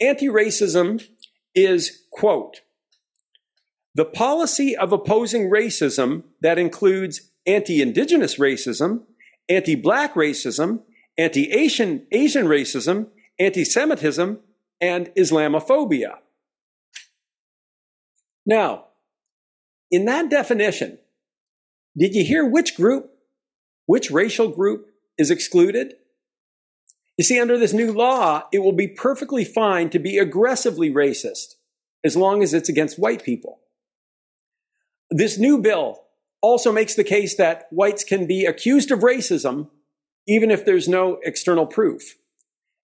Anti-racism 0.00 1.06
is, 1.54 2.02
quote, 2.10 2.60
the 3.94 4.04
policy 4.04 4.76
of 4.76 4.92
opposing 4.92 5.48
racism 5.48 6.24
that 6.42 6.58
includes 6.58 7.30
anti-indigenous 7.46 8.38
racism, 8.38 9.04
anti-black 9.48 10.14
racism, 10.14 10.80
anti-Asian 11.18 12.06
Asian 12.12 12.46
racism, 12.46 13.08
anti-Semitism, 13.38 14.40
and 14.80 15.06
Islamophobia. 15.16 16.16
Now, 18.44 18.86
in 19.90 20.04
that 20.06 20.30
definition, 20.30 20.98
did 21.96 22.14
you 22.14 22.24
hear 22.24 22.44
which 22.44 22.76
group, 22.76 23.10
which 23.86 24.10
racial 24.10 24.48
group 24.48 24.88
is 25.18 25.30
excluded? 25.30 25.94
You 27.16 27.24
see, 27.24 27.40
under 27.40 27.58
this 27.58 27.72
new 27.72 27.92
law, 27.92 28.44
it 28.52 28.58
will 28.58 28.72
be 28.72 28.88
perfectly 28.88 29.44
fine 29.44 29.88
to 29.90 29.98
be 29.98 30.18
aggressively 30.18 30.90
racist 30.90 31.54
as 32.04 32.16
long 32.16 32.42
as 32.42 32.52
it's 32.52 32.68
against 32.68 32.98
white 32.98 33.24
people. 33.24 33.60
This 35.10 35.38
new 35.38 35.58
bill 35.58 36.05
also 36.46 36.70
makes 36.70 36.94
the 36.94 37.04
case 37.04 37.34
that 37.36 37.66
whites 37.70 38.04
can 38.04 38.26
be 38.26 38.44
accused 38.44 38.92
of 38.92 39.00
racism 39.00 39.68
even 40.28 40.50
if 40.50 40.64
there's 40.64 40.88
no 40.88 41.18
external 41.24 41.66
proof. 41.66 42.16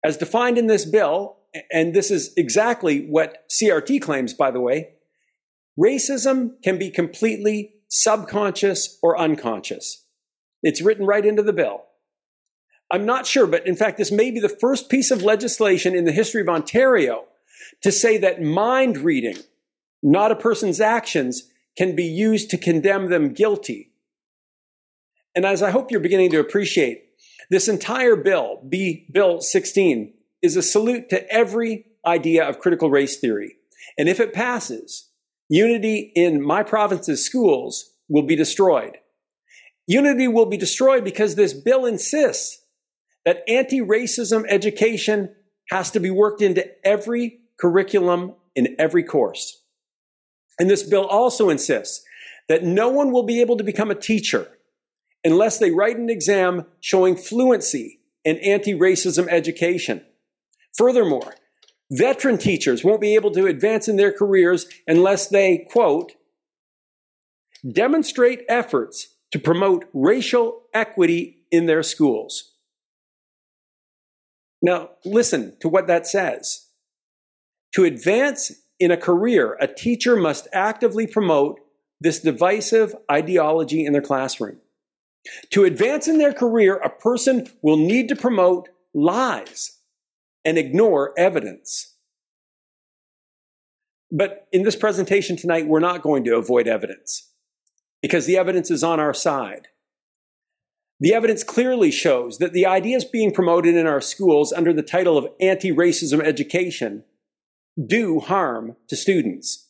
As 0.04 0.18
defined 0.18 0.58
in 0.58 0.68
this 0.68 0.86
bill, 0.86 1.38
and 1.72 1.94
this 1.94 2.12
is 2.12 2.34
exactly 2.38 3.08
what 3.08 3.46
CRT 3.50 4.02
claims, 4.02 4.34
by 4.34 4.52
the 4.52 4.62
way, 4.62 4.90
racism 5.80 6.52
can 6.64 6.78
be 6.78 6.92
completely 6.92 7.74
subconscious 7.90 9.00
or 9.02 9.18
unconscious. 9.18 10.06
It's 10.62 10.82
written 10.82 11.06
right 11.06 11.26
into 11.26 11.44
the 11.44 11.54
bill. 11.54 11.84
I'm 12.92 13.06
not 13.06 13.26
sure, 13.26 13.48
but 13.48 13.68
in 13.68 13.76
fact, 13.76 13.98
this 13.98 14.12
may 14.12 14.32
be 14.32 14.40
the 14.40 14.50
first 14.50 14.90
piece 14.90 15.12
of 15.12 15.24
legislation 15.24 15.96
in 15.96 16.06
the 16.06 16.12
history 16.12 16.42
of 16.42 16.50
Ontario 16.50 17.26
to 17.82 17.92
say 17.92 18.18
that 18.20 18.42
mind 18.42 18.98
reading, 18.98 19.38
not 20.02 20.32
a 20.32 20.36
person's 20.36 20.80
actions, 20.80 21.50
can 21.78 21.96
be 21.96 22.06
used 22.06 22.50
to 22.50 22.58
condemn 22.58 23.10
them 23.10 23.34
guilty. 23.34 23.92
And 25.36 25.46
as 25.46 25.62
I 25.62 25.70
hope 25.70 25.92
you're 25.92 26.00
beginning 26.00 26.32
to 26.32 26.40
appreciate, 26.40 27.04
this 27.50 27.68
entire 27.68 28.16
bill, 28.16 28.62
B 28.68 29.08
Bill 29.12 29.40
16, 29.40 30.14
is 30.42 30.56
a 30.56 30.62
salute 30.62 31.10
to 31.10 31.32
every 31.32 31.86
idea 32.06 32.48
of 32.48 32.60
critical 32.60 32.90
race 32.90 33.20
theory. 33.20 33.56
And 33.98 34.10
if 34.10 34.20
it 34.20 34.34
passes, 34.34 35.10
unity 35.50 36.12
in 36.16 36.42
my 36.42 36.64
province's 36.64 37.24
schools 37.24 37.94
will 38.10 38.24
be 38.24 38.36
destroyed. 38.36 38.98
Unity 39.86 40.28
will 40.28 40.46
be 40.46 40.58
destroyed 40.58 41.04
because 41.04 41.36
this 41.36 41.54
bill 41.54 41.86
insists 41.86 42.62
that 43.26 43.44
anti-racism 43.48 44.46
education 44.50 45.34
has 45.70 45.92
to 45.92 46.00
be 46.00 46.10
worked 46.10 46.42
into 46.42 46.66
every 46.86 47.40
curriculum 47.60 48.34
in 48.56 48.76
every 48.80 49.04
course. 49.04 49.62
And 50.60 50.70
this 50.70 50.84
bill 50.84 51.06
also 51.06 51.50
insists 51.50 52.04
that 52.50 52.64
no 52.64 52.90
one 52.90 53.12
will 53.12 53.24
be 53.24 53.42
able 53.42 53.58
to 53.58 53.64
become 53.64 53.92
a 53.92 53.96
teacher 53.96 54.48
unless 55.24 55.60
they 55.60 55.72
write 55.72 55.98
an 55.98 56.10
exam 56.10 56.66
showing 56.80 57.16
fluency 57.16 58.00
in 58.24 58.38
anti-racism 58.38 59.28
education. 59.30 60.04
Furthermore, 60.78 61.36
veteran 61.92 62.38
teachers 62.38 62.84
won't 62.84 63.02
be 63.02 63.16
able 63.16 63.32
to 63.32 63.46
advance 63.46 63.88
in 63.88 63.98
their 63.98 64.12
careers 64.12 64.68
unless 64.88 65.28
they, 65.28 65.68
quote, 65.70 66.14
demonstrate 67.70 68.44
efforts 68.48 69.16
to 69.32 69.40
promote 69.40 69.86
racial 69.94 70.64
equity 70.74 71.44
in 71.52 71.66
their 71.66 71.84
schools. 71.84 72.54
Now, 74.62 74.92
listen 75.06 75.58
to 75.62 75.70
what 75.70 75.88
that 75.88 76.08
says. 76.08 76.68
To 77.76 77.84
advance 77.84 78.52
in 78.80 78.92
a 78.92 78.98
career, 78.98 79.58
a 79.60 79.68
teacher 79.68 80.16
must 80.16 80.48
actively 80.54 81.08
promote 81.08 81.60
this 82.00 82.20
divisive 82.20 82.96
ideology 83.12 83.86
in 83.86 83.94
their 83.94 84.02
classroom. 84.02 84.58
To 85.52 85.66
advance 85.66 86.08
in 86.08 86.20
their 86.20 86.34
career, 86.34 86.76
a 86.76 86.90
person 86.90 87.48
will 87.62 87.78
need 87.78 88.08
to 88.10 88.16
promote 88.16 88.70
lies 88.94 89.80
and 90.46 90.58
ignore 90.58 91.14
evidence. 91.18 91.96
But 94.12 94.48
in 94.54 94.64
this 94.64 94.76
presentation 94.76 95.36
tonight, 95.36 95.68
we're 95.68 95.80
not 95.80 96.02
going 96.02 96.24
to 96.26 96.38
avoid 96.38 96.68
evidence 96.68 97.30
because 98.02 98.26
the 98.26 98.38
evidence 98.38 98.72
is 98.72 98.84
on 98.84 99.00
our 99.00 99.14
side. 99.14 99.68
The 101.00 101.14
evidence 101.14 101.44
clearly 101.44 101.92
shows 101.92 102.38
that 102.38 102.54
the 102.54 102.66
ideas 102.66 103.06
being 103.06 103.34
promoted 103.34 103.76
in 103.76 103.86
our 103.86 104.02
schools 104.02 104.54
under 104.54 104.72
the 104.72 104.82
title 104.82 105.18
of 105.18 105.28
anti 105.40 105.72
racism 105.72 106.22
education 106.24 107.04
do 107.86 108.20
harm 108.20 108.76
to 108.88 108.96
students. 108.96 109.70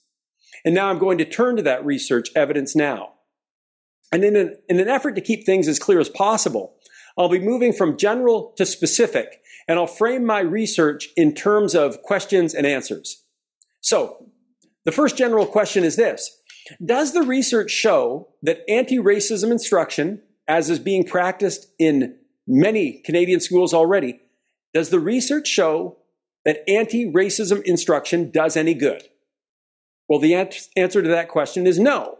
And 0.63 0.73
now 0.73 0.89
I'm 0.89 0.99
going 0.99 1.17
to 1.17 1.25
turn 1.25 1.55
to 1.57 1.61
that 1.63 1.85
research 1.85 2.29
evidence 2.35 2.75
now. 2.75 3.13
And 4.11 4.23
in 4.23 4.35
an, 4.35 4.55
in 4.69 4.79
an 4.79 4.87
effort 4.87 5.15
to 5.15 5.21
keep 5.21 5.45
things 5.45 5.67
as 5.67 5.79
clear 5.79 5.99
as 5.99 6.09
possible, 6.09 6.75
I'll 7.17 7.29
be 7.29 7.39
moving 7.39 7.73
from 7.73 7.97
general 7.97 8.53
to 8.57 8.65
specific, 8.65 9.41
and 9.67 9.77
I'll 9.77 9.87
frame 9.87 10.25
my 10.25 10.39
research 10.39 11.09
in 11.17 11.33
terms 11.33 11.75
of 11.75 12.01
questions 12.03 12.53
and 12.53 12.65
answers. 12.65 13.23
So, 13.81 14.27
the 14.85 14.91
first 14.91 15.17
general 15.17 15.45
question 15.45 15.83
is 15.83 15.95
this 15.95 16.39
Does 16.83 17.13
the 17.13 17.23
research 17.23 17.71
show 17.71 18.29
that 18.43 18.61
anti 18.69 18.97
racism 18.97 19.51
instruction, 19.51 20.21
as 20.47 20.69
is 20.69 20.79
being 20.79 21.03
practiced 21.03 21.67
in 21.77 22.15
many 22.47 23.01
Canadian 23.03 23.41
schools 23.41 23.73
already, 23.73 24.21
does 24.73 24.89
the 24.89 24.99
research 24.99 25.47
show 25.47 25.97
that 26.47 26.67
anti 26.69 27.05
racism 27.05 27.61
instruction 27.63 28.31
does 28.31 28.55
any 28.55 28.73
good? 28.73 29.03
Well, 30.07 30.19
the 30.19 30.33
answer 30.33 31.01
to 31.01 31.09
that 31.09 31.27
question 31.27 31.67
is 31.67 31.77
no. 31.77 32.19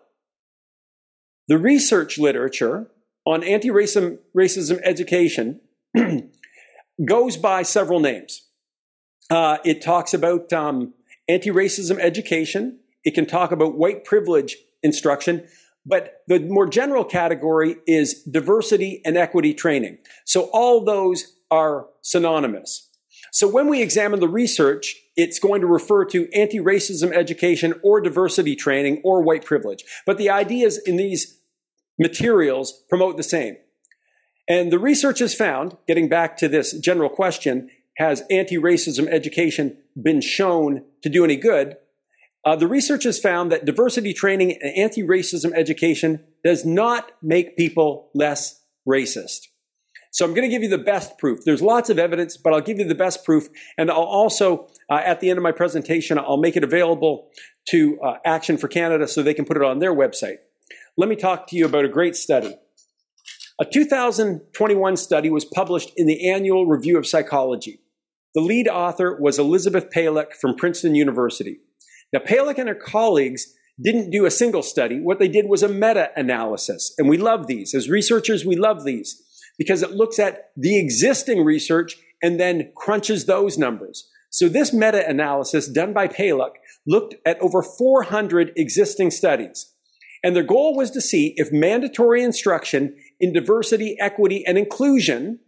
The 1.47 1.57
research 1.57 2.19
literature 2.19 2.91
on 3.25 3.41
anti 3.41 3.69
racism 3.69 4.81
education 4.83 5.61
goes 7.05 7.37
by 7.37 7.63
several 7.63 8.01
names. 8.01 8.45
Uh, 9.29 9.59
it 9.63 9.81
talks 9.81 10.13
about 10.13 10.51
um, 10.51 10.93
anti 11.29 11.49
racism 11.49 11.97
education, 11.97 12.79
it 13.05 13.15
can 13.15 13.25
talk 13.25 13.53
about 13.53 13.77
white 13.77 14.03
privilege 14.03 14.57
instruction, 14.83 15.47
but 15.85 16.23
the 16.27 16.39
more 16.41 16.67
general 16.67 17.05
category 17.05 17.77
is 17.87 18.23
diversity 18.23 19.01
and 19.05 19.15
equity 19.15 19.53
training. 19.53 19.99
So 20.25 20.49
all 20.51 20.83
those 20.83 21.37
are 21.49 21.87
synonymous. 22.01 22.86
So 23.37 23.47
when 23.47 23.67
we 23.67 23.83
examine 23.83 24.19
the 24.19 24.27
research, 24.27 24.95
it's 25.15 25.37
going 25.37 25.61
to 25.61 25.67
refer 25.67 26.05
to 26.05 26.27
anti-racism 26.33 27.15
education 27.15 27.75
or 27.83 28.01
diversity 28.01 28.55
training 28.55 28.99
or 29.03 29.21
white 29.21 29.45
privilege. 29.45 29.83
But 30.07 30.17
the 30.17 30.31
ideas 30.31 30.79
in 30.79 30.97
these 30.97 31.39
materials 31.99 32.83
promote 32.89 33.15
the 33.15 33.21
same. 33.21 33.57
And 34.47 34.71
the 34.71 34.79
research 34.79 35.19
has 35.19 35.35
found, 35.35 35.77
getting 35.87 36.09
back 36.09 36.37
to 36.37 36.47
this 36.47 36.79
general 36.79 37.11
question, 37.11 37.69
has 37.97 38.23
anti-racism 38.31 39.07
education 39.07 39.77
been 39.95 40.21
shown 40.21 40.83
to 41.03 41.09
do 41.09 41.23
any 41.23 41.35
good? 41.35 41.77
Uh, 42.43 42.55
the 42.55 42.65
research 42.65 43.03
has 43.03 43.19
found 43.19 43.51
that 43.51 43.65
diversity 43.65 44.15
training 44.15 44.57
and 44.63 44.75
anti-racism 44.75 45.53
education 45.53 46.23
does 46.43 46.65
not 46.65 47.11
make 47.21 47.55
people 47.55 48.09
less 48.15 48.63
racist. 48.87 49.41
So 50.11 50.25
I'm 50.25 50.33
going 50.33 50.49
to 50.49 50.49
give 50.49 50.63
you 50.63 50.69
the 50.69 50.77
best 50.77 51.17
proof. 51.17 51.39
There's 51.45 51.61
lots 51.61 51.89
of 51.89 51.99
evidence, 51.99 52.37
but 52.37 52.53
I'll 52.53 52.61
give 52.61 52.79
you 52.79 52.85
the 52.85 52.95
best 52.95 53.25
proof. 53.25 53.47
And 53.77 53.91
I'll 53.91 53.97
also, 53.97 54.67
uh, 54.89 55.01
at 55.05 55.19
the 55.19 55.29
end 55.29 55.37
of 55.37 55.43
my 55.43 55.51
presentation, 55.51 56.17
I'll 56.17 56.37
make 56.37 56.55
it 56.55 56.63
available 56.63 57.29
to 57.69 57.99
uh, 58.01 58.13
Action 58.25 58.57
for 58.57 58.67
Canada 58.67 59.07
so 59.07 59.21
they 59.21 59.33
can 59.33 59.45
put 59.45 59.57
it 59.57 59.63
on 59.63 59.79
their 59.79 59.93
website. 59.93 60.37
Let 60.97 61.09
me 61.09 61.15
talk 61.15 61.47
to 61.47 61.55
you 61.55 61.65
about 61.65 61.85
a 61.85 61.89
great 61.89 62.15
study. 62.15 62.55
A 63.59 63.65
2021 63.65 64.97
study 64.97 65.29
was 65.29 65.45
published 65.45 65.91
in 65.97 66.07
the 66.07 66.29
Annual 66.29 66.67
Review 66.67 66.97
of 66.97 67.07
Psychology. 67.07 67.79
The 68.35 68.41
lead 68.41 68.67
author 68.67 69.17
was 69.19 69.39
Elizabeth 69.39 69.87
Paluck 69.89 70.33
from 70.39 70.55
Princeton 70.55 70.95
University. 70.95 71.59
Now, 72.13 72.19
Paluck 72.19 72.57
and 72.57 72.69
her 72.69 72.75
colleagues 72.75 73.53
didn't 73.81 74.11
do 74.11 74.25
a 74.25 74.31
single 74.31 74.63
study. 74.63 74.99
What 74.99 75.19
they 75.19 75.27
did 75.27 75.47
was 75.47 75.63
a 75.63 75.67
meta 75.67 76.09
analysis. 76.15 76.93
And 76.97 77.09
we 77.09 77.17
love 77.17 77.47
these. 77.47 77.73
As 77.73 77.89
researchers, 77.89 78.45
we 78.45 78.55
love 78.55 78.83
these 78.83 79.23
because 79.57 79.81
it 79.81 79.91
looks 79.91 80.19
at 80.19 80.51
the 80.55 80.79
existing 80.79 81.43
research 81.43 81.97
and 82.21 82.39
then 82.39 82.71
crunches 82.75 83.25
those 83.25 83.57
numbers. 83.57 84.09
So 84.29 84.49
this 84.49 84.73
meta-analysis 84.73 85.69
done 85.69 85.93
by 85.93 86.07
Paluck 86.07 86.51
looked 86.85 87.15
at 87.25 87.39
over 87.39 87.61
400 87.61 88.51
existing 88.55 89.11
studies. 89.11 89.73
And 90.23 90.35
their 90.35 90.43
goal 90.43 90.75
was 90.75 90.91
to 90.91 91.01
see 91.01 91.33
if 91.37 91.51
mandatory 91.51 92.23
instruction 92.23 92.95
in 93.19 93.33
diversity, 93.33 93.95
equity, 93.99 94.43
and 94.45 94.57
inclusion 94.57 95.39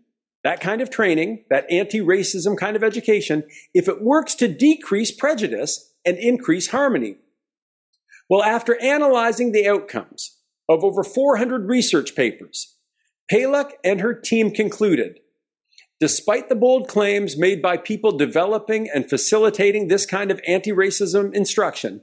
that 0.43 0.61
kind 0.61 0.81
of 0.81 0.89
training, 0.89 1.43
that 1.49 1.69
anti 1.69 1.99
racism 1.99 2.57
kind 2.57 2.75
of 2.75 2.83
education, 2.83 3.43
if 3.73 3.87
it 3.87 4.01
works 4.01 4.35
to 4.35 4.47
decrease 4.47 5.11
prejudice 5.11 5.93
and 6.05 6.17
increase 6.17 6.69
harmony. 6.69 7.17
Well, 8.29 8.43
after 8.43 8.81
analyzing 8.81 9.51
the 9.51 9.67
outcomes 9.67 10.37
of 10.69 10.83
over 10.83 11.03
400 11.03 11.67
research 11.67 12.15
papers, 12.15 12.77
Paluck 13.31 13.71
and 13.83 14.01
her 14.01 14.13
team 14.13 14.51
concluded 14.51 15.19
despite 15.99 16.47
the 16.49 16.55
bold 16.55 16.87
claims 16.87 17.37
made 17.37 17.61
by 17.61 17.77
people 17.77 18.17
developing 18.17 18.89
and 18.93 19.09
facilitating 19.09 19.87
this 19.87 20.05
kind 20.05 20.31
of 20.31 20.39
anti 20.47 20.71
racism 20.71 21.33
instruction, 21.33 22.01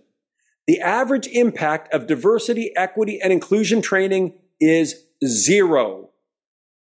the 0.67 0.81
average 0.81 1.27
impact 1.29 1.93
of 1.95 2.07
diversity, 2.07 2.73
equity, 2.77 3.19
and 3.23 3.33
inclusion 3.33 3.81
training 3.81 4.35
is 4.61 5.07
zero. 5.25 6.11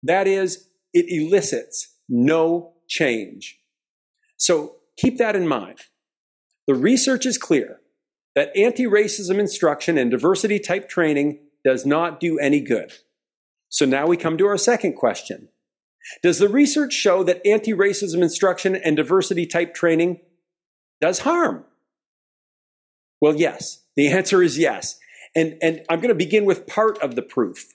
That 0.03 0.27
is, 0.27 0.69
it 0.93 1.07
elicits 1.09 1.95
no 2.09 2.75
change. 2.89 3.59
So 4.37 4.77
keep 4.97 5.19
that 5.19 5.37
in 5.37 5.49
mind. 5.49 5.81
The 6.67 6.75
research 6.75 7.27
is 7.27 7.39
clear 7.39 7.81
that 8.35 8.57
anti 8.57 8.85
racism 8.85 9.39
instruction 9.39 9.97
and 9.99 10.11
diversity 10.11 10.59
type 10.59 10.89
training 10.89 11.41
does 11.65 11.87
not 11.87 12.21
do 12.21 12.39
any 12.39 12.61
good. 12.61 12.93
So 13.69 13.85
now 13.85 14.07
we 14.07 14.17
come 14.17 14.39
to 14.39 14.47
our 14.47 14.57
second 14.57 14.95
question. 14.95 15.49
Does 16.23 16.39
the 16.39 16.49
research 16.49 16.93
show 16.93 17.23
that 17.25 17.47
anti 17.47 17.73
racism 17.73 18.23
instruction 18.23 18.77
and 18.77 18.97
diversity 18.97 19.47
type 19.47 19.75
training 19.75 20.21
does 21.01 21.21
harm? 21.21 21.65
Well, 23.21 23.37
yes. 23.37 23.85
The 23.97 24.09
answer 24.09 24.43
is 24.43 24.59
yes. 24.59 24.99
And, 25.35 25.57
and 25.61 25.83
I'm 25.91 26.01
going 26.01 26.09
to 26.09 26.15
begin 26.15 26.45
with 26.45 26.67
part 26.67 26.99
of 26.99 27.15
the 27.15 27.23
proof. 27.23 27.67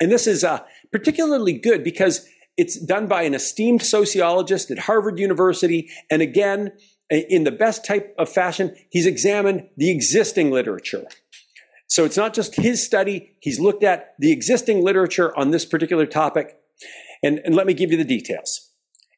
And 0.00 0.10
this 0.10 0.26
is 0.26 0.42
uh, 0.42 0.60
particularly 0.90 1.52
good 1.52 1.84
because 1.84 2.26
it's 2.56 2.78
done 2.78 3.06
by 3.06 3.22
an 3.22 3.34
esteemed 3.34 3.82
sociologist 3.82 4.70
at 4.70 4.78
Harvard 4.78 5.18
University. 5.18 5.90
And 6.10 6.22
again, 6.22 6.72
in 7.10 7.44
the 7.44 7.52
best 7.52 7.84
type 7.84 8.14
of 8.18 8.28
fashion, 8.28 8.74
he's 8.90 9.06
examined 9.06 9.68
the 9.76 9.90
existing 9.90 10.50
literature. 10.50 11.04
So 11.88 12.04
it's 12.04 12.16
not 12.16 12.34
just 12.34 12.54
his 12.56 12.84
study, 12.84 13.36
he's 13.40 13.58
looked 13.58 13.82
at 13.82 14.14
the 14.18 14.30
existing 14.30 14.84
literature 14.84 15.36
on 15.36 15.50
this 15.50 15.64
particular 15.64 16.06
topic. 16.06 16.58
And, 17.22 17.40
and 17.44 17.54
let 17.54 17.66
me 17.66 17.74
give 17.74 17.90
you 17.90 17.96
the 17.96 18.04
details. 18.04 18.70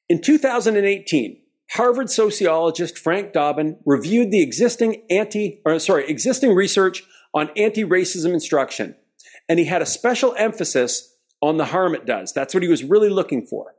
In 0.09 0.23
2018, 0.23 1.41
Harvard 1.73 2.11
sociologist 2.11 2.99
Frank 2.99 3.33
Dobbin 3.33 3.79
reviewed 3.85 4.31
the 4.31 4.43
existing 4.43 5.03
anti, 5.11 5.61
or 5.65 5.79
sorry, 5.79 6.09
existing 6.09 6.55
research 6.55 7.05
on 7.35 7.51
anti-racism 7.57 8.33
instruction. 8.33 8.97
And 9.49 9.59
he 9.59 9.67
had 9.67 9.83
a 9.83 9.87
special 9.87 10.35
emphasis 10.37 11.15
on 11.43 11.59
the 11.59 11.67
harm 11.67 11.95
it 11.95 12.07
does. 12.07 12.33
That's 12.33 12.55
what 12.55 12.63
he 12.63 12.69
was 12.69 12.85
really 12.85 13.09
looking 13.09 13.47
for. 13.47 13.75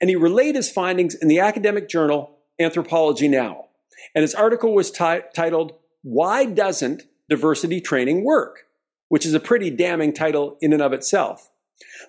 And 0.00 0.10
he 0.10 0.16
relayed 0.16 0.54
his 0.54 0.70
findings 0.70 1.14
in 1.14 1.28
the 1.28 1.40
academic 1.40 1.88
journal 1.88 2.38
Anthropology 2.58 3.28
Now. 3.28 3.66
And 4.14 4.22
his 4.22 4.34
article 4.34 4.74
was 4.74 4.90
t- 4.90 5.20
titled, 5.34 5.72
Why 6.02 6.44
Doesn't 6.44 7.02
Diversity 7.28 7.80
Training 7.80 8.24
Work? 8.24 8.64
Which 9.08 9.26
is 9.26 9.34
a 9.34 9.40
pretty 9.40 9.70
damning 9.70 10.12
title 10.12 10.56
in 10.60 10.72
and 10.72 10.82
of 10.82 10.92
itself. 10.92 11.50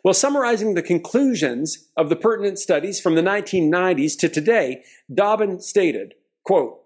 Well, 0.03 0.13
summarizing 0.13 0.73
the 0.73 0.81
conclusions 0.81 1.89
of 1.97 2.09
the 2.09 2.15
pertinent 2.15 2.59
studies 2.59 2.99
from 2.99 3.15
the 3.15 3.21
1990s 3.21 4.17
to 4.19 4.29
today, 4.29 4.83
Dobbin 5.13 5.59
stated, 5.59 6.13
quote, 6.43 6.79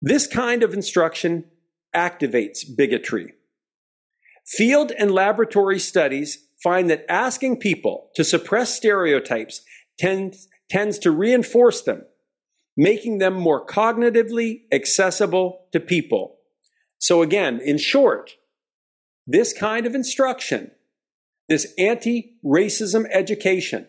This 0.00 0.26
kind 0.26 0.62
of 0.62 0.74
instruction 0.74 1.44
activates 1.94 2.64
bigotry. 2.76 3.34
Field 4.44 4.90
and 4.98 5.12
laboratory 5.12 5.78
studies 5.78 6.48
find 6.62 6.90
that 6.90 7.04
asking 7.08 7.58
people 7.58 8.10
to 8.16 8.24
suppress 8.24 8.74
stereotypes 8.74 9.62
tends, 9.98 10.48
tends 10.68 10.98
to 11.00 11.10
reinforce 11.10 11.82
them, 11.82 12.02
making 12.76 13.18
them 13.18 13.34
more 13.34 13.64
cognitively 13.64 14.62
accessible 14.72 15.66
to 15.72 15.80
people. 15.80 16.36
So 16.98 17.22
again, 17.22 17.60
in 17.60 17.78
short, 17.78 18.32
this 19.26 19.52
kind 19.52 19.86
of 19.86 19.94
instruction, 19.94 20.70
this 21.48 21.72
anti-racism 21.78 23.06
education, 23.10 23.88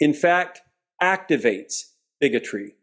in 0.00 0.12
fact, 0.12 0.60
activates 1.02 1.92
bigotry. 2.20 2.74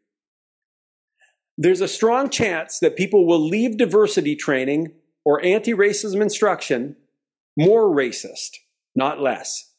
There's 1.58 1.82
a 1.82 1.88
strong 1.88 2.30
chance 2.30 2.80
that 2.80 2.98
people 2.98 3.26
will 3.26 3.40
leave 3.40 3.78
diversity 3.78 4.36
training 4.36 4.92
or 5.24 5.44
anti 5.44 5.74
racism 5.74 6.22
instruction 6.22 6.98
more 7.58 7.84
racist, 7.84 8.58
not 8.96 9.22
less. 9.22 9.72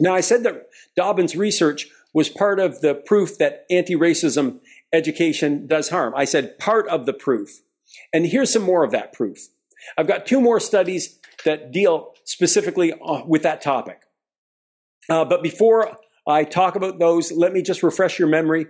Now, 0.00 0.14
I 0.14 0.20
said 0.20 0.42
that 0.42 0.66
Dobbin's 0.96 1.36
research 1.36 1.86
was 2.14 2.28
part 2.30 2.60
of 2.60 2.80
the 2.80 2.94
proof 2.94 3.36
that 3.38 3.66
anti 3.70 3.94
racism 3.94 4.60
education 4.92 5.66
does 5.66 5.90
harm. 5.90 6.14
I 6.16 6.24
said 6.24 6.58
part 6.58 6.88
of 6.88 7.04
the 7.04 7.12
proof. 7.12 7.60
And 8.12 8.26
here's 8.26 8.52
some 8.52 8.62
more 8.62 8.84
of 8.84 8.92
that 8.92 9.12
proof. 9.12 9.38
I've 9.98 10.06
got 10.06 10.24
two 10.24 10.40
more 10.40 10.60
studies 10.60 11.18
that 11.44 11.72
deal 11.72 12.14
specifically 12.24 12.92
uh, 12.92 13.22
with 13.26 13.42
that 13.42 13.60
topic. 13.60 14.00
Uh, 15.10 15.24
but 15.24 15.42
before 15.42 15.98
I 16.26 16.44
talk 16.44 16.76
about 16.76 16.98
those, 16.98 17.30
let 17.32 17.52
me 17.52 17.60
just 17.60 17.82
refresh 17.82 18.18
your 18.18 18.28
memory. 18.28 18.66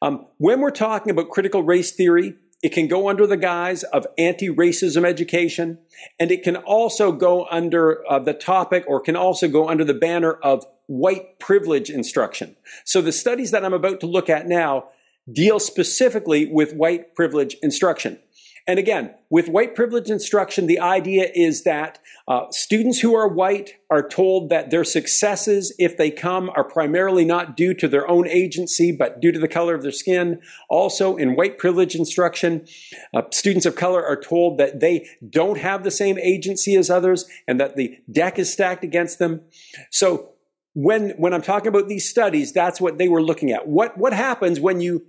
Um, 0.00 0.26
when 0.38 0.60
we're 0.60 0.70
talking 0.70 1.10
about 1.10 1.28
critical 1.28 1.62
race 1.62 1.92
theory, 1.92 2.34
it 2.64 2.72
can 2.72 2.88
go 2.88 3.10
under 3.10 3.26
the 3.26 3.36
guise 3.36 3.82
of 3.82 4.06
anti 4.16 4.48
racism 4.48 5.04
education, 5.04 5.76
and 6.18 6.30
it 6.30 6.42
can 6.42 6.56
also 6.56 7.12
go 7.12 7.46
under 7.50 8.02
uh, 8.10 8.18
the 8.18 8.32
topic 8.32 8.84
or 8.88 9.00
can 9.00 9.16
also 9.16 9.48
go 9.48 9.68
under 9.68 9.84
the 9.84 9.92
banner 9.92 10.32
of 10.32 10.64
white 10.86 11.38
privilege 11.38 11.90
instruction. 11.90 12.56
So 12.86 13.02
the 13.02 13.12
studies 13.12 13.50
that 13.50 13.66
I'm 13.66 13.74
about 13.74 14.00
to 14.00 14.06
look 14.06 14.30
at 14.30 14.48
now 14.48 14.88
deal 15.30 15.60
specifically 15.60 16.46
with 16.46 16.72
white 16.72 17.14
privilege 17.14 17.54
instruction. 17.62 18.18
And 18.66 18.78
again, 18.78 19.14
with 19.28 19.48
white 19.48 19.74
privilege 19.74 20.08
instruction, 20.08 20.66
the 20.66 20.78
idea 20.80 21.28
is 21.34 21.64
that 21.64 21.98
uh, 22.26 22.46
students 22.50 22.98
who 23.00 23.14
are 23.14 23.28
white 23.28 23.74
are 23.90 24.06
told 24.06 24.48
that 24.48 24.70
their 24.70 24.84
successes, 24.84 25.74
if 25.78 25.98
they 25.98 26.10
come, 26.10 26.50
are 26.56 26.64
primarily 26.64 27.26
not 27.26 27.58
due 27.58 27.74
to 27.74 27.86
their 27.86 28.08
own 28.08 28.26
agency, 28.26 28.90
but 28.90 29.20
due 29.20 29.32
to 29.32 29.38
the 29.38 29.48
color 29.48 29.74
of 29.74 29.82
their 29.82 29.92
skin. 29.92 30.40
Also, 30.70 31.16
in 31.16 31.36
white 31.36 31.58
privilege 31.58 31.94
instruction, 31.94 32.66
uh, 33.12 33.22
students 33.30 33.66
of 33.66 33.76
color 33.76 34.02
are 34.02 34.18
told 34.18 34.56
that 34.56 34.80
they 34.80 35.06
don't 35.28 35.58
have 35.58 35.84
the 35.84 35.90
same 35.90 36.18
agency 36.18 36.74
as 36.74 36.88
others 36.88 37.26
and 37.46 37.60
that 37.60 37.76
the 37.76 37.98
deck 38.10 38.38
is 38.38 38.50
stacked 38.50 38.82
against 38.82 39.18
them. 39.18 39.42
So, 39.90 40.30
when, 40.72 41.10
when 41.10 41.34
I'm 41.34 41.42
talking 41.42 41.68
about 41.68 41.88
these 41.88 42.08
studies, 42.08 42.52
that's 42.52 42.80
what 42.80 42.98
they 42.98 43.08
were 43.08 43.22
looking 43.22 43.52
at. 43.52 43.68
What, 43.68 43.96
what 43.96 44.12
happens 44.12 44.58
when 44.58 44.80
you 44.80 45.04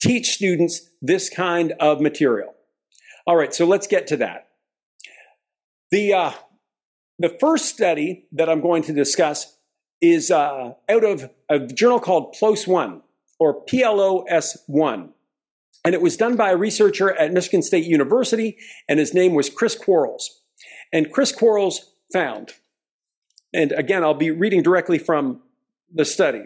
teach 0.00 0.28
students 0.28 0.90
this 1.02 1.28
kind 1.28 1.72
of 1.80 2.00
material? 2.00 2.54
All 3.28 3.36
right, 3.36 3.52
so 3.52 3.66
let's 3.66 3.86
get 3.86 4.06
to 4.06 4.16
that. 4.16 4.48
The, 5.90 6.14
uh, 6.14 6.32
the 7.18 7.28
first 7.28 7.66
study 7.66 8.24
that 8.32 8.48
I'm 8.48 8.62
going 8.62 8.82
to 8.84 8.94
discuss 8.94 9.54
is 10.00 10.30
uh, 10.30 10.72
out 10.88 11.04
of 11.04 11.28
a 11.50 11.58
journal 11.58 12.00
called 12.00 12.34
PLOS 12.40 12.66
One 12.66 13.02
or 13.38 13.66
PLOS 13.66 14.56
One. 14.66 15.10
And 15.84 15.94
it 15.94 16.00
was 16.00 16.16
done 16.16 16.36
by 16.36 16.52
a 16.52 16.56
researcher 16.56 17.12
at 17.12 17.34
Michigan 17.34 17.60
State 17.60 17.84
University, 17.84 18.56
and 18.88 18.98
his 18.98 19.12
name 19.12 19.34
was 19.34 19.50
Chris 19.50 19.74
Quarles. 19.74 20.40
And 20.90 21.12
Chris 21.12 21.30
Quarles 21.30 21.92
found, 22.10 22.54
and 23.52 23.72
again, 23.72 24.04
I'll 24.04 24.14
be 24.14 24.30
reading 24.30 24.62
directly 24.62 24.98
from 24.98 25.42
the 25.92 26.06
study. 26.06 26.44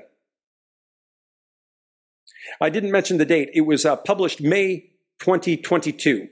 I 2.60 2.70
didn't 2.70 2.90
mention 2.90 3.18
the 3.18 3.24
date. 3.24 3.50
It 3.54 3.60
was 3.60 3.86
uh, 3.86 3.94
published 3.94 4.40
May 4.40 4.90
2022. 5.20 6.28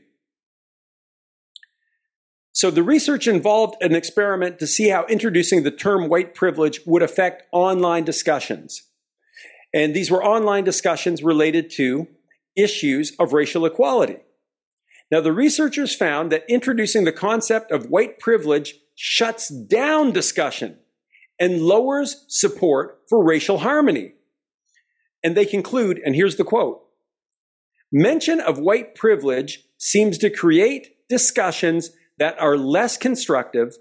So 2.52 2.70
the 2.70 2.82
research 2.82 3.28
involved 3.28 3.76
an 3.80 3.94
experiment 3.94 4.58
to 4.58 4.66
see 4.66 4.88
how 4.88 5.06
introducing 5.06 5.62
the 5.62 5.70
term 5.70 6.08
white 6.08 6.34
privilege 6.34 6.80
would 6.86 7.02
affect 7.02 7.44
online 7.52 8.04
discussions. 8.04 8.82
And 9.72 9.94
these 9.94 10.10
were 10.10 10.24
online 10.24 10.64
discussions 10.64 11.22
related 11.22 11.70
to 11.72 12.08
issues 12.56 13.12
of 13.18 13.32
racial 13.32 13.64
equality. 13.66 14.16
Now, 15.10 15.20
the 15.20 15.32
researchers 15.32 15.94
found 15.94 16.30
that 16.30 16.44
introducing 16.48 17.04
the 17.04 17.12
concept 17.12 17.70
of 17.72 17.86
white 17.86 18.18
privilege 18.18 18.74
shuts 18.94 19.48
down 19.48 20.12
discussion 20.12 20.78
and 21.38 21.62
lowers 21.62 22.24
support 22.28 23.00
for 23.08 23.24
racial 23.24 23.58
harmony. 23.58 24.12
And 25.22 25.36
they 25.36 25.46
conclude, 25.46 26.00
and 26.04 26.14
here's 26.14 26.36
the 26.36 26.44
quote 26.44 26.82
mention 27.92 28.38
of 28.38 28.58
white 28.58 28.94
privilege 28.94 29.64
seems 29.78 30.16
to 30.18 30.30
create 30.30 31.08
discussions 31.08 31.90
that 32.20 32.38
are 32.38 32.56
less 32.56 32.96
constructive, 32.96 33.76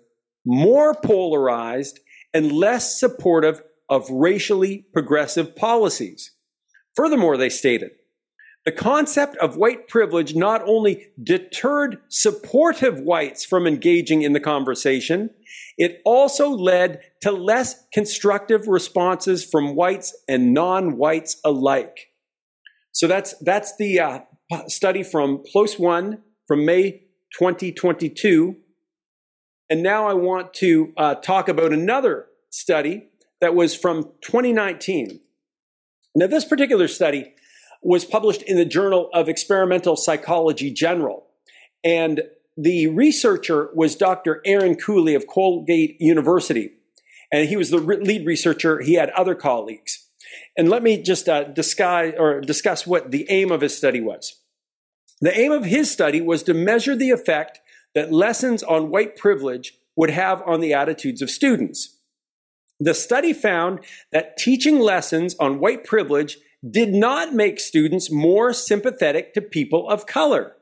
more 0.46 0.96
polarized, 0.96 2.00
and 2.34 2.52
less 2.52 3.00
supportive 3.00 3.62
of 3.90 4.10
racially 4.10 4.86
progressive 4.94 5.56
policies. 5.56 6.32
Furthermore, 6.96 7.38
they 7.38 7.50
stated, 7.50 7.92
the 8.66 8.72
concept 8.72 9.38
of 9.38 9.58
white 9.58 9.88
privilege 9.88 10.36
not 10.36 10.62
only 10.68 11.08
deterred 11.22 11.98
supportive 12.10 13.00
whites 13.00 13.46
from 13.46 13.66
engaging 13.66 14.22
in 14.22 14.34
the 14.34 14.40
conversation, 14.40 15.30
it 15.78 16.02
also 16.06 16.50
led 16.50 17.02
to 17.22 17.32
less 17.32 17.84
constructive 17.94 18.68
responses 18.68 19.46
from 19.46 19.76
whites 19.76 20.16
and 20.28 20.54
non-whites 20.54 21.40
alike. 21.44 22.08
So 22.92 23.08
that's 23.08 23.34
that's 23.42 23.76
the 23.78 24.00
uh, 24.00 24.20
study 24.68 25.04
from 25.04 25.44
PLOS 25.54 25.80
One 25.80 26.22
from 26.48 26.66
May 26.66 27.04
2022. 27.38 28.56
And 29.70 29.84
now 29.84 30.08
I 30.08 30.14
want 30.14 30.54
to 30.56 30.94
uh, 30.98 31.16
talk 31.16 31.48
about 31.48 31.72
another 31.72 32.28
study 32.50 33.10
that 33.42 33.56
was 33.56 33.76
from 33.76 34.04
2019. 34.22 35.20
Now, 36.16 36.28
this 36.28 36.46
particular 36.46 36.88
study 36.88 37.34
was 37.82 38.04
published 38.04 38.42
in 38.42 38.58
the 38.58 38.66
Journal 38.66 39.10
of 39.14 39.30
Experimental 39.30 39.96
Psychology 39.96 40.72
General. 40.72 41.26
And 41.84 42.24
the 42.58 42.88
researcher 42.88 43.70
was 43.74 43.96
Dr. 43.96 44.42
Aaron 44.46 44.76
Cooley 44.76 45.16
of 45.16 45.28
Colgate 45.28 45.96
University. 46.02 46.72
And 47.32 47.48
he 47.48 47.56
was 47.56 47.70
the 47.70 47.78
lead 47.78 48.26
researcher. 48.26 48.82
He 48.82 48.96
had 48.96 49.12
other 49.12 49.36
colleagues. 49.36 50.10
And 50.58 50.70
let 50.70 50.84
me 50.84 51.02
just 51.02 51.30
uh, 51.30 51.44
discuss, 51.44 52.14
or 52.18 52.42
discuss 52.42 52.86
what 52.86 53.12
the 53.12 53.28
aim 53.30 53.52
of 53.52 53.62
his 53.62 53.78
study 53.78 54.02
was. 54.02 54.42
The 55.22 55.38
aim 55.38 55.52
of 55.52 55.66
his 55.66 55.92
study 55.92 56.22
was 56.22 56.44
to 56.44 56.54
measure 56.54 56.96
the 56.96 57.12
effect 57.12 57.60
that 57.96 58.12
lessons 58.12 58.64
on 58.64 58.90
white 58.90 59.18
privilege 59.18 59.74
would 59.96 60.10
have 60.10 60.42
on 60.46 60.62
the 60.62 60.74
attitudes 60.74 61.22
of 61.22 61.30
students. 61.30 61.98
The 62.80 62.94
study 62.94 63.34
found 63.34 63.80
that 64.12 64.38
teaching 64.38 64.80
lessons 64.80 65.36
on 65.40 65.60
white 65.60 65.84
privilege 65.84 66.38
did 66.68 66.94
not 66.94 67.34
make 67.34 67.60
students 67.60 68.12
more 68.12 68.54
sympathetic 68.54 69.34
to 69.34 69.42
people 69.42 69.90
of 69.90 70.06
color, 70.06 70.56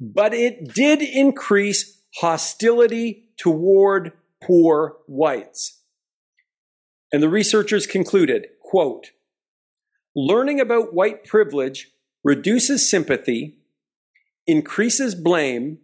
but 0.00 0.32
it 0.32 0.72
did 0.72 1.02
increase 1.02 2.00
hostility 2.16 3.28
toward 3.36 4.12
poor 4.42 4.96
whites. 5.06 5.80
And 7.12 7.22
the 7.22 7.28
researchers 7.28 7.86
concluded, 7.86 8.46
quote, 8.60 9.10
learning 10.16 10.60
about 10.60 10.94
white 10.94 11.24
privilege 11.24 11.90
reduces 12.24 12.90
sympathy, 12.90 13.58
increases 14.46 15.14
blame, 15.14 15.78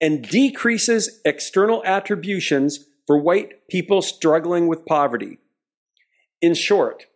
and 0.00 0.22
decreases 0.22 1.20
external 1.24 1.82
attributions 1.84 2.84
for 3.06 3.18
white 3.18 3.68
people 3.68 4.02
struggling 4.02 4.66
with 4.66 4.84
poverty. 4.84 5.38
In 6.42 6.54
short, 6.54 7.06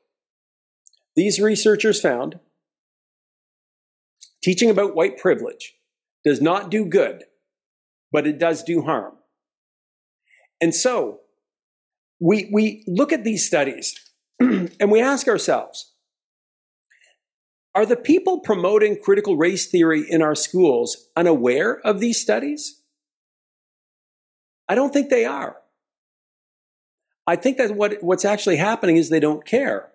these 1.15 1.39
researchers 1.41 2.01
found 2.01 2.39
teaching 4.43 4.71
about 4.71 4.97
white 4.97 5.19
privilege 5.19 5.75
does 6.25 6.41
not 6.41 6.71
do 6.71 6.85
good, 6.85 7.25
but 8.11 8.27
it 8.27 8.39
does 8.39 8.63
do 8.63 8.83
harm. 8.83 9.15
And 10.61 10.75
so 10.75 11.21
we, 12.21 12.49
we 12.53 12.85
look 12.87 13.13
at 13.13 13.25
these 13.25 13.47
studies 13.47 13.95
and 14.41 14.91
we 14.91 15.01
ask 15.01 15.29
ourselves 15.29 15.92
are 17.75 17.87
the 17.87 17.97
people 17.97 18.41
promoting 18.41 19.01
critical 19.03 19.37
race 19.37 19.67
theory 19.67 20.05
in 20.09 20.23
our 20.23 20.35
schools 20.35 21.09
unaware 21.17 21.81
of 21.81 22.01
these 22.01 22.21
studies? 22.21 22.83
I 24.69 24.75
don't 24.75 24.93
think 24.93 25.09
they 25.09 25.25
are. 25.25 25.57
I 27.27 27.37
think 27.37 27.57
that 27.59 27.75
what, 27.75 28.03
what's 28.03 28.25
actually 28.25 28.57
happening 28.57 28.97
is 28.97 29.09
they 29.09 29.21
don't 29.21 29.45
care. 29.45 29.91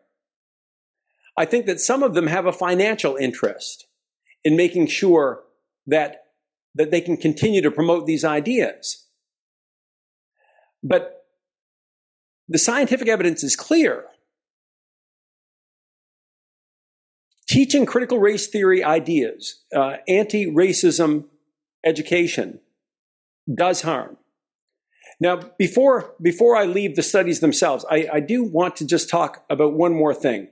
I 1.37 1.45
think 1.45 1.65
that 1.67 1.79
some 1.79 2.01
of 2.01 2.13
them 2.13 2.27
have 2.27 2.45
a 2.45 2.51
financial 2.51 3.15
interest 3.15 3.85
in 4.43 4.55
making 4.55 4.87
sure 4.87 5.43
that, 5.85 6.23
that 6.73 6.89
they 6.89 7.01
can 7.01 7.17
continue 7.17 7.61
to 7.61 7.69
promote 7.69 8.07
these 8.07 8.23
ideas. 8.23 9.05
But 10.81 11.25
the 12.47 12.57
scientific 12.57 13.07
evidence 13.07 13.43
is 13.43 13.55
clear. 13.55 14.05
Teaching 17.49 17.85
critical 17.85 18.19
race 18.19 18.47
theory 18.47 18.83
ideas, 18.83 19.63
uh, 19.75 19.97
anti 20.07 20.47
racism 20.47 21.25
education, 21.85 22.59
does 23.53 23.81
harm. 23.81 24.17
Now, 25.19 25.39
before, 25.57 26.13
before 26.21 26.55
I 26.55 26.65
leave 26.65 26.95
the 26.95 27.03
studies 27.03 27.39
themselves, 27.39 27.85
I, 27.89 28.07
I 28.13 28.19
do 28.19 28.43
want 28.43 28.75
to 28.77 28.85
just 28.85 29.09
talk 29.09 29.45
about 29.49 29.73
one 29.73 29.93
more 29.93 30.13
thing. 30.13 30.49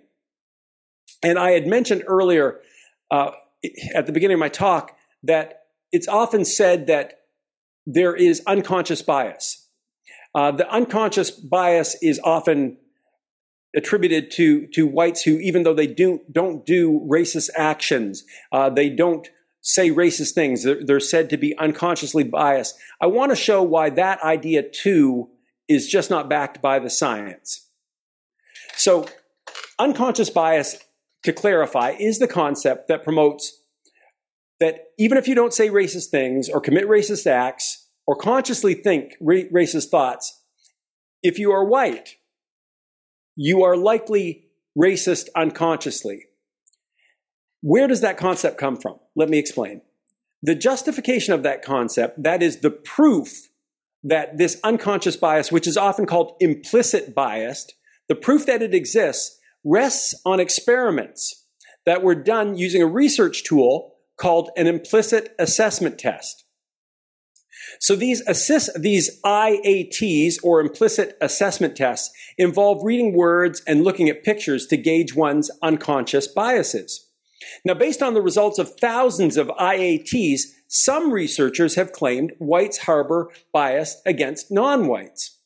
And 1.22 1.38
I 1.38 1.52
had 1.52 1.68
mentioned 1.68 2.04
earlier 2.08 2.60
uh, 3.12 3.32
at 3.94 4.06
the 4.06 4.12
beginning 4.12 4.36
of 4.36 4.40
my 4.40 4.50
talk 4.50 4.96
that 5.24 5.64
it's 5.92 6.08
often 6.08 6.46
said 6.46 6.88
that 6.88 7.20
there 7.86 8.16
is 8.16 8.42
unconscious 8.48 9.02
bias. 9.02 9.70
Uh, 10.34 10.52
the 10.52 10.70
unconscious 10.70 11.32
bias 11.32 11.96
is 12.02 12.20
often 12.24 12.78
attributed 13.76 14.32
to 14.32 14.68
to 14.68 14.88
whites 14.88 15.22
who, 15.22 15.38
even 15.40 15.64
though 15.64 15.74
they 15.74 15.88
do 15.88 16.22
don't 16.32 16.66
do 16.66 17.06
racist 17.12 17.50
actions, 17.56 18.24
uh, 18.52 18.70
they 18.70 18.90
don't 18.90 19.30
say 19.62 19.90
racist 19.90 20.34
things. 20.34 20.64
They're, 20.64 20.84
they're 20.84 21.00
said 21.00 21.30
to 21.32 21.38
be 21.38 21.58
unconsciously 21.58 22.24
biased. 22.24 22.78
I 23.02 23.08
want 23.08 23.32
to 23.32 23.36
show 23.36 23.64
why 23.64 23.90
that 23.92 24.22
idea 24.24 24.64
too 24.64 25.30
is 25.68 25.88
just 25.88 26.10
not 26.10 26.30
backed 26.30 26.62
by 26.62 26.80
the 26.80 26.90
science. 26.90 27.68
So, 28.78 29.08
unconscious 29.80 30.30
bias, 30.30 30.78
to 31.24 31.34
clarify, 31.34 31.96
is 32.00 32.20
the 32.20 32.28
concept 32.28 32.88
that 32.88 33.04
promotes 33.04 33.60
that 34.60 34.86
even 35.00 35.18
if 35.18 35.28
you 35.28 35.36
don't 35.36 35.54
say 35.54 35.70
racist 35.70 36.10
things 36.10 36.50
or 36.50 36.62
commit 36.62 36.88
racist 36.88 37.26
acts 37.26 37.90
or 38.06 38.16
consciously 38.16 38.76
think 38.76 39.14
ra- 39.20 39.50
racist 39.52 39.90
thoughts, 39.90 40.42
if 41.24 41.40
you 41.40 41.52
are 41.52 41.66
white, 41.66 42.16
you 43.36 43.64
are 43.64 43.76
likely 43.76 44.46
racist 44.78 45.28
unconsciously. 45.36 46.26
Where 47.62 47.88
does 47.88 48.02
that 48.02 48.18
concept 48.18 48.58
come 48.58 48.78
from? 48.78 49.00
Let 49.16 49.30
me 49.30 49.40
explain. 49.40 49.82
The 50.44 50.56
justification 50.56 51.34
of 51.34 51.44
that 51.44 51.64
concept, 51.64 52.22
that 52.22 52.44
is 52.44 52.58
the 52.58 52.70
proof 52.70 53.50
that 54.04 54.38
this 54.38 54.60
unconscious 54.64 55.18
bias, 55.18 55.52
which 55.52 55.68
is 55.68 55.78
often 55.78 56.06
called 56.06 56.36
implicit 56.40 57.16
bias, 57.16 57.68
the 58.08 58.16
proof 58.16 58.46
that 58.46 58.62
it 58.62 58.76
exists 58.76 59.40
rests 59.64 60.14
on 60.26 60.40
experiments 60.40 61.46
that 61.86 62.04
were 62.04 62.16
done 62.16 62.56
using 62.56 62.82
a 62.82 62.88
research 62.88 63.44
tool 63.44 63.96
called 64.18 64.52
an 64.56 64.68
implicit 64.68 65.36
assessment 65.40 65.98
test. 65.98 66.45
So 67.80 67.96
these 67.96 68.22
assist, 68.22 68.70
these 68.82 69.22
IATs 69.24 70.36
or 70.44 70.62
implicit 70.62 71.18
assessment 71.22 71.76
tests 71.76 72.12
involve 72.38 72.84
reading 72.84 73.16
words 73.16 73.62
and 73.68 73.84
looking 73.84 74.10
at 74.10 74.24
pictures 74.24 74.68
to 74.68 74.78
gauge 74.78 75.16
one's 75.16 75.52
unconscious 75.62 76.28
biases. 76.28 77.10
Now, 77.64 77.74
based 77.74 78.02
on 78.02 78.14
the 78.14 78.22
results 78.22 78.60
of 78.60 78.78
thousands 78.80 79.38
of 79.38 79.48
IATs, 79.48 80.42
some 80.68 81.12
researchers 81.12 81.76
have 81.76 81.92
claimed 81.92 82.34
whites 82.40 82.80
harbor 82.80 83.30
bias 83.54 84.02
against 84.06 84.52
non-whites. 84.52 85.40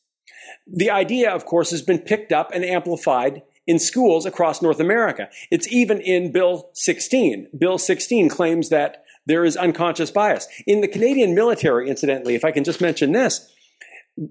The 0.66 0.90
idea, 0.90 1.30
of 1.30 1.44
course, 1.44 1.70
has 1.70 1.82
been 1.82 1.98
picked 1.98 2.32
up 2.32 2.50
and 2.52 2.64
amplified 2.64 3.42
in 3.66 3.78
schools 3.78 4.26
across 4.26 4.62
North 4.62 4.80
America. 4.80 5.28
It's 5.50 5.70
even 5.72 6.00
in 6.00 6.32
Bill 6.32 6.70
16. 6.74 7.48
Bill 7.56 7.78
16 7.78 8.28
claims 8.28 8.68
that 8.70 9.04
there 9.30 9.44
is 9.44 9.56
unconscious 9.56 10.10
bias. 10.10 10.46
In 10.66 10.80
the 10.80 10.88
Canadian 10.88 11.34
military, 11.34 11.88
incidentally, 11.88 12.34
if 12.34 12.44
I 12.44 12.50
can 12.50 12.64
just 12.64 12.80
mention 12.80 13.12
this, 13.12 13.50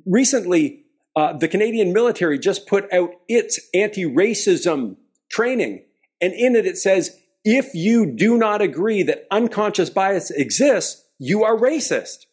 recently 0.05 0.83
uh, 1.15 1.33
the 1.37 1.47
Canadian 1.47 1.93
military 1.93 2.37
just 2.37 2.67
put 2.67 2.91
out 2.93 3.11
its 3.27 3.59
anti 3.73 4.05
racism 4.05 4.97
training. 5.29 5.83
And 6.21 6.33
in 6.33 6.55
it, 6.55 6.65
it 6.65 6.77
says 6.77 7.17
if 7.45 7.73
you 7.73 8.05
do 8.05 8.37
not 8.37 8.61
agree 8.61 9.03
that 9.03 9.25
unconscious 9.31 9.89
bias 9.89 10.31
exists, 10.31 11.03
you 11.17 11.43
are 11.43 11.57
racist. 11.57 12.25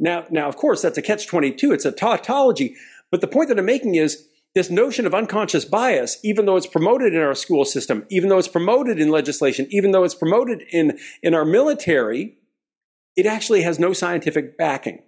Now, 0.00 0.24
now, 0.30 0.48
of 0.48 0.56
course, 0.56 0.82
that's 0.82 0.98
a 0.98 1.02
catch 1.02 1.26
22. 1.26 1.72
It's 1.72 1.84
a 1.84 1.92
tautology. 1.92 2.74
But 3.10 3.20
the 3.20 3.26
point 3.26 3.48
that 3.48 3.58
I'm 3.58 3.66
making 3.66 3.96
is 3.96 4.26
this 4.58 4.70
notion 4.70 5.06
of 5.06 5.14
unconscious 5.14 5.64
bias, 5.64 6.18
even 6.24 6.44
though 6.44 6.56
it's 6.56 6.66
promoted 6.66 7.14
in 7.14 7.20
our 7.20 7.36
school 7.36 7.64
system, 7.64 8.04
even 8.10 8.28
though 8.28 8.38
it's 8.38 8.48
promoted 8.48 8.98
in 8.98 9.08
legislation, 9.08 9.68
even 9.70 9.92
though 9.92 10.02
it's 10.02 10.16
promoted 10.16 10.62
in, 10.72 10.98
in 11.22 11.32
our 11.32 11.44
military, 11.44 12.36
it 13.16 13.24
actually 13.24 13.62
has 13.62 13.78
no 13.78 13.92
scientific 13.92 14.58
backing. 14.58 15.00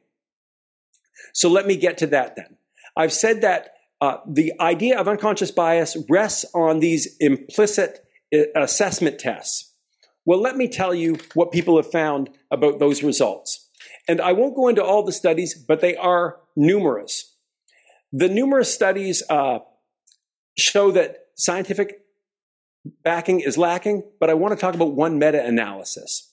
So 1.33 1.51
let 1.51 1.66
me 1.66 1.74
get 1.74 1.99
to 1.99 2.07
that 2.07 2.37
then. 2.37 2.59
I've 2.97 3.12
said 3.12 3.41
that 3.41 3.70
uh, 4.01 4.18
the 4.24 4.53
idea 4.61 4.97
of 5.01 5.09
unconscious 5.09 5.51
bias 5.51 5.97
rests 6.09 6.45
on 6.55 6.79
these 6.79 7.16
implicit 7.18 8.07
assessment 8.55 9.18
tests. 9.18 9.74
Well, 10.24 10.41
let 10.41 10.57
me 10.57 10.68
tell 10.68 10.95
you 10.95 11.16
what 11.35 11.51
people 11.51 11.77
have 11.77 11.91
found 11.91 12.31
about 12.53 12.79
those 12.79 13.03
results. 13.03 13.68
And 14.07 14.20
I 14.20 14.31
won't 14.31 14.55
go 14.55 14.68
into 14.68 14.85
all 14.85 15.03
the 15.03 15.11
studies, 15.11 15.55
but 15.55 15.81
they 15.81 15.97
are 15.97 16.39
numerous. 16.55 17.30
The 18.13 18.29
numerous 18.29 18.73
studies 18.73 19.23
uh, 19.29 19.61
show 20.59 20.91
that 20.93 21.27
scientific 21.37 22.01
backing 23.05 23.41
is 23.41 23.57
lacking, 23.57 24.03
but 24.19 24.31
I 24.31 24.35
want 24.35 24.53
to 24.55 24.61
talk 24.61 24.75
about 24.75 24.93
one 24.93 25.19
meta 25.19 25.45
analysis. 25.45 26.33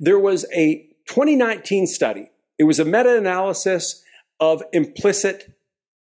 There 0.00 0.18
was 0.18 0.44
a 0.54 0.88
2019 1.06 1.86
study, 1.86 2.30
it 2.58 2.64
was 2.64 2.78
a 2.78 2.84
meta 2.84 3.16
analysis 3.16 4.02
of 4.40 4.62
implicit 4.72 5.56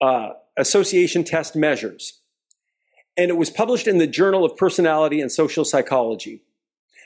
uh, 0.01 0.31
association 0.57 1.25
test 1.25 1.57
measures. 1.57 2.21
And 3.17 3.31
it 3.31 3.37
was 3.37 3.51
published 3.51 3.87
in 3.87 3.99
the 3.99 4.07
Journal 4.07 4.45
of 4.45 4.57
Personality 4.57 5.21
and 5.21 5.31
Social 5.31 5.65
Psychology. 5.65 6.43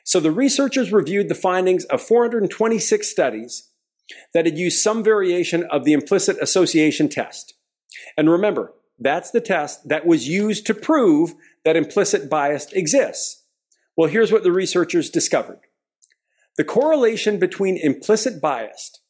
So 0.05 0.21
the 0.21 0.31
researchers 0.31 0.91
reviewed 0.91 1.29
the 1.29 1.35
findings 1.35 1.85
of 1.87 2.01
426 2.01 3.07
studies 3.07 3.69
that 4.33 4.47
had 4.47 4.57
used 4.57 4.81
some 4.81 5.05
variation 5.05 5.65
of 5.65 5.85
the 5.85 5.93
implicit 5.93 6.39
association 6.41 7.11
test. 7.11 7.58
And 8.17 8.31
remember, 8.31 8.75
that's 8.99 9.31
the 9.31 9.41
test 9.41 9.89
that 9.89 10.07
was 10.07 10.29
used 10.29 10.67
to 10.67 10.75
prove 10.75 11.35
that 11.65 11.77
implicit 11.77 12.29
bias 12.29 12.73
exists. 12.73 13.45
Well, 13.97 14.09
here's 14.09 14.33
what 14.33 14.43
the 14.43 14.53
researchers 14.53 15.11
discovered. 15.11 15.61
The 16.57 16.65
correlation 16.65 17.39
between 17.39 17.77
implicit 17.77 18.41
bias 18.41 19.01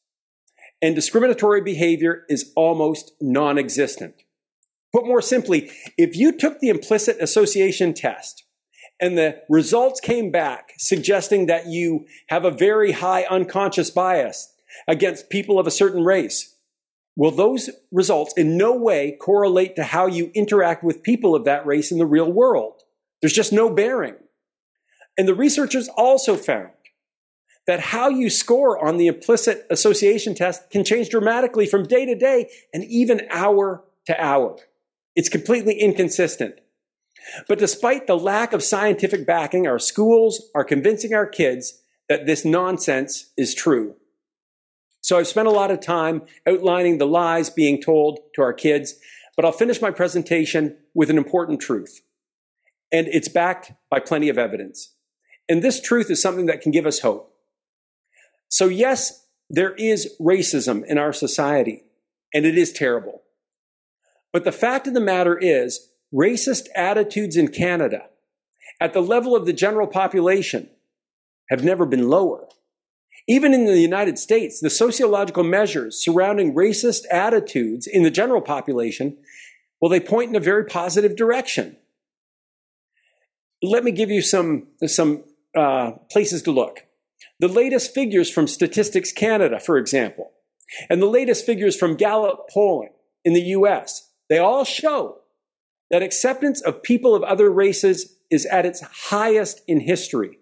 and 0.83 0.95
discriminatory 0.95 1.63
behavior 1.63 2.25
is 2.29 2.53
almost 2.55 3.13
non-existent. 3.21 4.15
Put 4.95 5.07
more 5.07 5.23
simply, 5.23 5.71
if 5.97 6.17
you 6.17 6.33
took 6.33 6.61
the 6.61 6.69
implicit 6.69 7.17
association 7.21 7.95
test 7.95 8.45
and 9.01 9.17
the 9.17 9.43
results 9.49 10.01
came 10.01 10.31
back 10.31 10.73
suggesting 10.79 11.47
that 11.47 11.67
you 11.67 12.07
have 12.29 12.45
a 12.45 12.51
very 12.51 12.93
high 12.93 13.25
unconscious 13.25 13.91
bias 13.91 14.53
against 14.87 15.31
people 15.31 15.59
of 15.59 15.67
a 15.67 15.71
certain 15.71 16.05
race, 16.05 16.55
will 17.19 17.33
those 17.33 17.69
results 17.91 18.33
in 18.37 18.57
no 18.57 18.75
way 18.75 19.17
correlate 19.21 19.75
to 19.75 19.83
how 19.83 20.07
you 20.07 20.31
interact 20.35 20.85
with 20.85 21.03
people 21.03 21.35
of 21.35 21.45
that 21.45 21.67
race 21.67 21.91
in 21.91 21.99
the 21.99 22.07
real 22.07 22.31
world? 22.31 22.81
There's 23.21 23.33
just 23.33 23.53
no 23.53 23.69
bearing. 23.69 24.15
And 25.19 25.27
the 25.27 25.35
researchers 25.35 25.89
also 25.89 26.37
found 26.37 26.71
that 27.67 27.81
how 27.81 28.09
you 28.09 28.31
score 28.31 28.83
on 28.83 28.97
the 28.97 29.09
implicit 29.09 29.67
association 29.69 30.35
test 30.35 30.71
can 30.71 30.85
change 30.85 31.11
dramatically 31.11 31.67
from 31.67 31.89
day 31.89 32.07
to 32.07 32.15
day 32.15 32.49
and 32.73 32.85
even 32.85 33.27
hour 33.31 33.83
to 34.07 34.25
hour. 34.25 34.57
It's 35.17 35.29
completely 35.29 35.75
inconsistent. 35.75 36.61
But 37.49 37.59
despite 37.59 38.07
the 38.07 38.17
lack 38.17 38.53
of 38.53 38.63
scientific 38.63 39.27
backing, 39.27 39.67
our 39.67 39.81
schools 39.81 40.51
are 40.55 40.65
convincing 40.65 41.13
our 41.13 41.27
kids 41.27 41.83
that 42.09 42.27
this 42.27 42.45
nonsense 42.45 43.33
is 43.37 43.57
true. 43.57 43.97
So 45.01 45.19
I've 45.19 45.29
spent 45.29 45.49
a 45.49 45.53
lot 45.53 45.71
of 45.71 45.81
time 45.81 46.23
outlining 46.47 46.99
the 46.99 47.07
lies 47.07 47.51
being 47.51 47.81
told 47.81 48.21
to 48.35 48.43
our 48.43 48.53
kids, 48.53 48.95
but 49.37 49.45
I'll 49.45 49.53
finish 49.53 49.81
my 49.81 49.91
presentation 49.91 50.77
with 50.95 51.11
an 51.11 51.19
important 51.19 51.61
truth. 51.61 52.01
And 52.93 53.07
it's 53.09 53.29
backed 53.29 53.73
by 53.91 54.01
plenty 54.01 54.29
of 54.29 54.39
evidence. 54.39 54.95
And 55.49 55.63
this 55.63 55.81
truth 55.81 56.11
is 56.11 56.21
something 56.21 56.47
that 56.47 56.61
can 56.61 56.73
give 56.73 56.87
us 56.87 57.01
hope. 57.01 57.35
So 58.49 58.67
yes, 58.67 59.27
there 59.51 59.75
is 59.75 60.15
racism 60.21 60.85
in 60.85 60.99
our 60.99 61.13
society, 61.13 61.85
and 62.35 62.45
it 62.45 62.59
is 62.59 62.73
terrible. 62.73 63.23
But 64.33 64.45
the 64.45 64.53
fact 64.53 64.87
of 64.87 64.95
the 64.95 65.01
matter 65.01 65.39
is, 65.39 65.91
racist 66.15 66.67
attitudes 66.75 67.37
in 67.37 67.49
Canada 67.49 68.07
at 68.81 68.93
the 68.93 69.01
level 69.01 69.35
of 69.35 69.47
the 69.47 69.53
general 69.53 69.87
population 69.87 70.71
have 71.51 71.65
never 71.65 71.87
been 71.87 72.09
lower. 72.09 72.47
Even 73.29 73.53
in 73.53 73.67
the 73.67 73.79
United 73.79 74.19
States, 74.19 74.61
the 74.61 74.71
sociological 74.71 75.45
measures 75.45 76.03
surrounding 76.03 76.55
racist 76.55 77.03
attitudes 77.11 77.87
in 77.87 78.03
the 78.03 78.11
general 78.11 78.41
population, 78.41 79.19
well, 79.81 79.91
they 79.91 80.01
point 80.01 80.31
in 80.31 80.37
a 80.37 80.41
very 80.41 80.65
positive 80.65 81.15
direction. 81.15 81.77
Let 83.63 83.85
me 83.85 83.93
give 83.93 84.11
you 84.11 84.23
some, 84.23 84.69
some 84.87 85.25
uh, 85.55 85.93
places 86.11 86.43
to 86.43 86.53
look. 86.53 86.87
The 87.39 87.49
latest 87.49 87.93
figures 87.93 88.31
from 88.31 88.47
Statistics 88.47 89.13
Canada, 89.13 89.61
for 89.61 89.77
example, 89.77 90.33
and 90.89 91.03
the 91.03 91.07
latest 91.07 91.45
figures 91.45 91.77
from 91.77 91.97
Gallup 91.97 92.49
polling 92.53 92.91
in 93.25 93.35
the 93.35 93.43
US, 93.43 94.11
they 94.29 94.39
all 94.39 94.65
show 94.65 95.19
that 95.91 96.03
acceptance 96.03 96.61
of 96.63 96.83
people 96.83 97.15
of 97.15 97.23
other 97.23 97.51
races 97.51 98.17
is 98.31 98.47
at 98.47 98.67
its 98.67 98.81
highest 98.81 99.61
in 99.67 99.81
history. 99.81 100.39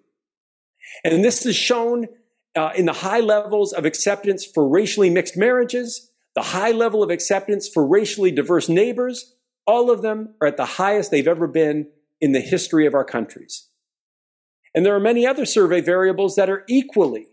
And 1.05 1.24
this 1.24 1.45
is 1.47 1.57
shown 1.57 2.09
uh, 2.57 2.73
in 2.75 2.87
the 2.87 2.93
high 2.93 3.21
levels 3.21 3.73
of 3.73 3.85
acceptance 3.85 4.45
for 4.45 4.67
racially 4.67 5.11
mixed 5.11 5.37
marriages, 5.37 6.11
the 6.35 6.43
high 6.43 6.71
level 6.71 7.03
of 7.03 7.11
acceptance 7.11 7.69
for 7.69 7.87
racially 7.87 8.31
diverse 8.31 8.69
neighbors. 8.69 9.35
All 9.67 9.91
of 9.91 10.03
them 10.03 10.35
are 10.41 10.49
at 10.49 10.57
the 10.57 10.65
highest 10.65 11.11
they've 11.11 11.29
ever 11.29 11.47
been 11.47 11.89
in 12.21 12.33
the 12.33 12.41
history 12.41 12.87
of 12.87 12.95
our 12.95 13.05
countries. 13.05 13.69
And 14.75 14.85
there 14.85 14.95
are 14.95 15.01
many 15.01 15.27
other 15.27 15.45
survey 15.45 15.81
variables 15.81 16.37
that 16.37 16.51
are 16.51 16.65
equally, 16.69 17.27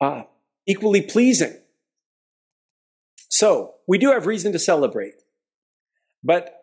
uh, 0.00 0.22
equally 0.66 1.02
pleasing. 1.02 1.54
So 3.28 3.74
we 3.86 3.98
do 3.98 4.10
have 4.10 4.26
reason 4.26 4.52
to 4.52 4.58
celebrate. 4.58 5.14
But 6.22 6.58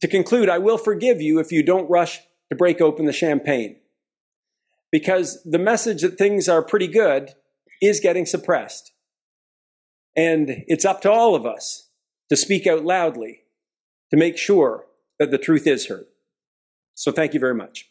to 0.00 0.08
conclude, 0.08 0.48
I 0.48 0.58
will 0.58 0.78
forgive 0.78 1.20
you 1.20 1.38
if 1.38 1.52
you 1.52 1.62
don't 1.62 1.88
rush 1.90 2.20
to 2.50 2.56
break 2.56 2.80
open 2.80 3.06
the 3.06 3.12
champagne 3.12 3.76
because 4.90 5.42
the 5.44 5.58
message 5.58 6.02
that 6.02 6.18
things 6.18 6.48
are 6.48 6.62
pretty 6.62 6.88
good 6.88 7.30
is 7.80 8.00
getting 8.00 8.26
suppressed. 8.26 8.92
And 10.16 10.64
it's 10.66 10.84
up 10.84 11.00
to 11.02 11.10
all 11.10 11.34
of 11.34 11.46
us 11.46 11.88
to 12.28 12.36
speak 12.36 12.66
out 12.66 12.84
loudly 12.84 13.42
to 14.10 14.16
make 14.16 14.36
sure 14.36 14.86
that 15.18 15.30
the 15.30 15.38
truth 15.38 15.66
is 15.66 15.86
heard. 15.86 16.06
So 16.94 17.12
thank 17.12 17.34
you 17.34 17.40
very 17.40 17.54
much. 17.54 17.88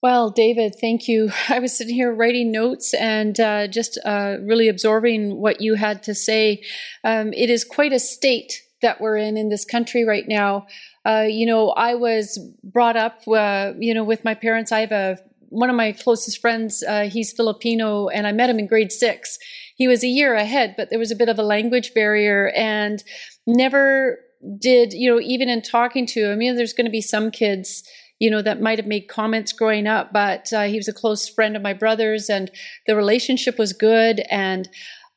Well, 0.00 0.30
David, 0.30 0.76
thank 0.80 1.08
you. 1.08 1.30
I 1.48 1.58
was 1.58 1.76
sitting 1.76 1.94
here 1.94 2.12
writing 2.12 2.52
notes 2.52 2.94
and 2.94 3.38
uh, 3.38 3.66
just 3.68 3.98
uh, 4.04 4.36
really 4.42 4.68
absorbing 4.68 5.36
what 5.40 5.60
you 5.60 5.74
had 5.74 6.02
to 6.04 6.14
say. 6.14 6.62
Um, 7.04 7.32
it 7.32 7.50
is 7.50 7.64
quite 7.64 7.92
a 7.92 7.98
state 7.98 8.62
that 8.80 9.00
we're 9.00 9.16
in 9.16 9.36
in 9.36 9.48
this 9.48 9.64
country 9.64 10.04
right 10.04 10.26
now. 10.28 10.66
Uh, 11.08 11.26
you 11.28 11.46
know, 11.46 11.70
I 11.70 11.94
was 11.94 12.38
brought 12.62 12.96
up, 12.96 13.22
uh, 13.26 13.72
you 13.78 13.94
know, 13.94 14.04
with 14.04 14.24
my 14.24 14.34
parents. 14.34 14.72
I 14.72 14.80
have 14.80 14.92
a 14.92 15.18
one 15.50 15.70
of 15.70 15.76
my 15.76 15.92
closest 15.92 16.40
friends. 16.40 16.82
Uh, 16.86 17.08
he's 17.08 17.32
Filipino, 17.32 18.08
and 18.08 18.26
I 18.26 18.32
met 18.32 18.50
him 18.50 18.58
in 18.58 18.66
grade 18.66 18.92
six. 18.92 19.38
He 19.76 19.88
was 19.88 20.04
a 20.04 20.08
year 20.08 20.34
ahead, 20.34 20.74
but 20.76 20.90
there 20.90 20.98
was 20.98 21.10
a 21.10 21.16
bit 21.16 21.30
of 21.30 21.38
a 21.38 21.42
language 21.42 21.94
barrier, 21.94 22.52
and 22.54 23.02
never 23.46 24.18
did 24.58 24.92
you 24.92 25.10
know 25.10 25.20
even 25.20 25.48
in 25.48 25.62
talking 25.62 26.04
to 26.06 26.30
him. 26.30 26.42
You 26.42 26.52
know, 26.52 26.56
there's 26.56 26.74
going 26.74 26.84
to 26.84 26.90
be 26.90 27.00
some 27.00 27.30
kids 27.30 27.82
you 28.18 28.30
know, 28.30 28.42
that 28.42 28.60
might 28.60 28.78
have 28.78 28.86
made 28.86 29.08
comments 29.08 29.52
growing 29.52 29.86
up, 29.86 30.12
but 30.12 30.52
uh, 30.52 30.64
he 30.64 30.76
was 30.76 30.88
a 30.88 30.92
close 30.92 31.28
friend 31.28 31.54
of 31.54 31.62
my 31.62 31.72
brother's 31.72 32.28
and 32.28 32.50
the 32.86 32.96
relationship 32.96 33.58
was 33.58 33.72
good. 33.72 34.24
And 34.30 34.68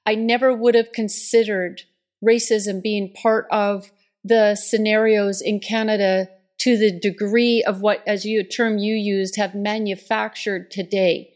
I 0.05 0.15
never 0.15 0.53
would 0.53 0.75
have 0.75 0.91
considered 0.91 1.81
racism 2.23 2.81
being 2.81 3.13
part 3.13 3.47
of 3.51 3.91
the 4.23 4.55
scenarios 4.55 5.41
in 5.41 5.59
Canada 5.59 6.27
to 6.59 6.77
the 6.77 6.91
degree 6.91 7.63
of 7.63 7.81
what, 7.81 8.03
as 8.05 8.23
you 8.23 8.39
a 8.39 8.43
term 8.43 8.77
you 8.77 8.93
used, 8.93 9.35
have 9.35 9.55
manufactured 9.55 10.69
today. 10.69 11.33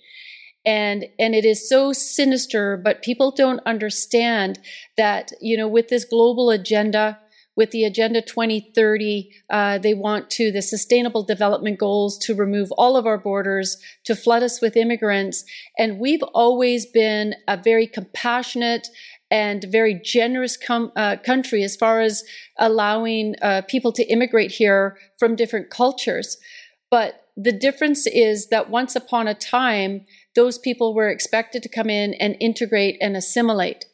And, 0.66 1.06
and 1.20 1.36
it 1.36 1.46
is 1.46 1.68
so 1.70 1.94
sinister, 1.94 2.78
but 2.78 3.04
people 3.04 3.32
don't 3.32 3.60
understand 3.66 4.60
that, 4.98 5.32
you 5.42 5.58
know, 5.58 5.68
with 5.68 5.90
this 5.90 6.06
global 6.06 6.50
agenda, 6.50 7.20
with 7.56 7.72
the 7.72 7.86
Agenda 7.86 8.22
2030, 8.22 9.32
uh, 9.50 9.78
they 9.78 9.94
want 9.94 10.30
to, 10.32 10.52
the 10.52 10.62
Sustainable 10.62 11.24
Development 11.24 11.80
Goals, 11.80 12.18
to 12.20 12.36
remove 12.36 12.72
all 12.74 12.98
of 12.98 13.06
our 13.06 13.18
borders, 13.18 13.78
to 14.04 14.16
flood 14.16 14.44
us 14.44 14.62
with 14.62 14.76
immigrants. 14.76 15.46
And 15.78 16.00
we've 16.00 16.24
always 16.34 16.86
been 16.86 17.36
a 17.48 17.56
very 17.56 17.88
compassionate 17.88 18.90
and 19.32 19.64
very 19.72 20.00
generous 20.04 20.58
com- 20.58 20.92
uh, 20.96 21.18
country 21.18 21.64
as 21.64 21.76
far 21.76 22.02
as 22.02 22.24
allowing 22.58 23.36
uh, 23.42 23.62
people 23.68 23.92
to 23.92 24.04
immigrate 24.04 24.52
here 24.52 24.98
from 25.18 25.36
different 25.36 25.70
cultures. 25.70 26.38
But 26.92 27.26
the 27.36 27.52
difference 27.52 28.08
is 28.08 28.48
that 28.48 28.70
once 28.70 28.96
upon 28.96 29.28
a 29.28 29.34
time, 29.34 30.06
those 30.36 30.58
people 30.58 30.94
were 30.94 31.10
expected 31.10 31.64
to 31.64 31.70
come 31.70 31.90
in 31.90 32.14
and 32.16 32.38
integrate 32.40 32.98
and 33.02 33.18
assimilate. 33.18 33.86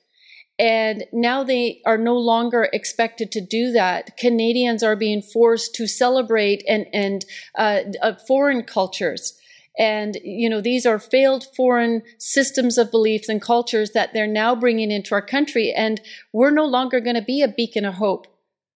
And 0.60 1.06
now 1.12 1.44
they 1.44 1.82
are 1.88 1.98
no 1.98 2.16
longer 2.18 2.70
expected 2.72 3.32
to 3.32 3.42
do 3.42 3.72
that. 3.72 4.16
Canadians 4.18 4.84
are 4.84 4.96
being 4.96 5.22
forced 5.22 5.74
to 5.76 5.88
celebrate 5.88 6.64
and, 6.68 6.86
and 6.94 7.26
uh, 7.58 7.82
uh, 8.02 8.14
foreign 8.28 8.64
cultures. 8.64 9.38
And, 9.78 10.18
you 10.24 10.50
know, 10.50 10.62
these 10.62 10.86
are 10.86 11.00
failed 11.00 11.46
foreign 11.56 12.04
systems 12.18 12.78
of 12.78 12.92
beliefs 12.92 13.30
and 13.30 13.42
cultures 13.42 13.92
that 13.92 14.14
they're 14.14 14.28
now 14.28 14.54
bringing 14.54 14.92
into 14.92 15.16
our 15.16 15.22
country. 15.22 15.72
And 15.72 16.02
we're 16.34 16.52
no 16.52 16.66
longer 16.66 17.00
going 17.00 17.16
to 17.16 17.22
be 17.22 17.42
a 17.42 17.48
beacon 17.48 17.86
of 17.86 17.96
hope 17.96 18.28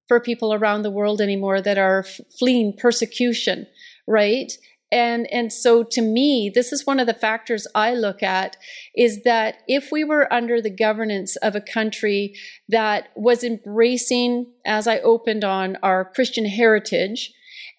for 0.08 0.20
people 0.20 0.54
around 0.54 0.84
the 0.84 0.92
world 0.92 1.20
anymore 1.20 1.62
that 1.62 1.78
are 1.78 2.00
f- 2.00 2.22
fleeing 2.38 2.74
persecution, 2.78 3.68
right? 4.08 4.52
And, 4.92 5.28
and 5.32 5.52
so 5.52 5.84
to 5.84 6.02
me, 6.02 6.52
this 6.54 6.72
is 6.72 6.86
one 6.86 7.00
of 7.00 7.08
the 7.08 7.14
factors 7.14 7.68
I 7.74 7.94
look 7.96 8.22
at 8.22 8.56
is 8.96 9.24
that 9.24 9.58
if 9.68 9.92
we 9.92 10.04
were 10.04 10.32
under 10.32 10.62
the 10.62 10.70
governance 10.70 11.36
of 11.38 11.56
a 11.56 11.62
country 11.62 12.36
that 12.70 13.10
was 13.16 13.44
embracing, 13.44 14.48
as 14.66 14.88
I 14.88 15.00
opened 15.00 15.44
on, 15.44 15.78
our 15.82 16.06
Christian 16.06 16.46
heritage, 16.46 17.34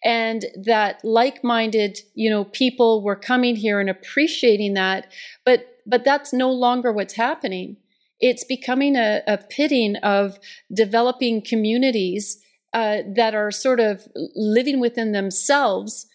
and 0.04 0.44
that 0.64 1.00
like-minded 1.04 1.98
you 2.14 2.30
know 2.30 2.44
people 2.44 3.02
were 3.02 3.16
coming 3.16 3.56
here 3.56 3.80
and 3.80 3.90
appreciating 3.90 4.74
that. 4.74 5.12
But 5.44 5.66
but 5.86 6.04
that's 6.04 6.32
no 6.32 6.50
longer 6.50 6.92
what's 6.92 7.14
happening. 7.14 7.76
It's 8.20 8.44
becoming 8.44 8.96
a, 8.96 9.22
a 9.26 9.38
pitting 9.38 9.96
of 9.96 10.38
developing 10.72 11.42
communities 11.42 12.42
uh, 12.72 12.98
that 13.14 13.34
are 13.34 13.50
sort 13.50 13.78
of 13.78 14.06
living 14.34 14.80
within 14.80 15.12
themselves 15.12 16.06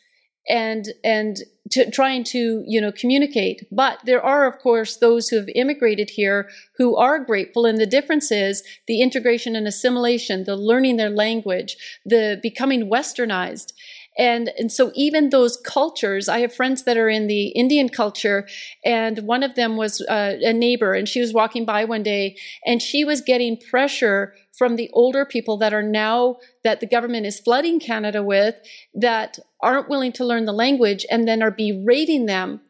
and 0.47 0.89
and 1.03 1.37
to, 1.71 1.89
trying 1.89 2.23
to 2.25 2.63
you 2.67 2.81
know 2.81 2.91
communicate. 2.91 3.65
But 3.71 3.99
there 4.05 4.23
are 4.23 4.45
of 4.45 4.59
course 4.59 4.97
those 4.97 5.29
who 5.29 5.37
have 5.37 5.49
immigrated 5.55 6.09
here 6.09 6.49
who 6.77 6.95
are 6.97 7.19
grateful 7.19 7.65
and 7.65 7.77
the 7.77 7.85
difference 7.85 8.31
is 8.31 8.63
the 8.87 9.01
integration 9.01 9.55
and 9.55 9.67
assimilation 9.67 10.43
the 10.43 10.55
learning 10.55 10.97
their 10.97 11.09
language 11.09 11.77
the 12.05 12.39
becoming 12.41 12.89
westernized. 12.89 13.73
And 14.17 14.51
and 14.59 14.69
so 14.69 14.91
even 14.93 15.29
those 15.29 15.55
cultures 15.55 16.27
i 16.27 16.39
have 16.39 16.53
friends 16.53 16.83
that 16.83 16.97
are 16.97 17.07
in 17.07 17.27
the 17.27 17.47
indian 17.47 17.87
culture 17.87 18.45
and 18.83 19.19
one 19.19 19.41
of 19.41 19.55
them 19.55 19.77
was 19.77 20.01
uh, 20.01 20.35
a 20.41 20.51
neighbor 20.51 20.93
and 20.93 21.07
she 21.07 21.21
was 21.21 21.31
walking 21.31 21.63
by 21.63 21.85
one 21.85 22.03
day 22.03 22.35
and 22.65 22.81
she 22.81 23.05
was 23.05 23.21
getting 23.21 23.55
pressure 23.55 24.33
from 24.57 24.75
the 24.75 24.89
older 24.93 25.25
people 25.25 25.57
that 25.57 25.73
are 25.73 25.83
now 25.83 26.37
that 26.63 26.79
the 26.79 26.87
government 26.87 27.25
is 27.25 27.39
flooding 27.39 27.79
canada 27.79 28.21
with 28.23 28.55
that 28.93 29.39
aren't 29.61 29.89
willing 29.89 30.11
to 30.11 30.25
learn 30.25 30.45
the 30.45 30.51
language 30.51 31.05
and 31.09 31.27
then 31.27 31.41
are 31.41 31.51
berating 31.51 32.25
them 32.25 32.61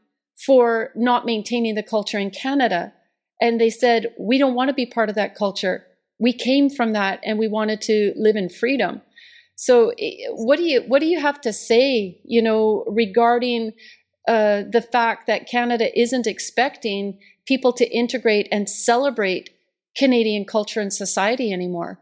for 0.46 0.92
not 0.96 1.26
maintaining 1.26 1.76
the 1.76 1.84
culture 1.84 2.18
in 2.18 2.32
canada. 2.32 2.94
And 3.40 3.60
they 3.60 3.70
said 3.70 4.14
we 4.20 4.38
don't 4.38 4.56
want 4.56 4.70
to 4.70 4.74
be 4.74 4.86
part 4.86 5.10
of 5.10 5.16
that 5.16 5.36
culture. 5.36 5.86
We 6.20 6.34
came 6.34 6.70
from 6.70 6.94
that 6.94 7.20
and 7.24 7.40
we 7.40 7.48
wanted 7.48 7.82
to 7.82 8.14
live 8.16 8.36
in 8.36 8.50
freedom. 8.50 9.02
So, 9.56 9.94
what 10.30 10.58
do 10.58 10.64
you 10.64 10.82
what 10.82 11.00
do 11.00 11.08
you 11.08 11.20
have 11.20 11.42
to 11.42 11.54
say, 11.54 12.20
you 12.24 12.42
know, 12.42 12.84
regarding 12.88 13.74
uh, 14.28 14.64
the 14.72 14.82
fact 14.92 15.28
that 15.28 15.48
Canada 15.48 16.00
isn't 16.00 16.28
expecting 16.28 17.20
people 17.46 17.74
to 17.74 17.90
integrate 17.90 18.48
and 18.52 18.70
celebrate 18.70 19.50
Canadian 19.96 20.46
culture 20.46 20.80
and 20.80 20.94
society 20.94 21.52
anymore? 21.52 22.00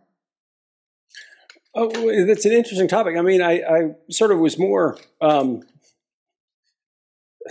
Oh, 1.76 1.90
that's 2.26 2.46
an 2.46 2.52
interesting 2.52 2.88
topic. 2.88 3.16
I 3.18 3.22
mean, 3.22 3.42
I, 3.42 3.62
I 3.62 3.82
sort 4.10 4.32
of 4.32 4.40
was 4.40 4.58
more. 4.58 4.98
Um, 5.22 5.62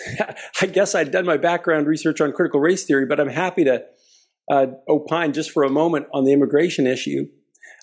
I 0.60 0.66
guess 0.66 0.94
I'd 0.94 1.10
done 1.10 1.24
my 1.24 1.36
background 1.36 1.86
research 1.86 2.20
on 2.20 2.32
critical 2.32 2.60
race 2.60 2.84
theory, 2.84 3.06
but 3.06 3.20
I'm 3.20 3.28
happy 3.28 3.64
to 3.64 3.84
uh, 4.50 4.66
opine 4.88 5.32
just 5.32 5.50
for 5.50 5.62
a 5.62 5.70
moment 5.70 6.06
on 6.12 6.24
the 6.24 6.32
immigration 6.32 6.86
issue. 6.86 7.28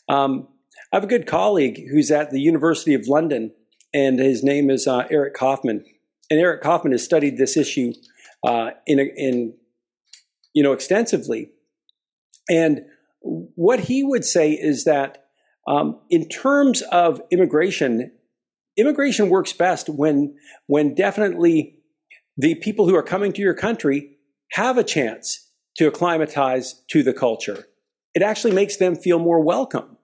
Um, 0.09 0.47
I 0.91 0.97
have 0.97 1.03
a 1.03 1.07
good 1.07 1.27
colleague 1.27 1.87
who's 1.91 2.11
at 2.11 2.31
the 2.31 2.39
University 2.39 2.93
of 2.93 3.07
London, 3.07 3.51
and 3.93 4.19
his 4.19 4.43
name 4.43 4.69
is 4.69 4.87
uh, 4.87 5.07
Eric 5.09 5.35
Kaufmann. 5.35 5.83
And 6.29 6.39
Eric 6.39 6.61
Kaufmann 6.61 6.91
has 6.91 7.03
studied 7.03 7.37
this 7.37 7.55
issue 7.55 7.93
uh, 8.43 8.71
in, 8.85 8.99
in, 8.99 9.53
you 10.53 10.63
know, 10.63 10.73
extensively. 10.73 11.51
And 12.49 12.85
what 13.21 13.81
he 13.81 14.03
would 14.03 14.25
say 14.25 14.51
is 14.51 14.83
that 14.83 15.25
um, 15.67 15.99
in 16.09 16.29
terms 16.29 16.81
of 16.83 17.21
immigration, 17.31 18.11
immigration 18.77 19.29
works 19.29 19.53
best 19.53 19.89
when, 19.89 20.35
when 20.67 20.93
definitely 20.93 21.79
the 22.37 22.55
people 22.55 22.87
who 22.87 22.95
are 22.95 23.03
coming 23.03 23.33
to 23.33 23.41
your 23.41 23.53
country 23.53 24.17
have 24.51 24.77
a 24.77 24.83
chance 24.83 25.49
to 25.77 25.87
acclimatize 25.87 26.83
to 26.89 27.03
the 27.03 27.13
culture. 27.13 27.65
It 28.13 28.21
actually 28.21 28.53
makes 28.53 28.77
them 28.77 28.95
feel 28.95 29.19
more 29.19 29.41
welcome. 29.41 29.97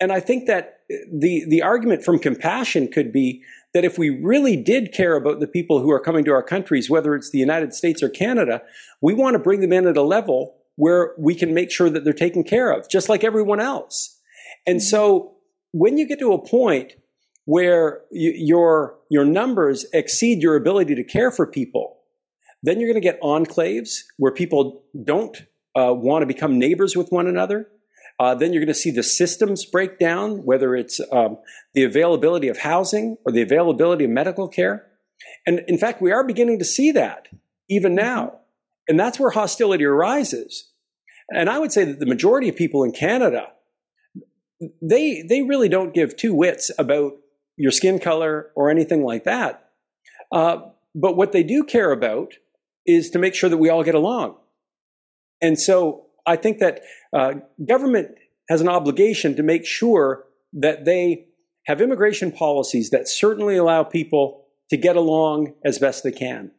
And 0.00 0.12
I 0.12 0.20
think 0.20 0.46
that 0.46 0.80
the, 0.88 1.44
the 1.48 1.62
argument 1.62 2.04
from 2.04 2.18
compassion 2.18 2.88
could 2.88 3.12
be 3.12 3.42
that 3.72 3.84
if 3.84 3.98
we 3.98 4.10
really 4.10 4.56
did 4.56 4.92
care 4.92 5.16
about 5.16 5.40
the 5.40 5.46
people 5.46 5.80
who 5.80 5.90
are 5.90 6.00
coming 6.00 6.24
to 6.24 6.32
our 6.32 6.42
countries, 6.42 6.90
whether 6.90 7.14
it's 7.14 7.30
the 7.30 7.38
United 7.38 7.72
States 7.72 8.02
or 8.02 8.08
Canada, 8.08 8.62
we 9.00 9.14
want 9.14 9.34
to 9.34 9.38
bring 9.38 9.60
them 9.60 9.72
in 9.72 9.86
at 9.86 9.96
a 9.96 10.02
level 10.02 10.55
where 10.76 11.14
we 11.18 11.34
can 11.34 11.54
make 11.54 11.70
sure 11.70 11.90
that 11.90 12.04
they're 12.04 12.12
taken 12.12 12.44
care 12.44 12.70
of, 12.70 12.88
just 12.88 13.08
like 13.08 13.24
everyone 13.24 13.60
else. 13.60 14.18
And 14.66 14.82
so 14.82 15.34
when 15.72 15.98
you 15.98 16.06
get 16.06 16.18
to 16.20 16.32
a 16.32 16.46
point 16.46 16.92
where 17.44 18.02
you, 18.10 18.32
your, 18.36 18.96
your 19.10 19.24
numbers 19.24 19.86
exceed 19.92 20.42
your 20.42 20.56
ability 20.56 20.94
to 20.94 21.04
care 21.04 21.30
for 21.30 21.46
people, 21.46 21.98
then 22.62 22.80
you're 22.80 22.88
going 22.88 23.00
to 23.00 23.06
get 23.06 23.20
enclaves 23.20 23.98
where 24.16 24.32
people 24.32 24.84
don't 25.04 25.42
uh, 25.78 25.92
want 25.92 26.22
to 26.22 26.26
become 26.26 26.58
neighbors 26.58 26.96
with 26.96 27.10
one 27.10 27.26
another. 27.26 27.68
Uh, 28.18 28.34
then 28.34 28.52
you're 28.52 28.62
going 28.62 28.72
to 28.72 28.74
see 28.74 28.90
the 28.90 29.02
systems 29.02 29.64
break 29.64 29.98
down, 29.98 30.44
whether 30.44 30.74
it's 30.74 31.00
um, 31.12 31.36
the 31.74 31.84
availability 31.84 32.48
of 32.48 32.58
housing 32.58 33.16
or 33.24 33.32
the 33.32 33.42
availability 33.42 34.04
of 34.04 34.10
medical 34.10 34.48
care. 34.48 34.86
And 35.46 35.60
in 35.68 35.78
fact, 35.78 36.00
we 36.00 36.12
are 36.12 36.24
beginning 36.24 36.58
to 36.58 36.64
see 36.64 36.92
that 36.92 37.28
even 37.68 37.94
now. 37.94 38.40
And 38.88 38.98
that's 38.98 39.18
where 39.18 39.30
hostility 39.30 39.84
arises. 39.84 40.70
And 41.30 41.50
I 41.50 41.58
would 41.58 41.72
say 41.72 41.84
that 41.84 41.98
the 41.98 42.06
majority 42.06 42.48
of 42.48 42.56
people 42.56 42.84
in 42.84 42.92
Canada, 42.92 43.48
they, 44.80 45.22
they 45.22 45.42
really 45.42 45.68
don't 45.68 45.92
give 45.92 46.16
two 46.16 46.34
wits 46.34 46.70
about 46.78 47.12
your 47.56 47.72
skin 47.72 47.98
color 47.98 48.50
or 48.54 48.70
anything 48.70 49.02
like 49.02 49.24
that. 49.24 49.70
Uh, 50.30 50.58
but 50.94 51.16
what 51.16 51.32
they 51.32 51.42
do 51.42 51.64
care 51.64 51.90
about 51.92 52.34
is 52.86 53.10
to 53.10 53.18
make 53.18 53.34
sure 53.34 53.50
that 53.50 53.56
we 53.56 53.68
all 53.68 53.82
get 53.82 53.94
along. 53.94 54.36
And 55.42 55.58
so 55.58 56.06
I 56.24 56.36
think 56.36 56.58
that 56.58 56.82
uh, 57.12 57.34
government 57.66 58.16
has 58.48 58.60
an 58.60 58.68
obligation 58.68 59.34
to 59.36 59.42
make 59.42 59.66
sure 59.66 60.24
that 60.52 60.84
they 60.84 61.26
have 61.66 61.80
immigration 61.80 62.30
policies 62.30 62.90
that 62.90 63.08
certainly 63.08 63.56
allow 63.56 63.82
people 63.82 64.44
to 64.70 64.76
get 64.76 64.96
along 64.96 65.54
as 65.64 65.78
best 65.78 66.04
they 66.04 66.12
can. 66.12 66.52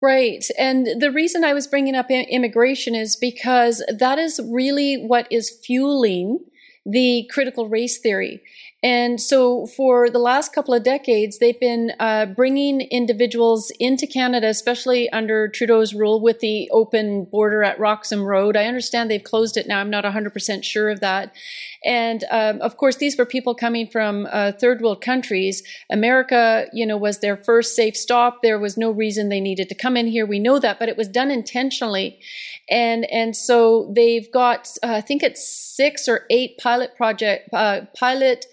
Right. 0.00 0.44
And 0.56 1.00
the 1.00 1.10
reason 1.10 1.42
I 1.42 1.54
was 1.54 1.66
bringing 1.66 1.96
up 1.96 2.10
immigration 2.10 2.94
is 2.94 3.16
because 3.16 3.82
that 3.88 4.18
is 4.18 4.40
really 4.44 4.96
what 4.96 5.26
is 5.30 5.50
fueling 5.64 6.38
the 6.86 7.28
critical 7.30 7.68
race 7.68 7.98
theory. 7.98 8.40
And 8.80 9.20
so, 9.20 9.66
for 9.66 10.08
the 10.08 10.20
last 10.20 10.52
couple 10.52 10.72
of 10.72 10.84
decades, 10.84 11.38
they've 11.38 11.58
been 11.58 11.92
uh, 11.98 12.26
bringing 12.26 12.82
individuals 12.82 13.72
into 13.80 14.06
Canada, 14.06 14.46
especially 14.46 15.10
under 15.10 15.48
Trudeau's 15.48 15.94
rule 15.94 16.20
with 16.20 16.38
the 16.38 16.70
open 16.70 17.24
border 17.24 17.64
at 17.64 17.80
Roxham 17.80 18.22
Road. 18.22 18.56
I 18.56 18.66
understand 18.66 19.10
they've 19.10 19.22
closed 19.22 19.56
it 19.56 19.66
now. 19.66 19.80
I'm 19.80 19.90
not 19.90 20.04
100% 20.04 20.62
sure 20.62 20.90
of 20.90 21.00
that. 21.00 21.32
And 21.84 22.22
um, 22.30 22.60
of 22.60 22.76
course, 22.76 22.96
these 22.96 23.18
were 23.18 23.26
people 23.26 23.52
coming 23.52 23.88
from 23.88 24.28
uh, 24.30 24.52
third 24.52 24.80
world 24.80 25.00
countries. 25.00 25.64
America, 25.90 26.66
you 26.72 26.86
know, 26.86 26.96
was 26.96 27.18
their 27.18 27.36
first 27.36 27.74
safe 27.74 27.96
stop. 27.96 28.42
There 28.42 28.60
was 28.60 28.76
no 28.76 28.92
reason 28.92 29.28
they 29.28 29.40
needed 29.40 29.68
to 29.70 29.74
come 29.74 29.96
in 29.96 30.06
here. 30.06 30.24
We 30.24 30.38
know 30.38 30.60
that, 30.60 30.78
but 30.78 30.88
it 30.88 30.96
was 30.96 31.08
done 31.08 31.32
intentionally. 31.32 32.20
And 32.70 33.10
and 33.10 33.34
so 33.34 33.92
they've 33.94 34.30
got, 34.30 34.68
uh, 34.84 34.94
I 34.94 35.00
think 35.00 35.24
it's 35.24 35.48
six 35.48 36.06
or 36.06 36.26
eight 36.30 36.58
pilot 36.58 36.94
project 36.96 37.48
uh, 37.52 37.82
pilot 37.96 38.46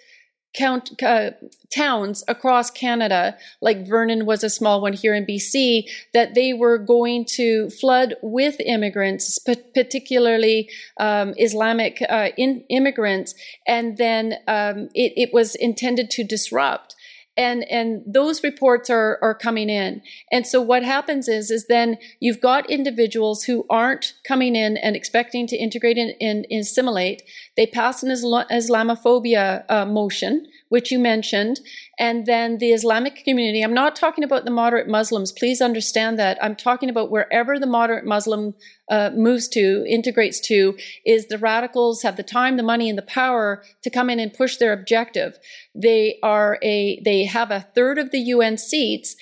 count 0.56 1.02
uh, 1.04 1.32
towns 1.70 2.24
across 2.28 2.72
Canada, 2.72 3.38
like 3.62 3.88
Vernon 3.88 4.26
was 4.26 4.44
a 4.44 4.50
small 4.50 4.82
one 4.82 4.94
here 4.94 5.14
in 5.14 5.26
BC, 5.26 5.90
that 6.14 6.34
they 6.34 6.54
were 6.54 6.78
going 6.78 7.26
to 7.26 7.70
flood 7.70 8.16
with 8.22 8.60
immigrants, 8.62 9.38
particularly 9.40 10.70
um, 11.00 11.34
Islamic 11.38 12.02
uh, 12.10 12.30
in, 12.38 12.64
immigrants, 12.70 13.36
and 13.68 13.98
then 13.98 14.36
um, 14.48 14.90
it, 14.94 15.14
it 15.18 15.34
was 15.34 15.56
intended 15.56 16.10
to 16.12 16.24
disrupt 16.24 16.95
and 17.38 17.64
and 17.70 18.02
those 18.06 18.44
reports 18.44 18.90
are 18.90 19.20
are 19.22 19.36
coming 19.36 19.70
in. 19.70 20.02
And 20.32 20.48
so 20.48 20.62
what 20.62 20.84
happens 20.84 21.28
is 21.28 21.52
is 21.52 21.68
then 21.68 21.98
you've 22.20 22.42
got 22.42 22.70
individuals 22.70 23.44
who 23.44 23.66
aren't 23.70 24.14
coming 24.28 24.56
in 24.56 24.78
and 24.78 24.96
expecting 24.96 25.48
to 25.48 25.58
integrate 25.58 25.98
and, 25.98 26.14
and 26.22 26.46
assimilate. 26.52 27.24
They 27.58 27.68
pass 27.68 28.04
an 28.04 28.10
islamophobia 28.10 29.66
uh, 29.70 29.86
motion 29.86 30.48
which 30.76 30.92
you 30.92 31.00
mentioned, 31.00 31.62
and 31.98 32.26
then 32.26 32.58
the 32.58 32.74
Islamic 32.74 33.24
community. 33.24 33.62
I'm 33.62 33.74
not 33.74 33.96
talking 33.96 34.26
about 34.26 34.44
the 34.44 34.52
moderate 34.52 34.90
Muslims. 34.90 35.32
Please 35.32 35.62
understand 35.62 36.20
that. 36.20 36.38
I'm 36.44 36.54
talking 36.54 36.90
about 36.90 37.10
wherever 37.10 37.58
the 37.58 37.66
moderate 37.66 38.04
Muslim 38.04 38.54
uh, 38.90 39.12
moves 39.16 39.48
to, 39.48 39.86
integrates 39.88 40.42
to, 40.48 40.78
is 41.06 41.28
the 41.28 41.38
radicals 41.38 42.02
have 42.02 42.18
the 42.18 42.24
time, 42.24 42.58
the 42.58 42.72
money, 42.74 42.90
and 42.90 42.98
the 42.98 43.04
power 43.04 43.64
to 43.84 43.90
come 43.90 44.10
in 44.10 44.20
and 44.20 44.34
push 44.34 44.58
their 44.58 44.74
objective. 44.74 45.40
They 45.74 46.20
are 46.22 46.60
a, 46.62 47.00
they 47.06 47.24
have 47.24 47.52
a 47.52 47.66
third 47.74 47.98
of 47.98 48.12
the 48.12 48.20
UN 48.20 48.58
seats, 48.58 49.16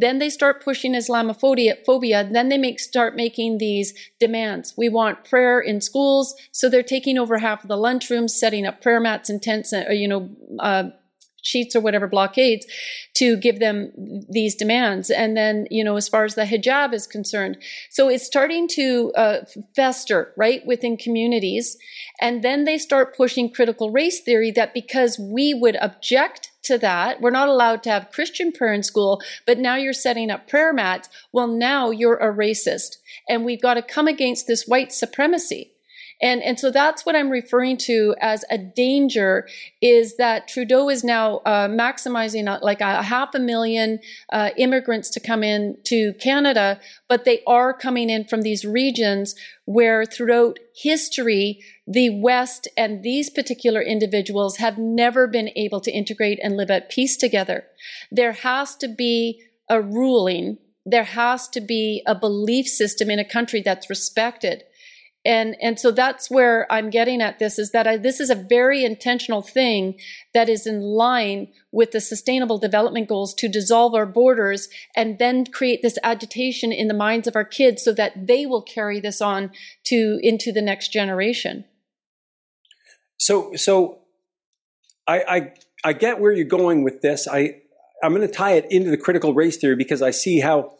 then 0.00 0.18
they 0.18 0.30
start 0.30 0.64
pushing 0.64 0.94
Islamophobia. 0.94 1.84
Phobia, 1.84 2.28
then 2.30 2.48
they 2.48 2.58
make 2.58 2.80
start 2.80 3.16
making 3.16 3.58
these 3.58 3.94
demands. 4.20 4.74
We 4.76 4.88
want 4.88 5.24
prayer 5.24 5.60
in 5.60 5.80
schools, 5.80 6.34
so 6.52 6.68
they're 6.68 6.82
taking 6.82 7.18
over 7.18 7.38
half 7.38 7.62
of 7.62 7.68
the 7.68 7.76
lunchrooms, 7.76 8.30
setting 8.30 8.66
up 8.66 8.82
prayer 8.82 9.00
mats 9.00 9.30
and 9.30 9.42
tents, 9.42 9.72
uh, 9.72 9.90
you 9.90 10.08
know, 10.08 10.30
uh, 10.58 10.90
sheets 11.46 11.76
or 11.76 11.80
whatever 11.80 12.06
blockades 12.06 12.66
to 13.14 13.36
give 13.36 13.58
them 13.58 13.92
these 14.28 14.54
demands. 14.54 15.10
And 15.10 15.36
then, 15.36 15.66
you 15.70 15.84
know, 15.84 15.96
as 15.96 16.08
far 16.08 16.24
as 16.24 16.34
the 16.34 16.44
hijab 16.44 16.92
is 16.92 17.06
concerned, 17.06 17.58
so 17.90 18.08
it's 18.08 18.26
starting 18.26 18.68
to 18.68 19.12
uh, 19.16 19.44
fester 19.74 20.32
right 20.36 20.64
within 20.66 20.96
communities, 20.96 21.76
and 22.20 22.42
then 22.42 22.64
they 22.64 22.78
start 22.78 23.16
pushing 23.16 23.50
critical 23.50 23.90
race 23.90 24.20
theory 24.20 24.50
that 24.52 24.74
because 24.74 25.18
we 25.18 25.54
would 25.54 25.76
object 25.76 26.50
to 26.66 26.78
that. 26.78 27.20
We're 27.20 27.30
not 27.30 27.48
allowed 27.48 27.82
to 27.84 27.90
have 27.90 28.10
Christian 28.10 28.52
prayer 28.52 28.74
in 28.74 28.82
school, 28.82 29.22
but 29.46 29.58
now 29.58 29.76
you're 29.76 29.92
setting 29.92 30.30
up 30.30 30.48
prayer 30.48 30.72
mats. 30.72 31.08
Well, 31.32 31.46
now 31.46 31.90
you're 31.90 32.16
a 32.16 32.34
racist. 32.34 32.96
And 33.28 33.44
we've 33.44 33.62
got 33.62 33.74
to 33.74 33.82
come 33.82 34.08
against 34.08 34.46
this 34.46 34.66
white 34.66 34.92
supremacy. 34.92 35.72
And, 36.22 36.42
and 36.42 36.58
so 36.58 36.70
that's 36.70 37.04
what 37.04 37.14
I'm 37.14 37.28
referring 37.28 37.76
to 37.78 38.14
as 38.20 38.44
a 38.50 38.56
danger 38.56 39.46
is 39.82 40.16
that 40.16 40.48
Trudeau 40.48 40.88
is 40.88 41.04
now 41.04 41.38
uh, 41.38 41.68
maximizing 41.68 42.48
uh, 42.48 42.58
like 42.62 42.80
a 42.80 43.02
half 43.02 43.34
a 43.34 43.38
million 43.38 43.98
uh, 44.32 44.50
immigrants 44.56 45.10
to 45.10 45.20
come 45.20 45.44
in 45.44 45.76
to 45.84 46.14
Canada, 46.14 46.80
but 47.08 47.24
they 47.24 47.42
are 47.46 47.74
coming 47.74 48.08
in 48.08 48.24
from 48.24 48.42
these 48.42 48.64
regions 48.64 49.34
where 49.66 50.06
throughout 50.06 50.58
history, 50.74 51.60
the 51.86 52.10
West 52.10 52.66
and 52.76 53.02
these 53.02 53.28
particular 53.28 53.82
individuals 53.82 54.56
have 54.56 54.78
never 54.78 55.26
been 55.26 55.50
able 55.54 55.80
to 55.80 55.90
integrate 55.90 56.38
and 56.42 56.56
live 56.56 56.70
at 56.70 56.88
peace 56.88 57.16
together. 57.16 57.64
There 58.10 58.32
has 58.32 58.74
to 58.76 58.88
be 58.88 59.42
a 59.68 59.82
ruling. 59.82 60.58
There 60.86 61.04
has 61.04 61.48
to 61.48 61.60
be 61.60 62.02
a 62.06 62.14
belief 62.14 62.66
system 62.66 63.10
in 63.10 63.18
a 63.18 63.24
country 63.24 63.60
that's 63.60 63.90
respected 63.90 64.64
and 65.26 65.56
and 65.60 65.78
so 65.78 65.90
that's 65.90 66.30
where 66.30 66.70
i'm 66.72 66.88
getting 66.88 67.20
at 67.20 67.38
this 67.38 67.58
is 67.58 67.72
that 67.72 67.86
I, 67.86 67.96
this 67.96 68.20
is 68.20 68.30
a 68.30 68.34
very 68.34 68.84
intentional 68.84 69.42
thing 69.42 69.98
that 70.32 70.48
is 70.48 70.66
in 70.66 70.80
line 70.80 71.48
with 71.72 71.90
the 71.90 72.00
sustainable 72.00 72.58
development 72.58 73.08
goals 73.08 73.34
to 73.34 73.48
dissolve 73.48 73.94
our 73.94 74.06
borders 74.06 74.68
and 74.94 75.18
then 75.18 75.44
create 75.44 75.82
this 75.82 75.98
agitation 76.02 76.72
in 76.72 76.88
the 76.88 76.94
minds 76.94 77.26
of 77.26 77.34
our 77.36 77.44
kids 77.44 77.82
so 77.82 77.92
that 77.94 78.26
they 78.26 78.46
will 78.46 78.62
carry 78.62 79.00
this 79.00 79.20
on 79.20 79.50
to 79.84 80.18
into 80.22 80.52
the 80.52 80.62
next 80.62 80.92
generation. 80.92 81.64
So 83.18 83.54
so 83.56 83.98
i 85.06 85.24
i, 85.28 85.52
I 85.84 85.92
get 85.92 86.20
where 86.20 86.32
you're 86.32 86.46
going 86.46 86.84
with 86.84 87.02
this. 87.02 87.26
I 87.26 87.62
i'm 88.02 88.14
going 88.14 88.26
to 88.26 88.32
tie 88.32 88.52
it 88.52 88.66
into 88.70 88.90
the 88.90 88.96
critical 88.96 89.34
race 89.34 89.56
theory 89.56 89.76
because 89.76 90.02
i 90.02 90.10
see 90.10 90.38
how 90.40 90.74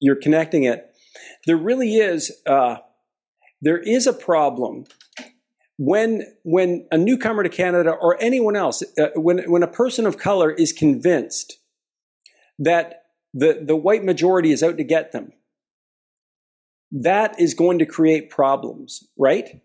you're 0.00 0.20
connecting 0.20 0.64
it 0.64 0.87
there 1.48 1.56
really 1.56 1.96
is 1.96 2.30
uh, 2.46 2.76
there 3.62 3.78
is 3.78 4.06
a 4.06 4.12
problem 4.12 4.84
when 5.78 6.22
when 6.42 6.86
a 6.92 6.98
newcomer 6.98 7.42
to 7.42 7.48
Canada 7.48 7.90
or 7.90 8.20
anyone 8.20 8.54
else, 8.54 8.82
uh, 8.98 9.08
when 9.14 9.50
when 9.50 9.62
a 9.62 9.68
person 9.68 10.04
of 10.04 10.18
color 10.18 10.50
is 10.50 10.74
convinced 10.74 11.58
that 12.58 13.04
the 13.32 13.64
the 13.66 13.76
white 13.76 14.04
majority 14.04 14.52
is 14.52 14.62
out 14.62 14.76
to 14.76 14.84
get 14.84 15.12
them, 15.12 15.32
that 16.92 17.40
is 17.40 17.54
going 17.54 17.78
to 17.78 17.86
create 17.86 18.28
problems, 18.28 19.08
right? 19.16 19.62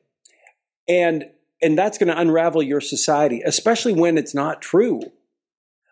And 0.88 1.26
and 1.62 1.78
that's 1.78 1.98
going 1.98 2.08
to 2.08 2.18
unravel 2.18 2.64
your 2.64 2.80
society, 2.80 3.42
especially 3.46 3.94
when 3.94 4.18
it's 4.18 4.34
not 4.34 4.62
true. 4.62 5.02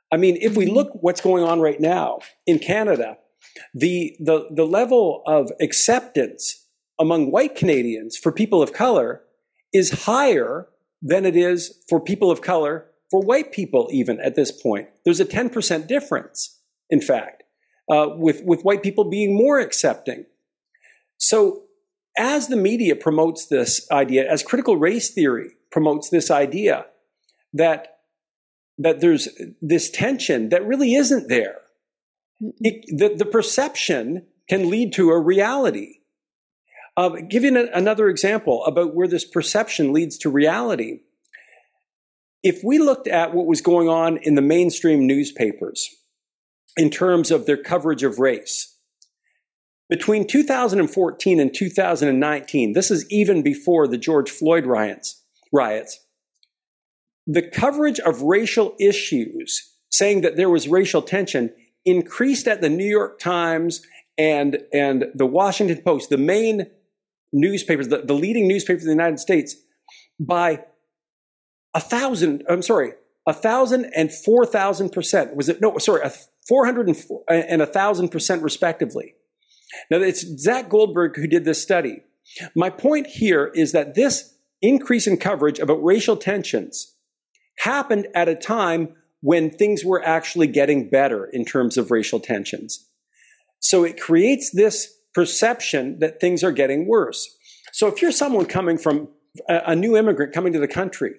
I 0.09 0.15
mean, 0.15 0.37
if 0.39 0.55
we 0.55 0.67
look 0.67 0.89
what's 1.01 1.19
going 1.19 1.43
on 1.43 1.59
right 1.59 1.81
now 1.81 2.19
in 2.47 2.59
Canada, 2.59 3.17
the, 3.73 4.15
the, 4.19 4.47
the 4.51 4.65
level 4.65 5.23
of 5.25 5.51
acceptance 5.61 6.67
among 6.99 7.31
white 7.31 7.55
Canadians 7.55 8.17
for 8.17 8.31
people 8.31 8.61
of 8.61 8.73
color 8.73 9.23
is 9.73 10.05
higher 10.05 10.67
than 11.01 11.25
it 11.25 11.35
is 11.35 11.83
for 11.89 11.99
people 11.99 12.29
of 12.29 12.41
color 12.41 12.85
for 13.09 13.21
white 13.21 13.51
people, 13.51 13.89
even 13.91 14.19
at 14.21 14.35
this 14.35 14.51
point. 14.51 14.87
There's 15.03 15.19
a 15.19 15.25
10% 15.25 15.87
difference, 15.87 16.59
in 16.89 17.01
fact, 17.01 17.43
uh, 17.91 18.07
with, 18.15 18.43
with 18.45 18.61
white 18.61 18.83
people 18.83 19.03
being 19.03 19.35
more 19.35 19.59
accepting. 19.59 20.25
So, 21.17 21.63
as 22.17 22.47
the 22.47 22.57
media 22.57 22.95
promotes 22.95 23.47
this 23.47 23.89
idea, 23.89 24.29
as 24.29 24.43
critical 24.43 24.75
race 24.75 25.11
theory 25.11 25.51
promotes 25.71 26.09
this 26.09 26.29
idea 26.29 26.85
that, 27.53 27.99
that 28.77 28.99
there's 28.99 29.29
this 29.61 29.89
tension 29.89 30.49
that 30.49 30.65
really 30.65 30.93
isn't 30.93 31.29
there, 31.29 31.61
it, 32.59 32.85
the, 32.87 33.15
the 33.15 33.25
perception 33.25 34.25
can 34.49 34.69
lead 34.69 34.93
to 34.93 35.11
a 35.11 35.19
reality. 35.19 35.99
Uh, 36.97 37.09
giving 37.29 37.55
another 37.55 38.09
example 38.09 38.65
about 38.65 38.93
where 38.93 39.07
this 39.07 39.23
perception 39.23 39.93
leads 39.93 40.17
to 40.17 40.29
reality. 40.29 40.99
If 42.43 42.61
we 42.63 42.79
looked 42.79 43.07
at 43.07 43.33
what 43.33 43.45
was 43.45 43.61
going 43.61 43.87
on 43.87 44.17
in 44.17 44.35
the 44.35 44.41
mainstream 44.41 45.07
newspapers 45.07 45.87
in 46.75 46.89
terms 46.89 47.31
of 47.31 47.45
their 47.45 47.57
coverage 47.57 48.03
of 48.03 48.19
race, 48.19 48.77
between 49.89 50.25
2014 50.27 51.39
and 51.39 51.53
2019, 51.53 52.73
this 52.73 52.91
is 52.91 53.05
even 53.09 53.41
before 53.41 53.87
the 53.87 53.97
George 53.97 54.31
Floyd 54.31 54.65
riots, 54.65 55.21
riots, 55.51 55.99
the 57.27 57.41
coverage 57.41 57.99
of 57.99 58.21
racial 58.21 58.75
issues, 58.79 59.75
saying 59.89 60.21
that 60.21 60.35
there 60.35 60.49
was 60.49 60.67
racial 60.67 61.01
tension, 61.01 61.53
increased 61.85 62.47
at 62.47 62.61
the 62.61 62.69
New 62.69 62.89
York 62.89 63.19
Times 63.19 63.81
and, 64.17 64.59
and 64.73 65.05
the 65.15 65.25
Washington 65.25 65.81
Post, 65.83 66.09
the 66.09 66.17
main 66.17 66.67
newspapers, 67.33 67.87
the, 67.87 67.99
the 67.99 68.13
leading 68.13 68.47
newspapers 68.47 68.83
in 68.83 68.87
the 68.87 68.93
United 68.93 69.19
States, 69.19 69.55
by 70.19 70.63
a 71.73 71.79
thousand, 71.79 72.43
I'm 72.49 72.61
sorry, 72.61 72.93
a 73.27 73.33
thousand 73.33 73.91
and 73.95 74.11
four 74.11 74.45
thousand 74.45 74.89
percent. 74.89 75.35
Was 75.35 75.47
it, 75.47 75.61
no, 75.61 75.77
sorry, 75.77 76.01
a 76.03 76.11
400 76.47 76.95
and 77.27 77.61
a 77.61 77.65
thousand 77.65 78.09
percent 78.09 78.41
respectively. 78.41 79.15
Now, 79.89 79.97
it's 79.97 80.21
Zach 80.39 80.69
Goldberg 80.69 81.15
who 81.15 81.27
did 81.27 81.45
this 81.45 81.61
study. 81.61 82.01
My 82.55 82.69
point 82.69 83.07
here 83.07 83.51
is 83.53 83.71
that 83.71 83.95
this 83.95 84.35
increase 84.61 85.07
in 85.07 85.17
coverage 85.17 85.59
about 85.59 85.83
racial 85.83 86.17
tensions 86.17 86.95
happened 87.59 88.07
at 88.15 88.29
a 88.29 88.35
time 88.35 88.95
when 89.21 89.51
things 89.51 89.85
were 89.85 90.03
actually 90.03 90.47
getting 90.47 90.89
better 90.89 91.25
in 91.25 91.45
terms 91.45 91.77
of 91.77 91.91
racial 91.91 92.19
tensions. 92.19 92.87
So 93.59 93.83
it 93.83 94.01
creates 94.01 94.51
this 94.51 94.93
perception 95.13 95.99
that 95.99 96.19
things 96.19 96.43
are 96.43 96.51
getting 96.51 96.87
worse. 96.87 97.27
So 97.73 97.87
if 97.87 98.01
you're 98.01 98.11
someone 98.11 98.45
coming 98.45 98.77
from 98.77 99.09
a, 99.47 99.75
new 99.75 99.95
immigrant 99.95 100.33
coming 100.33 100.53
to 100.53 100.59
the 100.59 100.67
country, 100.67 101.13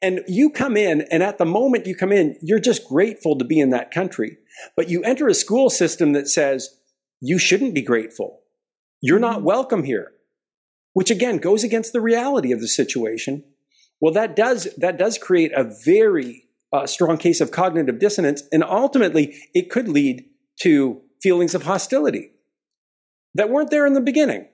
and 0.00 0.20
you 0.28 0.50
come 0.50 0.76
in, 0.76 1.02
and 1.10 1.22
at 1.22 1.38
the 1.38 1.44
moment 1.44 1.86
you 1.86 1.94
come 1.94 2.12
in, 2.12 2.36
you're 2.42 2.60
just 2.60 2.88
grateful 2.88 3.36
to 3.38 3.44
be 3.44 3.58
in 3.58 3.70
that 3.70 3.90
country. 3.90 4.38
But 4.76 4.88
you 4.88 5.02
enter 5.02 5.26
a 5.28 5.34
school 5.34 5.68
system 5.68 6.12
that 6.12 6.28
says 6.28 6.68
you 7.20 7.38
shouldn't 7.38 7.74
be 7.74 7.82
grateful. 7.82 8.40
You're 9.00 9.18
not 9.18 9.38
mm-hmm. 9.38 9.46
welcome 9.46 9.84
here, 9.84 10.12
which 10.92 11.10
again 11.10 11.38
goes 11.38 11.64
against 11.64 11.92
the 11.92 12.00
reality 12.00 12.52
of 12.52 12.60
the 12.60 12.68
situation. 12.68 13.44
Well, 14.00 14.14
that 14.14 14.36
does, 14.36 14.68
that 14.78 14.98
does 14.98 15.18
create 15.18 15.52
a 15.54 15.64
very 15.84 16.45
a 16.72 16.88
strong 16.88 17.16
case 17.18 17.40
of 17.40 17.50
cognitive 17.50 17.98
dissonance, 17.98 18.42
and 18.52 18.64
ultimately 18.64 19.36
it 19.54 19.70
could 19.70 19.88
lead 19.88 20.24
to 20.60 21.00
feelings 21.22 21.54
of 21.54 21.62
hostility 21.62 22.32
that 23.34 23.50
weren't 23.50 23.70
there 23.70 23.86
in 23.86 23.94
the 23.94 24.00
beginning. 24.00 24.48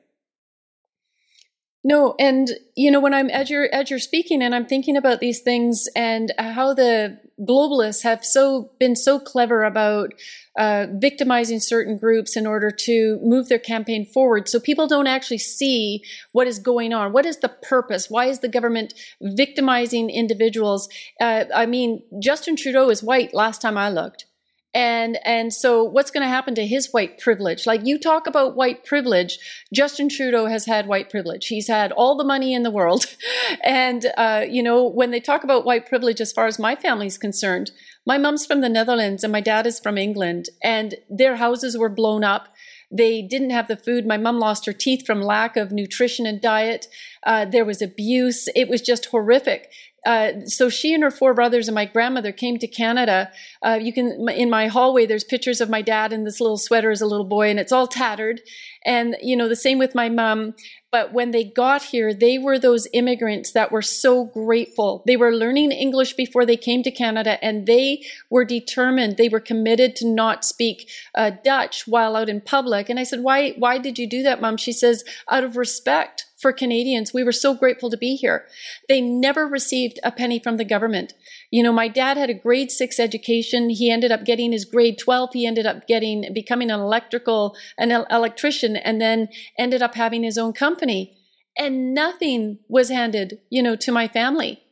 No, 1.85 2.15
and 2.19 2.49
you 2.77 2.91
know 2.91 3.01
when 3.01 3.15
I'm 3.15 3.29
as 3.29 3.51
you're 3.51 3.73
as 3.73 3.91
you're 3.91 3.99
speaking, 3.99 4.43
and 4.43 4.55
I'm 4.55 4.67
thinking 4.67 4.97
about 4.97 5.21
these 5.21 5.41
things 5.41 5.89
and 5.97 6.33
how 6.39 6.75
the 6.75 7.19
globalists 7.41 8.03
have 8.03 8.25
so 8.25 8.71
been 8.79 8.97
so 8.97 9.19
clever 9.19 9.65
about 9.65 10.15
uh, 10.59 10.87
victimizing 10.93 11.61
certain 11.61 11.97
groups 11.97 12.37
in 12.37 12.47
order 12.47 12.71
to 12.71 13.19
move 13.23 13.49
their 13.49 13.59
campaign 13.59 14.05
forward. 14.05 14.49
So 14.49 14.61
people 14.61 14.87
don't 14.87 15.07
actually 15.07 15.39
see 15.39 16.03
what 16.33 16.47
is 16.47 16.59
going 16.59 16.93
on. 16.93 17.13
What 17.13 17.27
is 17.27 17.39
the 17.39 17.49
purpose? 17.49 18.11
Why 18.11 18.27
is 18.27 18.41
the 18.41 18.49
government 18.49 18.95
victimizing 19.21 20.11
individuals? 20.11 20.89
Uh, 21.21 21.45
I 21.55 21.67
mean, 21.67 22.03
Justin 22.21 22.57
Trudeau 22.57 22.91
is 22.91 23.03
white. 23.03 23.35
Last 23.35 23.63
time 23.63 23.79
I 23.79 23.89
looked 23.89 24.27
and 24.75 25.19
and 25.25 25.53
so 25.53 25.85
what's 25.85 26.11
going 26.11 26.23
to 26.23 26.29
happen 26.29 26.55
to 26.55 26.67
his 26.67 26.93
white 26.93 27.19
privilege 27.19 27.67
like 27.67 27.85
you 27.85 27.99
talk 27.99 28.27
about 28.27 28.57
white 28.57 28.85
privilege 28.85 29.39
justin 29.73 30.09
trudeau 30.09 30.47
has 30.47 30.65
had 30.65 30.87
white 30.87 31.11
privilege 31.11 31.47
he's 31.47 31.69
had 31.69 31.93
all 31.93 32.17
the 32.17 32.25
money 32.25 32.55
in 32.55 32.63
the 32.63 32.71
world 32.71 33.05
and 33.65 34.07
uh, 34.17 34.45
you 34.49 34.63
know 34.63 34.89
when 34.89 35.11
they 35.11 35.21
talk 35.21 35.45
about 35.45 35.65
white 35.65 35.87
privilege 35.87 36.21
as 36.21 36.33
far 36.33 36.47
as 36.47 36.59
my 36.59 36.75
family's 36.75 37.19
concerned 37.19 37.71
my 38.07 38.17
mom's 38.17 38.47
from 38.47 38.61
the 38.61 38.69
netherlands 38.69 39.23
and 39.23 39.33
my 39.33 39.41
dad 39.41 39.67
is 39.67 39.79
from 39.79 39.99
england 39.99 40.49
and 40.63 40.95
their 41.11 41.37
houses 41.37 41.77
were 41.77 41.91
blown 41.91 42.25
up 42.25 42.49
they 42.95 43.23
didn't 43.23 43.51
have 43.51 43.69
the 43.69 43.77
food. 43.77 44.07
My 44.07 44.19
mom 44.19 44.39
lost 44.39 44.67
her 44.67 44.73
teeth 44.73 45.07
from 45.07 45.23
lack 45.23 45.57
of 45.57 45.73
nutrition 45.73 46.27
and 46.27 46.41
diet. 46.41 46.89
Uh, 47.23 47.47
there 47.47 47.65
was 47.65 47.81
abuse. 47.81 48.49
It 48.55 48.69
was 48.69 48.83
just 48.83 49.07
horrific. 49.07 49.73
Uh, 50.05 50.45
so 50.47 50.69
she 50.69 50.93
and 50.95 51.03
her 51.03 51.11
four 51.11 51.35
brothers 51.35 51.69
and 51.69 51.75
my 51.75 51.85
grandmother 51.85 52.33
came 52.33 52.59
to 52.59 52.67
Canada. 52.67 53.31
Uh, 53.63 53.79
you 53.81 53.93
can 53.93 54.29
in 54.31 54.51
my 54.51 54.67
hallway. 54.67 55.07
There's 55.07 55.25
pictures 55.25 55.61
of 55.61 55.71
my 55.71 55.83
dad 55.83 56.13
in 56.13 56.25
this 56.25 56.41
little 56.41 56.59
sweater 56.59 56.91
as 56.91 57.01
a 57.01 57.07
little 57.07 57.27
boy, 57.27 57.51
and 57.51 57.59
it's 57.59 57.73
all 57.73 57.87
tattered. 57.87 58.41
And 58.85 59.17
you 59.23 59.37
know 59.37 59.49
the 59.49 59.57
same 59.57 59.79
with 59.79 59.95
my 59.95 60.09
mom. 60.09 60.55
But 60.91 61.15
when 61.15 61.31
they 61.31 61.45
got 61.45 61.83
here, 61.83 62.13
they 62.13 62.37
were 62.37 62.59
those 62.59 62.87
immigrants 62.93 63.53
that 63.53 63.73
were 63.73 63.81
so 63.81 64.27
grateful. 64.27 65.03
They 65.07 65.17
were 65.17 65.33
learning 65.35 65.73
English 65.73 66.13
before 66.15 66.45
they 66.45 66.59
came 66.59 66.83
to 66.83 66.91
Canada, 66.91 67.43
and 67.43 67.67
they 67.67 68.05
were 68.29 68.45
determined. 68.45 69.17
They 69.17 69.31
were 69.31 69.41
committed 69.41 69.97
to 69.97 70.07
not 70.07 70.45
speak 70.45 70.91
uh, 71.15 71.31
Dutch 71.43 71.87
while 71.87 72.15
out 72.15 72.29
in 72.29 72.43
public. 72.43 72.91
And 72.91 72.99
I 72.99 73.05
said, 73.05 73.21
"Why? 73.21 73.53
Why 73.53 73.79
did 73.79 73.99
you 73.99 74.07
do 74.07 74.23
that, 74.25 74.41
mom?" 74.41 74.57
She 74.57 74.73
says, 74.73 75.05
"Out 75.31 75.45
of 75.45 75.57
respect." 75.57 76.27
For 76.43 76.53
Canadians. 76.53 77.15
We 77.15 77.25
were 77.25 77.33
so 77.33 77.55
grateful 77.55 77.89
to 77.89 77.97
be 77.97 78.17
here. 78.17 78.47
They 78.89 79.01
never 79.01 79.47
received 79.47 80.01
a 80.03 80.11
penny 80.11 80.39
from 80.41 80.59
the 80.59 80.65
government. 80.65 81.15
You 81.51 81.63
know, 81.63 81.73
my 81.73 81.89
dad 81.89 82.17
had 82.17 82.29
a 82.29 82.35
grade 82.35 82.71
six 82.71 82.99
education. 82.99 83.71
He 83.71 83.91
ended 83.91 84.13
up 84.13 84.25
getting 84.25 84.53
his 84.53 84.65
grade 84.65 84.99
12. 84.99 85.31
He 85.33 85.47
ended 85.47 85.65
up 85.65 85.87
getting, 85.87 86.33
becoming 86.35 86.71
an 86.71 86.81
electrical, 86.81 87.57
an 87.79 87.93
electrician, 88.11 88.77
and 88.77 89.01
then 89.01 89.29
ended 89.57 89.81
up 89.81 89.95
having 89.95 90.25
his 90.25 90.37
own 90.37 90.53
company. 90.53 91.17
And 91.57 91.95
nothing 91.95 92.59
was 92.69 92.89
handed, 92.89 93.39
you 93.49 93.63
know, 93.63 93.77
to 93.77 93.93
my 93.93 94.09
family 94.09 94.63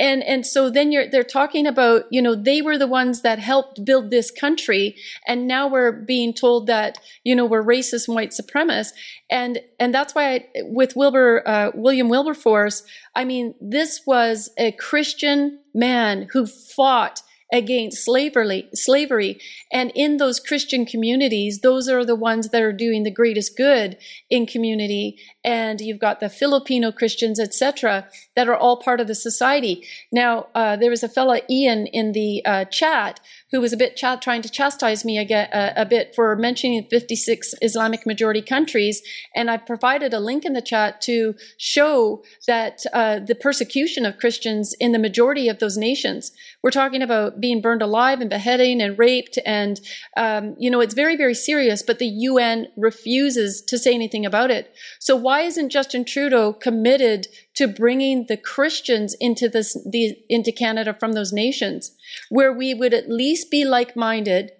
and 0.00 0.24
and 0.24 0.44
so 0.46 0.70
then 0.70 0.90
you're 0.90 1.08
they're 1.08 1.22
talking 1.22 1.66
about 1.66 2.04
you 2.10 2.20
know 2.20 2.34
they 2.34 2.62
were 2.62 2.78
the 2.78 2.86
ones 2.86 3.20
that 3.20 3.38
helped 3.38 3.84
build 3.84 4.10
this 4.10 4.30
country 4.30 4.96
and 5.28 5.46
now 5.46 5.68
we're 5.68 5.92
being 5.92 6.32
told 6.32 6.66
that 6.66 6.98
you 7.22 7.36
know 7.36 7.44
we're 7.44 7.62
racist 7.62 8.08
and 8.08 8.16
white 8.16 8.30
supremacists 8.30 8.92
and 9.30 9.60
and 9.78 9.94
that's 9.94 10.14
why 10.14 10.34
I, 10.34 10.46
with 10.62 10.96
wilbur 10.96 11.42
uh, 11.46 11.70
william 11.74 12.08
wilberforce 12.08 12.82
i 13.14 13.24
mean 13.24 13.54
this 13.60 14.00
was 14.06 14.48
a 14.56 14.72
christian 14.72 15.60
man 15.74 16.26
who 16.32 16.46
fought 16.46 17.22
against 17.52 18.04
slavery 18.04 18.68
slavery. 18.74 19.40
And 19.72 19.92
in 19.94 20.16
those 20.16 20.40
christian 20.40 20.86
communities 20.86 21.60
those 21.60 21.88
are 21.88 22.04
the 22.04 22.16
ones 22.16 22.50
that 22.50 22.62
are 22.62 22.72
doing 22.72 23.02
the 23.02 23.10
greatest 23.10 23.56
good 23.56 23.96
in 24.28 24.46
community. 24.46 25.18
And 25.44 25.80
you've 25.80 25.98
got 25.98 26.20
the 26.20 26.28
filipino 26.28 26.92
christians 26.92 27.40
etc 27.40 28.08
that 28.36 28.48
are 28.48 28.56
all 28.56 28.76
part 28.76 29.00
of 29.00 29.06
the 29.06 29.14
society. 29.14 29.86
Now 30.12 30.46
uh, 30.54 30.76
there 30.76 30.90
was 30.90 31.02
a 31.02 31.08
fella 31.08 31.40
ian 31.48 31.86
in 31.86 32.12
the 32.12 32.44
uh, 32.44 32.64
chat 32.66 33.20
who 33.50 33.60
was 33.60 33.72
a 33.72 33.76
bit 33.76 33.96
ch- 33.96 34.20
trying 34.20 34.42
to 34.42 34.48
chastise 34.48 35.04
me 35.04 35.18
a, 35.18 35.24
uh, 35.24 35.72
a, 35.76 35.86
bit 35.86 36.14
for 36.14 36.36
mentioning 36.36 36.86
56 36.88 37.54
Islamic 37.62 38.06
majority 38.06 38.42
countries. 38.42 39.02
And 39.34 39.50
I 39.50 39.56
provided 39.56 40.14
a 40.14 40.20
link 40.20 40.44
in 40.44 40.52
the 40.52 40.62
chat 40.62 41.00
to 41.02 41.34
show 41.58 42.22
that 42.46 42.84
uh, 42.92 43.18
the 43.20 43.34
persecution 43.34 44.06
of 44.06 44.18
Christians 44.18 44.74
in 44.78 44.92
the 44.92 44.98
majority 44.98 45.48
of 45.48 45.58
those 45.58 45.76
nations. 45.76 46.32
We're 46.62 46.70
talking 46.70 47.02
about 47.02 47.40
being 47.40 47.60
burned 47.60 47.82
alive 47.82 48.20
and 48.20 48.30
beheading 48.30 48.80
and 48.80 48.98
raped. 48.98 49.38
And, 49.44 49.80
um, 50.16 50.54
you 50.58 50.70
know, 50.70 50.80
it's 50.80 50.94
very, 50.94 51.16
very 51.16 51.34
serious, 51.34 51.82
but 51.82 51.98
the 51.98 52.06
UN 52.06 52.68
refuses 52.76 53.62
to 53.62 53.78
say 53.78 53.94
anything 53.94 54.24
about 54.24 54.50
it. 54.50 54.74
So 54.98 55.16
why 55.16 55.42
isn't 55.42 55.70
Justin 55.70 56.04
Trudeau 56.04 56.52
committed 56.52 57.26
to 57.54 57.66
bringing 57.66 58.26
the 58.26 58.36
Christians 58.36 59.14
into 59.20 59.48
this, 59.48 59.76
the, 59.90 60.16
into 60.28 60.52
Canada 60.52 60.94
from 60.98 61.12
those 61.12 61.32
nations? 61.32 61.92
Where 62.28 62.52
we 62.52 62.74
would 62.74 62.94
at 62.94 63.10
least 63.10 63.50
be 63.50 63.64
like 63.64 63.96
minded, 63.96 64.50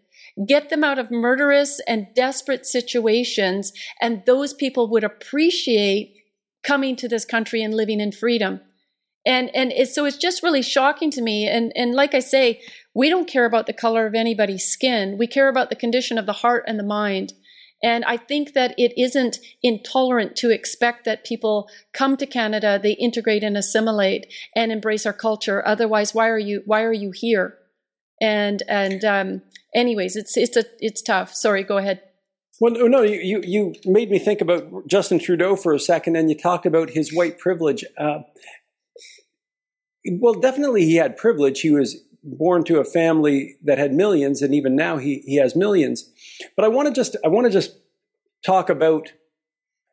get 0.47 0.69
them 0.71 0.85
out 0.85 0.99
of 0.99 1.11
murderous 1.11 1.81
and 1.87 2.07
desperate 2.15 2.67
situations, 2.67 3.73
and 4.01 4.23
those 4.27 4.55
people 4.55 4.89
would 4.91 5.05
appreciate 5.05 6.15
coming 6.63 6.97
to 6.97 7.09
this 7.09 7.25
country 7.25 7.63
and 7.63 7.75
living 7.75 8.01
in 8.01 8.13
freedom. 8.13 8.61
And 9.27 9.55
and 9.55 9.71
it's, 9.73 9.95
so 9.95 10.07
it's 10.07 10.17
just 10.17 10.43
really 10.43 10.63
shocking 10.63 11.11
to 11.11 11.21
me. 11.21 11.47
And 11.47 11.73
and 11.77 11.95
like 11.95 12.15
I 12.15 12.21
say, 12.21 12.61
we 12.95 13.11
don't 13.11 13.29
care 13.29 13.45
about 13.45 13.67
the 13.67 13.73
color 13.73 14.07
of 14.07 14.15
anybody's 14.15 14.65
skin. 14.65 15.19
We 15.19 15.27
care 15.27 15.49
about 15.49 15.69
the 15.69 15.77
condition 15.77 16.17
of 16.19 16.27
the 16.27 16.33
heart 16.33 16.65
and 16.67 16.79
the 16.79 16.85
mind. 16.85 17.35
And 17.83 18.05
I 18.05 18.16
think 18.16 18.53
that 18.53 18.74
it 18.78 18.93
isn't 19.01 19.39
intolerant 19.62 20.37
to 20.37 20.51
expect 20.51 21.05
that 21.07 21.24
people 21.24 21.68
come 21.93 22.16
to 22.18 22.26
Canada, 22.26 22.78
they 22.83 22.93
integrate 22.93 23.43
and 23.43 23.57
assimilate 23.57 24.33
and 24.55 24.70
embrace 24.70 25.07
our 25.07 25.12
culture. 25.12 25.66
Otherwise, 25.66 26.14
why 26.14 26.28
are 26.28 26.39
you 26.39 26.62
why 26.66 26.83
are 26.83 26.93
you 26.93 27.11
here? 27.11 27.57
And 28.20 28.62
and 28.68 29.05
um, 29.05 29.43
anyways, 29.74 30.16
it's 30.16 30.37
it's 30.37 30.57
a 30.57 30.64
it's 30.78 31.01
tough. 31.01 31.35
Sorry, 31.35 31.62
go 31.62 31.78
ahead. 31.78 32.03
Well, 32.61 32.74
no, 32.91 33.01
you, 33.01 33.41
you 33.43 33.74
made 33.87 34.11
me 34.11 34.18
think 34.18 34.43
about 34.43 34.87
Justin 34.87 35.18
Trudeau 35.18 35.57
for 35.57 35.72
a 35.72 35.81
second, 35.81 36.16
and 36.16 36.28
you 36.28 36.37
talked 36.37 36.66
about 36.66 36.91
his 36.91 37.11
white 37.11 37.39
privilege. 37.39 37.87
Uh, 37.97 38.18
well, 40.12 40.35
definitely 40.35 40.85
he 40.85 40.97
had 40.97 41.16
privilege. 41.16 41.61
He 41.61 41.70
was 41.70 41.97
born 42.22 42.64
to 42.64 42.78
a 42.78 42.85
family 42.85 43.57
that 43.64 43.78
had 43.78 43.95
millions, 43.95 44.43
and 44.43 44.55
even 44.55 44.76
now 44.76 44.99
he, 44.99 45.22
he 45.24 45.37
has 45.37 45.57
millions. 45.57 46.11
But 46.57 46.64
I 46.64 46.68
want 46.68 46.88
to 46.88 46.95
just 46.95 47.16
I 47.24 47.28
want 47.28 47.47
to 47.47 47.53
just 47.53 47.76
talk 48.45 48.70
about 48.70 49.12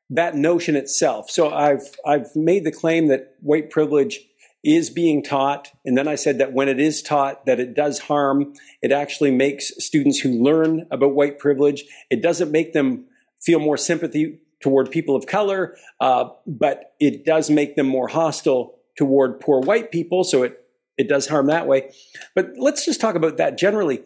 that 0.10 0.36
notion 0.36 0.76
itself. 0.76 1.30
So 1.30 1.54
I've 1.54 1.96
I've 2.06 2.36
made 2.36 2.64
the 2.64 2.72
claim 2.72 3.08
that 3.08 3.36
white 3.42 3.70
privilege 3.70 4.20
is 4.64 4.90
being 4.90 5.24
taught, 5.24 5.72
and 5.86 5.98
then 5.98 6.08
I 6.08 6.16
said 6.16 6.40
that 6.40 6.52
when 6.52 6.68
it 6.68 6.80
is 6.80 7.02
taught, 7.02 7.46
that 7.46 7.60
it 7.60 7.74
does 7.74 8.00
harm. 8.00 8.54
It 8.82 8.92
actually 8.92 9.32
makes 9.32 9.72
students 9.84 10.20
who 10.20 10.44
learn 10.44 10.88
about 10.92 11.14
white 11.14 11.40
privilege. 11.40 11.86
It 12.10 12.22
doesn't 12.22 12.52
make 12.52 12.74
them 12.74 13.06
feel 13.42 13.60
more 13.60 13.78
sympathy 13.78 14.40
toward 14.60 14.90
people 14.90 15.16
of 15.16 15.28
color, 15.28 15.78
uh, 16.02 16.30
but 16.46 16.96
it 17.00 17.24
does 17.24 17.50
make 17.50 17.76
them 17.76 17.88
more 17.88 18.08
hostile 18.08 18.80
toward 18.98 19.40
poor 19.40 19.62
white 19.62 19.92
people. 19.92 20.24
So 20.24 20.44
it 20.44 20.64
it 20.98 21.08
does 21.08 21.28
harm 21.28 21.48
that 21.48 21.68
way. 21.68 21.92
But 22.34 22.54
let's 22.58 22.84
just 22.84 23.00
talk 23.00 23.16
about 23.16 23.38
that 23.38 23.58
generally. 23.58 24.04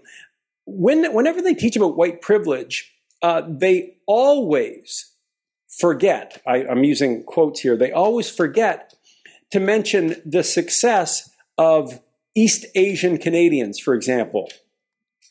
When, 0.66 1.14
whenever 1.14 1.41
they 1.41 1.53
teach 1.53 1.76
about 1.76 1.97
white 1.97 2.22
privilege, 2.22 2.93
uh, 3.22 3.43
they 3.47 3.97
always 4.07 5.12
forget, 5.80 6.41
I, 6.47 6.66
I'm 6.66 6.84
using 6.84 7.24
quotes 7.24 7.62
here, 7.62 7.78
they 7.78 7.91
always 7.91 8.30
forget 8.30 8.93
to 9.51 9.59
mention 9.59 10.16
the 10.26 10.43
success 10.43 11.30
of 11.57 12.01
East 12.36 12.66
Asian 12.76 13.18
Canadians, 13.18 13.80
for 13.80 13.93
example, 13.93 14.49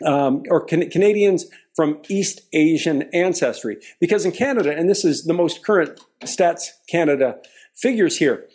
um, 0.05 0.43
or 0.49 0.65
can- 0.65 0.91
Canadians 0.91 1.47
from 1.75 2.01
East 2.09 2.43
Asian 2.53 3.03
ancestry. 3.15 3.79
Because 4.01 4.25
in 4.25 4.33
Canada, 4.33 4.77
and 4.77 4.89
this 4.89 5.05
is 5.05 5.25
the 5.25 5.35
most 5.35 5.65
current 5.65 6.01
Stats 6.23 6.69
Canada 6.89 7.39
figures 7.75 8.19
here, 8.19 8.47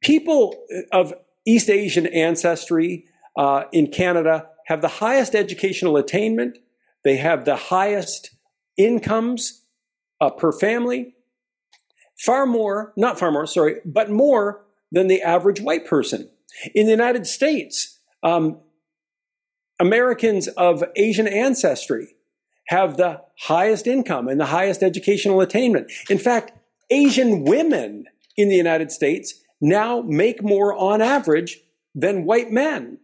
people 0.00 0.54
of 0.92 1.14
East 1.46 1.70
Asian 1.70 2.06
ancestry 2.06 3.06
uh, 3.36 3.64
in 3.72 3.88
Canada 3.88 4.48
have 4.66 4.80
the 4.80 4.88
highest 4.88 5.34
educational 5.34 5.96
attainment. 5.96 6.58
They 7.04 7.16
have 7.16 7.44
the 7.44 7.56
highest 7.56 8.30
incomes 8.76 9.62
uh, 10.20 10.30
per 10.30 10.52
family. 10.52 11.14
Far 12.18 12.46
more, 12.46 12.92
not 12.96 13.18
far 13.18 13.30
more, 13.30 13.46
sorry, 13.46 13.76
but 13.84 14.10
more 14.10 14.64
than 14.90 15.08
the 15.08 15.22
average 15.22 15.60
white 15.60 15.86
person. 15.86 16.30
In 16.74 16.86
the 16.86 16.92
United 16.92 17.26
States, 17.26 17.98
um, 18.22 18.60
Americans 19.78 20.48
of 20.48 20.82
Asian 20.96 21.28
ancestry 21.28 22.16
have 22.68 22.96
the 22.96 23.22
highest 23.40 23.86
income 23.86 24.28
and 24.28 24.40
the 24.40 24.46
highest 24.46 24.82
educational 24.82 25.40
attainment. 25.40 25.90
In 26.10 26.18
fact, 26.18 26.52
Asian 26.90 27.44
women 27.44 28.06
in 28.36 28.48
the 28.48 28.56
United 28.56 28.90
States 28.90 29.34
now 29.60 30.02
make 30.02 30.42
more 30.42 30.74
on 30.74 31.00
average 31.00 31.60
than 31.94 32.24
white 32.24 32.50
men. 32.50 32.98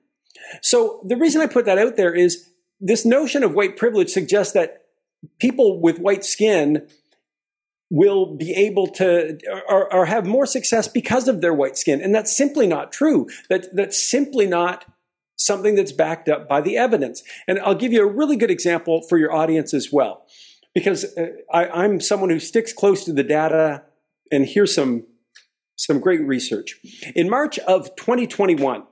So 0.61 1.00
the 1.05 1.16
reason 1.16 1.40
I 1.40 1.46
put 1.46 1.64
that 1.64 1.78
out 1.78 1.96
there 1.96 2.14
is 2.14 2.50
this 2.80 3.05
notion 3.05 3.42
of 3.42 3.55
white 3.55 3.76
privilege 3.76 4.11
suggests 4.11 4.53
that 4.55 4.82
people 5.38 5.80
with 5.80 5.98
white 5.98 6.24
skin 6.24 6.86
will 7.90 8.36
be 8.36 8.53
able 8.53 8.86
to 8.86 9.38
or, 9.68 9.92
or, 9.92 10.07
have 10.07 10.24
more 10.24 10.46
success 10.46 10.88
because 10.88 11.28
of 11.28 11.42
their 11.42 11.53
white 11.53 11.76
skin. 11.76 12.00
And 12.00 12.14
that's 12.14 12.34
simply 12.34 12.66
not 12.66 12.90
true. 12.90 13.28
That, 13.50 13.66
that's 13.76 14.11
simply 14.11 14.46
not 14.46 14.86
something 15.36 15.74
that's 15.74 15.92
backed 15.92 16.28
up 16.28 16.48
by 16.48 16.62
the 16.62 16.78
evidence. 16.78 17.22
And 17.46 17.59
I'll 17.61 17.74
give 17.74 17.92
you 17.92 18.03
a 18.03 18.11
really 18.11 18.36
good 18.36 18.50
example 18.50 19.03
for 19.03 19.18
your 19.18 19.30
audience 19.30 19.74
as 19.74 19.90
well. 19.92 20.26
Because 20.74 21.05
uh, 21.18 21.26
I, 21.53 21.66
I'm 21.66 22.00
someone 22.00 22.30
who 22.30 22.40
sticks 22.40 22.72
close 22.72 23.05
to 23.05 23.12
the 23.12 23.22
data, 23.22 23.82
and 24.30 24.46
here's 24.46 24.74
some 24.74 25.05
some 25.76 26.00
great 26.00 26.22
research. 26.22 26.76
In 27.14 27.28
March 27.28 27.59
of 27.61 27.94
2021, 27.96 28.84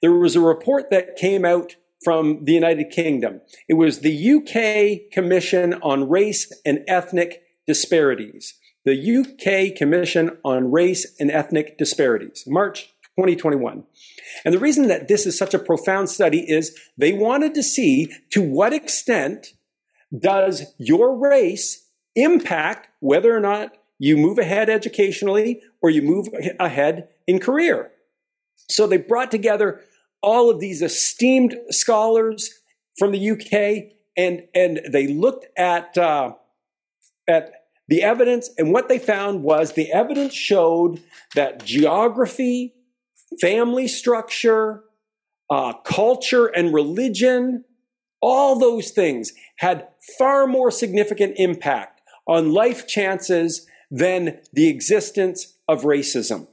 there 0.00 0.12
was 0.12 0.36
a 0.36 0.40
report 0.40 0.90
that 0.90 1.16
came 1.16 1.44
out 1.44 1.76
from 2.04 2.44
the 2.44 2.52
United 2.52 2.90
Kingdom. 2.90 3.40
It 3.68 3.74
was 3.74 4.00
the 4.00 4.32
UK 4.34 5.10
Commission 5.12 5.74
on 5.74 6.08
Race 6.08 6.52
and 6.64 6.84
Ethnic 6.86 7.42
Disparities. 7.66 8.54
The 8.84 9.18
UK 9.18 9.76
Commission 9.76 10.38
on 10.44 10.70
Race 10.70 11.14
and 11.18 11.30
Ethnic 11.30 11.76
Disparities, 11.76 12.44
March 12.46 12.86
2021. 13.16 13.84
And 14.44 14.54
the 14.54 14.58
reason 14.58 14.86
that 14.88 15.08
this 15.08 15.26
is 15.26 15.36
such 15.36 15.52
a 15.52 15.58
profound 15.58 16.08
study 16.08 16.48
is 16.48 16.78
they 16.96 17.12
wanted 17.12 17.54
to 17.54 17.62
see 17.62 18.12
to 18.30 18.40
what 18.40 18.72
extent 18.72 19.54
does 20.16 20.72
your 20.78 21.18
race 21.18 21.84
impact 22.14 22.88
whether 23.00 23.36
or 23.36 23.40
not 23.40 23.76
you 23.98 24.16
move 24.16 24.38
ahead 24.38 24.70
educationally 24.70 25.60
or 25.82 25.90
you 25.90 26.00
move 26.00 26.28
ahead 26.60 27.08
in 27.26 27.40
career. 27.40 27.90
So 28.68 28.86
they 28.86 28.98
brought 28.98 29.30
together 29.30 29.82
all 30.22 30.50
of 30.50 30.60
these 30.60 30.82
esteemed 30.82 31.56
scholars 31.70 32.50
from 32.98 33.12
the 33.12 33.30
UK 33.30 33.94
and, 34.16 34.42
and 34.54 34.80
they 34.90 35.06
looked 35.06 35.46
at, 35.56 35.96
uh, 35.96 36.32
at 37.28 37.52
the 37.86 38.02
evidence, 38.02 38.50
and 38.58 38.72
what 38.72 38.88
they 38.88 38.98
found 38.98 39.42
was 39.42 39.72
the 39.72 39.92
evidence 39.92 40.34
showed 40.34 41.00
that 41.34 41.64
geography, 41.64 42.74
family 43.40 43.88
structure, 43.88 44.82
uh, 45.50 45.72
culture, 45.84 46.46
and 46.46 46.74
religion, 46.74 47.64
all 48.20 48.58
those 48.58 48.90
things 48.90 49.32
had 49.56 49.88
far 50.18 50.46
more 50.46 50.70
significant 50.70 51.34
impact 51.36 52.02
on 52.26 52.52
life 52.52 52.86
chances 52.86 53.66
than 53.90 54.38
the 54.52 54.68
existence 54.68 55.54
of 55.68 55.82
racism. 55.82 56.46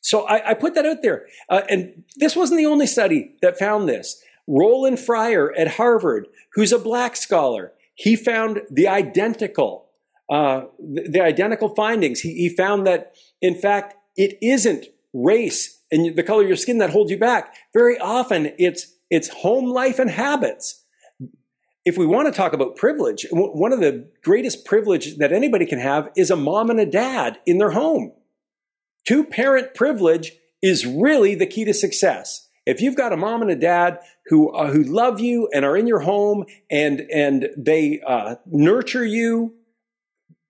So 0.00 0.26
I, 0.26 0.50
I 0.50 0.54
put 0.54 0.74
that 0.74 0.86
out 0.86 1.02
there. 1.02 1.26
Uh, 1.48 1.62
and 1.68 2.04
this 2.16 2.36
wasn't 2.36 2.58
the 2.58 2.66
only 2.66 2.86
study 2.86 3.36
that 3.42 3.58
found 3.58 3.88
this. 3.88 4.22
Roland 4.46 4.98
Fryer 4.98 5.52
at 5.56 5.68
Harvard, 5.68 6.28
who's 6.54 6.72
a 6.72 6.78
black 6.78 7.16
scholar, 7.16 7.72
he 7.94 8.16
found 8.16 8.62
the 8.70 8.88
identical, 8.88 9.90
uh, 10.30 10.62
the, 10.78 11.08
the, 11.10 11.22
identical 11.22 11.74
findings. 11.74 12.20
He, 12.20 12.34
he 12.34 12.48
found 12.48 12.86
that, 12.86 13.12
in 13.42 13.54
fact, 13.54 13.94
it 14.16 14.38
isn't 14.40 14.86
race 15.12 15.82
and 15.90 16.16
the 16.16 16.22
color 16.22 16.42
of 16.42 16.48
your 16.48 16.56
skin 16.56 16.78
that 16.78 16.90
holds 16.90 17.10
you 17.10 17.18
back. 17.18 17.54
Very 17.74 17.98
often, 17.98 18.52
it's 18.58 18.94
it's 19.10 19.28
home 19.28 19.66
life 19.66 19.98
and 19.98 20.10
habits. 20.10 20.84
If 21.84 21.96
we 21.96 22.06
want 22.06 22.26
to 22.26 22.32
talk 22.32 22.52
about 22.52 22.76
privilege, 22.76 23.26
one 23.30 23.72
of 23.72 23.80
the 23.80 24.10
greatest 24.22 24.66
privilege 24.66 25.16
that 25.16 25.32
anybody 25.32 25.64
can 25.64 25.78
have 25.78 26.10
is 26.16 26.30
a 26.30 26.36
mom 26.36 26.68
and 26.68 26.78
a 26.78 26.84
dad 26.84 27.38
in 27.46 27.56
their 27.56 27.70
home. 27.70 28.12
Two 29.08 29.24
parent 29.24 29.72
privilege 29.74 30.32
is 30.60 30.84
really 30.84 31.34
the 31.34 31.46
key 31.46 31.64
to 31.64 31.72
success. 31.72 32.46
If 32.66 32.82
you've 32.82 32.94
got 32.94 33.10
a 33.10 33.16
mom 33.16 33.40
and 33.40 33.50
a 33.50 33.56
dad 33.56 34.00
who 34.26 34.54
uh, 34.54 34.70
who 34.70 34.82
love 34.82 35.18
you 35.18 35.48
and 35.54 35.64
are 35.64 35.78
in 35.78 35.86
your 35.86 36.00
home 36.00 36.44
and 36.70 37.00
and 37.10 37.48
they 37.56 38.02
uh, 38.06 38.34
nurture 38.44 39.06
you, 39.06 39.54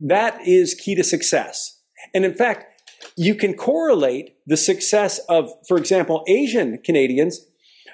that 0.00 0.40
is 0.44 0.74
key 0.74 0.96
to 0.96 1.04
success. 1.04 1.80
And 2.12 2.24
in 2.24 2.34
fact, 2.34 2.82
you 3.16 3.36
can 3.36 3.54
correlate 3.54 4.34
the 4.44 4.56
success 4.56 5.20
of, 5.28 5.52
for 5.68 5.76
example, 5.76 6.24
Asian 6.26 6.78
Canadians 6.78 7.46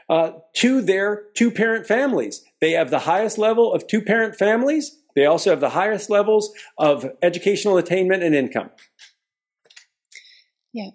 uh, 0.09 0.31
to 0.55 0.81
their 0.81 1.25
two 1.35 1.51
parent 1.51 1.87
families. 1.87 2.43
They 2.63 2.71
have 2.71 2.89
the 2.89 3.01
highest 3.01 3.37
level 3.37 3.75
of 3.75 3.87
two 3.87 4.01
parent 4.01 4.37
families. 4.37 4.97
They 5.15 5.27
also 5.27 5.51
have 5.51 5.61
the 5.61 5.69
highest 5.69 6.09
levels 6.09 6.53
of 6.79 7.05
educational 7.21 7.77
attainment 7.77 8.23
and 8.23 8.35
income. 8.35 8.71
Yeah. 10.75 10.91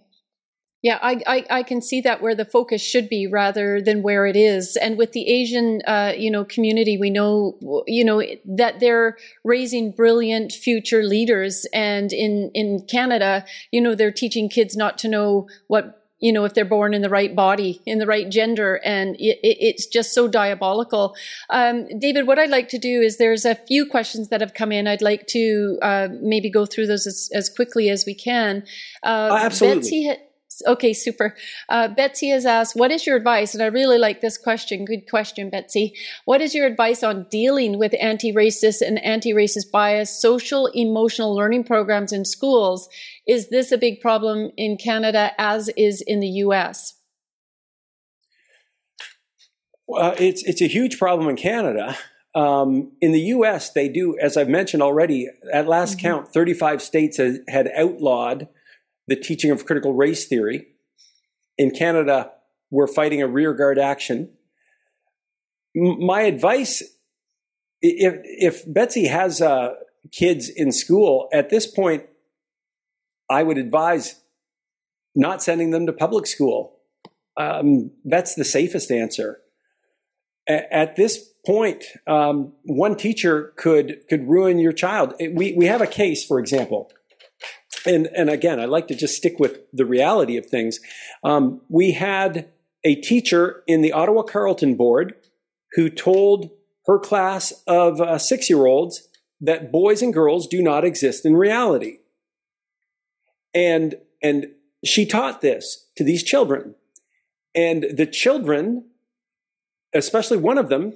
Yeah, 0.82 0.98
I, 1.02 1.22
I, 1.28 1.46
I, 1.50 1.64
can 1.64 1.82
see 1.82 2.00
that 2.02 2.22
where 2.22 2.36
the 2.36 2.46
focus 2.46 2.82
should 2.82 3.10
be 3.10 3.28
rather 3.28 3.82
than 3.82 4.02
where 4.02 4.26
it 4.26 4.38
is. 4.38 4.78
And 4.78 4.98
with 4.98 5.12
the 5.12 5.28
Asian, 5.28 5.82
uh, 5.86 6.14
you 6.18 6.32
know, 6.32 6.46
community, 6.46 6.98
we 6.98 7.10
know, 7.10 7.84
you 7.86 8.06
know, 8.06 8.24
that 8.46 8.80
they're 8.80 9.18
raising 9.44 9.92
brilliant 9.92 10.54
future 10.54 11.04
leaders. 11.04 11.66
And 11.74 12.14
in, 12.14 12.50
in 12.54 12.86
Canada, 12.90 13.44
you 13.74 13.82
know, 13.82 13.94
they're 13.94 14.10
teaching 14.10 14.48
kids 14.48 14.78
not 14.78 14.98
to 15.00 15.10
know 15.10 15.50
what 15.68 15.99
you 16.20 16.34
know, 16.34 16.46
if 16.46 16.54
they're 16.54 16.66
born 16.66 16.94
in 16.94 17.02
the 17.02 17.10
right 17.10 17.36
body, 17.36 17.82
in 17.86 18.00
the 18.00 18.06
right 18.06 18.30
gender, 18.30 18.80
and 18.84 19.16
it, 19.16 19.40
it, 19.44 19.58
it's 19.60 19.86
just 19.86 20.14
so 20.14 20.28
diabolical. 20.28 21.16
Um, 21.50 21.88
David, 22.00 22.28
what 22.28 22.40
I'd 22.40 22.50
like 22.50 22.70
to 22.70 22.78
do 22.78 23.02
is 23.02 23.18
there's 23.18 23.46
a 23.46 23.56
few 23.56 23.86
questions 23.86 24.30
that 24.30 24.42
have 24.42 24.54
come 24.54 24.72
in. 24.72 24.88
I'd 24.88 25.02
like 25.02 25.28
to 25.28 25.80
uh, 25.82 26.08
maybe 26.22 26.50
go 26.50 26.66
through 26.66 26.88
those 26.88 27.08
as, 27.08 27.30
as 27.34 27.50
quickly 27.50 27.90
as 27.90 28.06
we 28.06 28.14
can. 28.14 28.64
Uh, 29.04 29.40
absolutely. 29.42 30.08
Betsy, 30.08 30.24
Okay, 30.68 30.94
super. 30.94 31.36
Uh, 31.70 31.88
Betsy 31.88 32.30
has 32.30 32.46
asked, 32.46 32.76
What 32.76 32.92
is 32.92 33.06
your 33.06 33.16
advice? 33.16 33.54
And 33.54 33.64
I 33.64 33.68
really 33.68 33.98
like 33.98 34.22
this 34.22 34.38
question. 34.38 34.86
Good 34.86 35.10
question, 35.10 35.50
Betsy. 35.50 35.94
What 36.26 36.42
is 36.42 36.54
your 36.54 36.68
advice 36.68 37.04
on 37.04 37.28
dealing 37.30 37.78
with 37.78 37.94
anti 38.00 38.34
racist 38.34 38.82
and 38.82 39.04
anti 39.04 39.34
racist 39.34 39.72
bias, 39.72 40.10
social 40.22 40.68
emotional 40.68 41.36
learning 41.36 41.64
programs 41.64 42.12
in 42.12 42.26
schools? 42.26 42.90
Is 43.30 43.50
this 43.50 43.72
a 43.72 43.78
big 43.78 44.02
problem 44.02 44.50
in 44.58 44.76
Canada 44.76 45.34
as 45.38 45.70
is 45.78 46.02
in 46.02 46.20
the 46.20 46.30
US? 46.46 46.96
Well, 49.88 50.16
it's, 50.18 50.42
it's 50.46 50.64
a 50.64 50.68
huge 50.68 50.98
problem 50.98 51.30
in 51.30 51.36
Canada. 51.36 51.96
Um, 52.34 52.92
in 53.02 53.12
the 53.12 53.22
US, 53.36 53.72
they 53.72 53.88
do, 53.88 54.18
as 54.20 54.36
I've 54.36 54.50
mentioned 54.50 54.82
already, 54.82 55.28
at 55.54 55.68
last 55.68 56.00
mm-hmm. 56.00 56.08
count, 56.08 56.28
35 56.30 56.82
states 56.82 57.20
had 57.48 57.70
outlawed 57.78 58.48
the 59.08 59.16
teaching 59.16 59.52
of 59.52 59.64
critical 59.64 59.94
race 59.94 60.28
theory. 60.28 60.66
In 61.56 61.70
Canada, 61.70 62.32
we're 62.72 62.88
fighting 62.88 63.22
a 63.22 63.28
rearguard 63.28 63.78
action. 63.78 64.32
my 65.76 66.22
advice, 66.22 66.82
if, 67.80 68.16
if 68.24 68.74
Betsy 68.74 69.06
has 69.06 69.40
uh, 69.40 69.76
kids 70.12 70.50
in 70.50 70.72
school, 70.72 71.30
at 71.32 71.52
this 71.52 71.68
point, 71.68 72.06
I 73.30 73.44
would 73.44 73.58
advise 73.58 74.22
not 75.16 75.44
sending 75.44 75.72
them 75.72 75.86
to 75.86 75.94
public 75.94 76.28
school. 76.28 76.78
Um, 77.38 77.92
that's 78.06 78.36
the 78.36 78.46
safest 78.46 78.92
answer. 78.92 79.40
A- 80.48 80.74
at 80.74 80.96
this 80.96 81.30
point, 81.46 81.86
um, 82.08 82.54
one 82.64 82.96
teacher 82.96 83.54
could 83.56 84.02
could 84.10 84.28
ruin 84.28 84.60
your 84.60 84.74
child. 84.74 85.14
We 85.20 85.54
we 85.54 85.66
have 85.66 85.82
a 85.82 85.88
case, 85.88 86.26
for 86.26 86.40
example, 86.40 86.92
and 87.86 88.08
and 88.16 88.30
again, 88.30 88.60
I 88.60 88.66
like 88.66 88.88
to 88.90 88.96
just 88.96 89.16
stick 89.16 89.40
with 89.40 89.60
the 89.72 89.86
reality 89.86 90.38
of 90.38 90.46
things. 90.46 90.80
Um, 91.24 91.62
we 91.70 91.92
had 91.92 92.50
a 92.84 92.96
teacher 92.96 93.64
in 93.68 93.82
the 93.82 93.92
Ottawa 93.92 94.24
Carleton 94.24 94.76
board 94.76 95.16
who 95.74 95.90
told 95.90 96.50
her 96.86 97.00
class 97.00 97.54
of 97.68 98.02
uh, 98.02 98.18
six 98.18 98.50
year 98.50 98.66
olds 98.66 99.08
that 99.42 99.72
boys 99.72 100.02
and 100.02 100.14
girls 100.14 100.48
do 100.48 100.62
not 100.62 100.84
exist 100.84 101.26
in 101.26 101.36
reality, 101.36 101.99
and 103.54 103.96
and 104.22 104.48
she 104.86 105.06
taught 105.06 105.42
this 105.42 105.88
to 105.98 106.04
these 106.04 106.24
children, 106.24 106.76
and 107.56 107.86
the 107.96 108.06
children, 108.06 108.86
especially 109.94 110.38
one 110.38 110.58
of 110.58 110.70
them, 110.70 110.94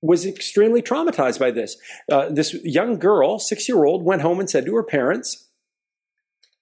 was 0.00 0.24
extremely 0.24 0.82
traumatized 0.82 1.38
by 1.38 1.50
this. 1.50 1.76
Uh, 2.10 2.28
this 2.28 2.54
young 2.64 2.98
girl, 2.98 3.38
six 3.38 3.68
year 3.68 3.84
old, 3.84 4.04
went 4.04 4.22
home 4.22 4.40
and 4.40 4.48
said 4.48 4.66
to 4.66 4.74
her 4.74 4.82
parents 4.82 5.48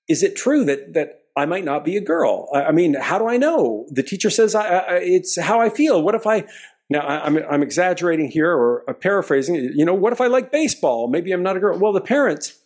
is 0.08 0.22
it 0.22 0.36
true 0.36 0.64
that 0.64 0.94
that 0.94 1.22
I 1.36 1.46
might 1.46 1.64
not 1.64 1.84
be 1.84 1.96
a 1.96 2.00
girl? 2.00 2.48
I, 2.54 2.64
I 2.64 2.72
mean, 2.72 2.94
how 2.94 3.18
do 3.18 3.26
I 3.28 3.36
know? 3.36 3.86
The 3.90 4.02
teacher 4.02 4.30
says 4.30 4.54
I, 4.54 4.66
I, 4.66 4.94
it's 4.96 5.40
how 5.40 5.60
I 5.60 5.68
feel. 5.68 6.02
What 6.02 6.14
if 6.14 6.26
I 6.26 6.44
now 6.88 7.00
I'm 7.00 7.38
I'm 7.38 7.62
exaggerating 7.62 8.30
here 8.30 8.50
or 8.50 8.84
paraphrasing? 9.00 9.54
You 9.74 9.84
know, 9.84 9.94
what 9.94 10.12
if 10.12 10.20
I 10.20 10.28
like 10.28 10.52
baseball? 10.52 11.08
Maybe 11.08 11.32
I'm 11.32 11.42
not 11.42 11.56
a 11.56 11.60
girl. 11.60 11.78
Well, 11.78 11.92
the 11.92 12.00
parents. 12.00 12.58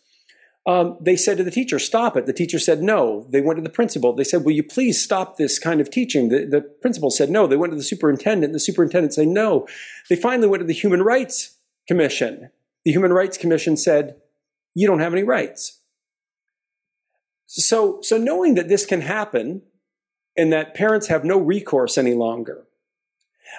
Um, 0.67 0.97
they 1.01 1.15
said 1.15 1.37
to 1.37 1.43
the 1.43 1.49
teacher, 1.49 1.79
stop 1.79 2.15
it. 2.15 2.27
The 2.27 2.33
teacher 2.33 2.59
said 2.59 2.83
no. 2.83 3.25
They 3.29 3.41
went 3.41 3.57
to 3.57 3.63
the 3.63 3.69
principal. 3.69 4.13
They 4.13 4.23
said, 4.23 4.45
will 4.45 4.51
you 4.51 4.63
please 4.63 5.01
stop 5.01 5.37
this 5.37 5.57
kind 5.57 5.81
of 5.81 5.89
teaching? 5.89 6.29
The, 6.29 6.45
the 6.45 6.61
principal 6.61 7.09
said 7.09 7.31
no. 7.31 7.47
They 7.47 7.57
went 7.57 7.71
to 7.71 7.77
the 7.77 7.83
superintendent. 7.83 8.53
The 8.53 8.59
superintendent 8.59 9.15
said 9.15 9.27
no. 9.27 9.67
They 10.07 10.15
finally 10.15 10.47
went 10.47 10.61
to 10.61 10.67
the 10.67 10.73
Human 10.73 11.01
Rights 11.01 11.57
Commission. 11.87 12.51
The 12.85 12.91
Human 12.91 13.11
Rights 13.11 13.39
Commission 13.39 13.75
said, 13.75 14.17
you 14.75 14.87
don't 14.87 14.99
have 14.99 15.13
any 15.13 15.23
rights. 15.23 15.79
So, 17.47 17.99
so 18.01 18.17
knowing 18.17 18.55
that 18.55 18.69
this 18.69 18.85
can 18.85 19.01
happen 19.01 19.63
and 20.37 20.53
that 20.53 20.75
parents 20.75 21.07
have 21.07 21.25
no 21.25 21.37
recourse 21.37 21.97
any 21.97 22.13
longer. 22.13 22.65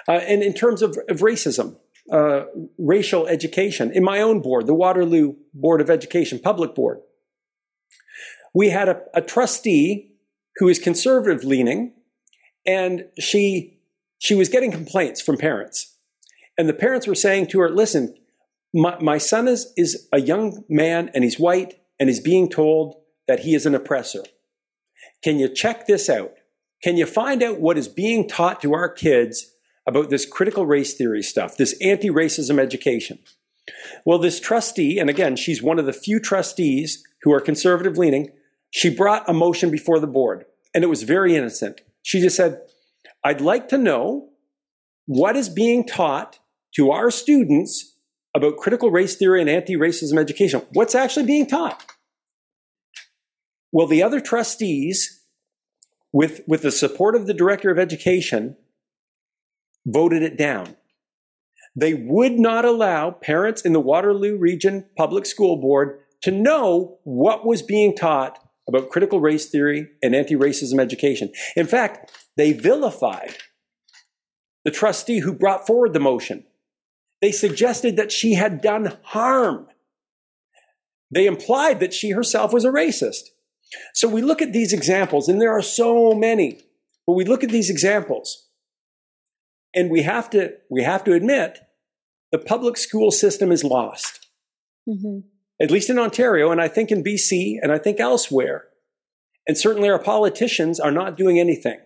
Uh, 0.07 0.13
and 0.13 0.41
in 0.41 0.53
terms 0.53 0.81
of, 0.81 0.97
of 1.09 1.19
racism, 1.19 1.75
uh, 2.11 2.43
racial 2.77 3.27
education, 3.27 3.91
in 3.91 4.03
my 4.03 4.21
own 4.21 4.41
board, 4.41 4.67
the 4.67 4.73
Waterloo 4.73 5.35
Board 5.53 5.81
of 5.81 5.89
Education, 5.89 6.39
public 6.39 6.75
board, 6.75 6.99
we 8.53 8.69
had 8.69 8.89
a, 8.89 9.01
a 9.13 9.21
trustee 9.21 10.11
who 10.57 10.67
is 10.67 10.79
conservative 10.79 11.43
leaning, 11.43 11.93
and 12.65 13.05
she 13.19 13.79
she 14.19 14.35
was 14.35 14.47
getting 14.47 14.71
complaints 14.71 15.21
from 15.21 15.37
parents, 15.37 15.97
and 16.57 16.69
the 16.69 16.73
parents 16.73 17.07
were 17.07 17.15
saying 17.15 17.47
to 17.47 17.59
her, 17.61 17.69
"Listen, 17.69 18.15
my, 18.73 18.97
my 18.99 19.17
son 19.17 19.47
is 19.47 19.73
is 19.75 20.07
a 20.11 20.21
young 20.21 20.63
man, 20.69 21.09
and 21.13 21.23
he's 21.23 21.39
white, 21.39 21.75
and 21.99 22.09
he's 22.09 22.19
being 22.19 22.49
told 22.49 22.95
that 23.27 23.39
he 23.39 23.55
is 23.55 23.65
an 23.65 23.75
oppressor. 23.75 24.23
Can 25.23 25.39
you 25.39 25.47
check 25.47 25.87
this 25.87 26.09
out? 26.09 26.33
Can 26.83 26.97
you 26.97 27.05
find 27.05 27.41
out 27.41 27.61
what 27.61 27.77
is 27.77 27.87
being 27.87 28.27
taught 28.27 28.61
to 28.61 28.73
our 28.73 28.89
kids 28.89 29.52
about 29.85 30.09
this 30.09 30.25
critical 30.25 30.65
race 30.65 30.93
theory 30.93 31.21
stuff, 31.21 31.57
this 31.57 31.75
anti 31.81 32.09
racism 32.09 32.59
education? 32.59 33.19
Well, 34.05 34.19
this 34.19 34.39
trustee, 34.39 34.99
and 34.99 35.09
again, 35.09 35.35
she's 35.35 35.63
one 35.63 35.79
of 35.79 35.85
the 35.85 35.93
few 35.93 36.19
trustees 36.19 37.03
who 37.21 37.31
are 37.31 37.39
conservative 37.39 37.97
leaning, 37.97 38.31
she 38.71 38.89
brought 38.89 39.29
a 39.29 39.33
motion 39.33 39.71
before 39.71 39.99
the 39.99 40.07
board, 40.07 40.45
and 40.73 40.83
it 40.83 40.87
was 40.87 41.03
very 41.03 41.35
innocent. 41.35 41.81
She 42.01 42.19
just 42.19 42.35
said, 42.35 42.61
I'd 43.23 43.41
like 43.41 43.69
to 43.69 43.77
know 43.77 44.29
what 45.05 45.35
is 45.35 45.47
being 45.49 45.85
taught 45.85 46.39
to 46.75 46.91
our 46.91 47.11
students 47.11 47.95
about 48.35 48.57
critical 48.57 48.91
race 48.91 49.15
theory 49.15 49.41
and 49.41 49.49
anti 49.49 49.75
racism 49.75 50.17
education. 50.17 50.63
What's 50.73 50.95
actually 50.95 51.25
being 51.25 51.45
taught? 51.45 51.85
Well, 53.71 53.87
the 53.87 54.03
other 54.03 54.19
trustees, 54.19 55.23
with, 56.11 56.41
with 56.47 56.61
the 56.61 56.71
support 56.71 57.15
of 57.15 57.27
the 57.27 57.33
director 57.33 57.71
of 57.71 57.79
education, 57.79 58.55
voted 59.85 60.23
it 60.23 60.37
down. 60.37 60.75
They 61.75 61.93
would 61.93 62.33
not 62.33 62.65
allow 62.65 63.11
parents 63.11 63.63
in 63.63 63.73
the 63.73 63.79
Waterloo 63.79 64.37
Region 64.37 64.85
Public 64.95 65.25
School 65.25 65.57
Board 65.57 65.99
to 66.21 66.31
know 66.31 66.99
what 67.03 67.45
was 67.45 67.61
being 67.61 67.95
taught 67.95 68.39
about 68.67 68.89
critical 68.89 69.19
race 69.19 69.49
theory 69.49 69.89
and 70.01 70.15
anti 70.15 70.35
racism 70.35 70.79
education. 70.79 71.31
In 71.55 71.67
fact, 71.67 72.11
they 72.37 72.53
vilified 72.53 73.35
the 74.63 74.71
trustee 74.71 75.19
who 75.19 75.33
brought 75.33 75.67
forward 75.67 75.93
the 75.93 75.99
motion. 75.99 76.45
They 77.21 77.31
suggested 77.31 77.97
that 77.97 78.11
she 78.11 78.33
had 78.33 78.61
done 78.61 78.97
harm. 79.03 79.67
They 81.11 81.25
implied 81.25 81.79
that 81.79 81.93
she 81.93 82.11
herself 82.11 82.53
was 82.53 82.65
a 82.65 82.69
racist. 82.69 83.29
So 83.93 84.07
we 84.07 84.21
look 84.21 84.41
at 84.41 84.53
these 84.53 84.73
examples, 84.73 85.27
and 85.27 85.41
there 85.41 85.51
are 85.51 85.61
so 85.61 86.13
many, 86.13 86.61
but 87.05 87.13
we 87.13 87.25
look 87.25 87.43
at 87.43 87.49
these 87.49 87.69
examples, 87.69 88.47
and 89.73 89.89
we 89.89 90.03
have 90.03 90.29
to, 90.31 90.53
we 90.69 90.83
have 90.83 91.03
to 91.05 91.13
admit 91.13 91.59
the 92.31 92.39
public 92.39 92.77
school 92.77 93.11
system 93.11 93.51
is 93.51 93.63
lost. 93.63 94.27
Mm-hmm. 94.87 95.19
At 95.61 95.71
least 95.71 95.89
in 95.89 95.99
Ontario, 95.99 96.51
and 96.51 96.59
I 96.59 96.67
think 96.67 96.91
in 96.91 97.03
BC, 97.03 97.57
and 97.61 97.71
I 97.71 97.77
think 97.77 97.99
elsewhere. 97.99 98.65
And 99.47 99.57
certainly 99.57 99.89
our 99.89 99.99
politicians 99.99 100.79
are 100.79 100.91
not 100.91 101.15
doing 101.15 101.39
anything. 101.39 101.79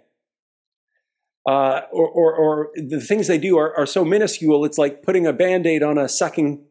Uh, 1.48 1.82
or, 1.92 2.10
or, 2.10 2.36
or, 2.36 2.70
the 2.76 3.00
things 3.00 3.28
they 3.28 3.38
do 3.38 3.58
are, 3.58 3.78
are 3.78 3.86
so 3.86 4.04
minuscule, 4.04 4.66
it's 4.66 4.78
like 4.78 5.02
putting 5.02 5.26
a 5.26 5.32
band 5.32 5.66
aid 5.66 5.82
on 5.82 5.98
a 5.98 6.10
sucking 6.10 6.66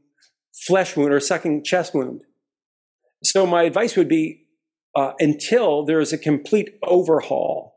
flesh 0.67 0.97
wound 0.97 1.13
or 1.13 1.21
sucking 1.21 1.65
chest 1.65 1.95
wound. 1.95 2.23
So, 3.25 3.47
my 3.47 3.63
advice 3.63 3.97
would 3.97 4.09
be 4.09 4.47
uh, 4.95 5.13
until 5.19 5.85
there 5.85 6.01
is 6.01 6.13
a 6.13 6.19
complete 6.19 6.71
overhaul, 6.83 7.77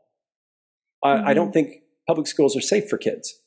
mm-hmm. 1.02 1.26
I 1.26 1.32
don't 1.32 1.52
think 1.52 1.82
public 2.06 2.26
schools 2.26 2.56
are 2.56 2.60
safe 2.60 2.88
for 2.88 2.98
kids. 2.98 3.40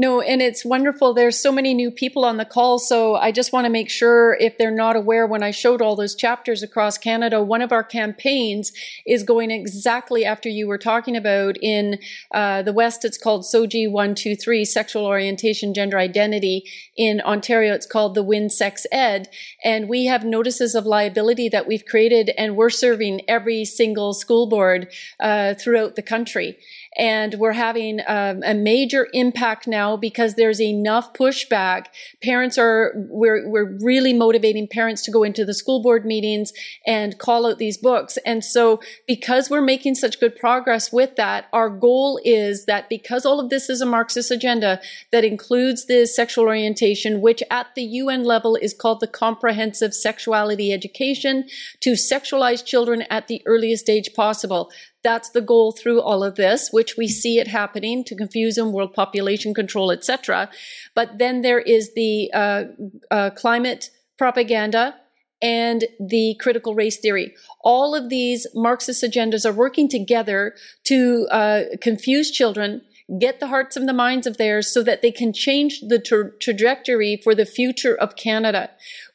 No, 0.00 0.20
and 0.20 0.40
it's 0.40 0.64
wonderful. 0.64 1.12
There's 1.12 1.36
so 1.36 1.50
many 1.50 1.74
new 1.74 1.90
people 1.90 2.24
on 2.24 2.36
the 2.36 2.44
call. 2.44 2.78
So 2.78 3.16
I 3.16 3.32
just 3.32 3.52
want 3.52 3.64
to 3.64 3.68
make 3.68 3.90
sure 3.90 4.36
if 4.38 4.56
they're 4.56 4.70
not 4.70 4.94
aware, 4.94 5.26
when 5.26 5.42
I 5.42 5.50
showed 5.50 5.82
all 5.82 5.96
those 5.96 6.14
chapters 6.14 6.62
across 6.62 6.96
Canada, 6.96 7.42
one 7.42 7.62
of 7.62 7.72
our 7.72 7.82
campaigns 7.82 8.70
is 9.06 9.24
going 9.24 9.50
exactly 9.50 10.24
after 10.24 10.48
you 10.48 10.68
were 10.68 10.78
talking 10.78 11.16
about 11.16 11.56
in 11.60 11.98
uh, 12.32 12.62
the 12.62 12.72
West. 12.72 13.04
It's 13.04 13.18
called 13.18 13.42
SOGI 13.42 13.90
123, 13.90 14.64
Sexual 14.64 15.04
Orientation, 15.04 15.74
Gender 15.74 15.98
Identity. 15.98 16.62
In 16.96 17.20
Ontario, 17.22 17.74
it's 17.74 17.84
called 17.84 18.14
the 18.14 18.22
Wynne 18.22 18.50
Sex 18.50 18.86
Ed. 18.92 19.28
And 19.64 19.88
we 19.88 20.04
have 20.04 20.24
notices 20.24 20.76
of 20.76 20.86
liability 20.86 21.48
that 21.48 21.66
we've 21.66 21.84
created, 21.84 22.30
and 22.38 22.54
we're 22.54 22.70
serving 22.70 23.22
every 23.26 23.64
single 23.64 24.14
school 24.14 24.48
board 24.48 24.92
uh, 25.18 25.54
throughout 25.54 25.96
the 25.96 26.02
country. 26.02 26.56
And 26.98 27.34
we're 27.34 27.52
having 27.52 28.00
um, 28.08 28.42
a 28.44 28.54
major 28.54 29.08
impact 29.12 29.68
now 29.68 29.96
because 29.96 30.34
there's 30.34 30.60
enough 30.60 31.12
pushback. 31.14 31.86
Parents 32.22 32.58
are, 32.58 32.92
we're, 33.08 33.48
we're 33.48 33.78
really 33.80 34.12
motivating 34.12 34.66
parents 34.66 35.02
to 35.02 35.10
go 35.10 35.22
into 35.22 35.44
the 35.44 35.54
school 35.54 35.80
board 35.80 36.04
meetings 36.04 36.52
and 36.86 37.18
call 37.18 37.46
out 37.46 37.58
these 37.58 37.78
books. 37.78 38.18
And 38.26 38.44
so 38.44 38.80
because 39.06 39.48
we're 39.48 39.60
making 39.60 39.94
such 39.94 40.18
good 40.18 40.34
progress 40.36 40.92
with 40.92 41.16
that, 41.16 41.46
our 41.52 41.70
goal 41.70 42.20
is 42.24 42.66
that 42.66 42.88
because 42.88 43.24
all 43.24 43.38
of 43.38 43.50
this 43.50 43.70
is 43.70 43.80
a 43.80 43.86
Marxist 43.86 44.30
agenda 44.30 44.80
that 45.12 45.24
includes 45.24 45.86
the 45.86 46.06
sexual 46.06 46.46
orientation, 46.46 47.20
which 47.20 47.42
at 47.50 47.68
the 47.76 47.82
UN 47.82 48.24
level 48.24 48.56
is 48.56 48.74
called 48.74 49.00
the 49.00 49.06
comprehensive 49.06 49.94
sexuality 49.94 50.72
education 50.72 51.48
to 51.80 51.92
sexualize 51.92 52.64
children 52.64 53.02
at 53.10 53.28
the 53.28 53.42
earliest 53.46 53.88
age 53.88 54.14
possible. 54.14 54.70
That's 55.04 55.30
the 55.30 55.40
goal 55.40 55.72
through 55.72 56.00
all 56.02 56.24
of 56.24 56.34
this, 56.34 56.70
which 56.72 56.96
we 56.96 57.06
see 57.08 57.38
it 57.38 57.46
happening 57.46 58.04
to 58.04 58.16
confuse 58.16 58.56
them, 58.56 58.72
world 58.72 58.94
population 58.94 59.54
control, 59.54 59.90
etc. 59.90 60.50
But 60.94 61.18
then 61.18 61.42
there 61.42 61.60
is 61.60 61.94
the 61.94 62.30
uh, 62.34 62.64
uh, 63.10 63.30
climate 63.30 63.90
propaganda 64.18 64.96
and 65.40 65.84
the 66.00 66.36
critical 66.40 66.74
race 66.74 66.98
theory. 66.98 67.34
All 67.60 67.94
of 67.94 68.08
these 68.08 68.46
Marxist 68.54 69.04
agendas 69.04 69.46
are 69.46 69.52
working 69.52 69.88
together 69.88 70.54
to 70.84 71.28
uh, 71.30 71.62
confuse 71.80 72.30
children 72.30 72.82
get 73.18 73.40
the 73.40 73.46
hearts 73.46 73.76
and 73.76 73.88
the 73.88 73.94
minds 73.94 74.26
of 74.26 74.36
theirs 74.36 74.70
so 74.70 74.82
that 74.82 75.00
they 75.00 75.10
can 75.10 75.32
change 75.32 75.80
the 75.80 75.98
tra- 75.98 76.30
trajectory 76.40 77.16
for 77.16 77.34
the 77.34 77.46
future 77.46 77.94
of 77.94 78.16
Canada. 78.16 78.68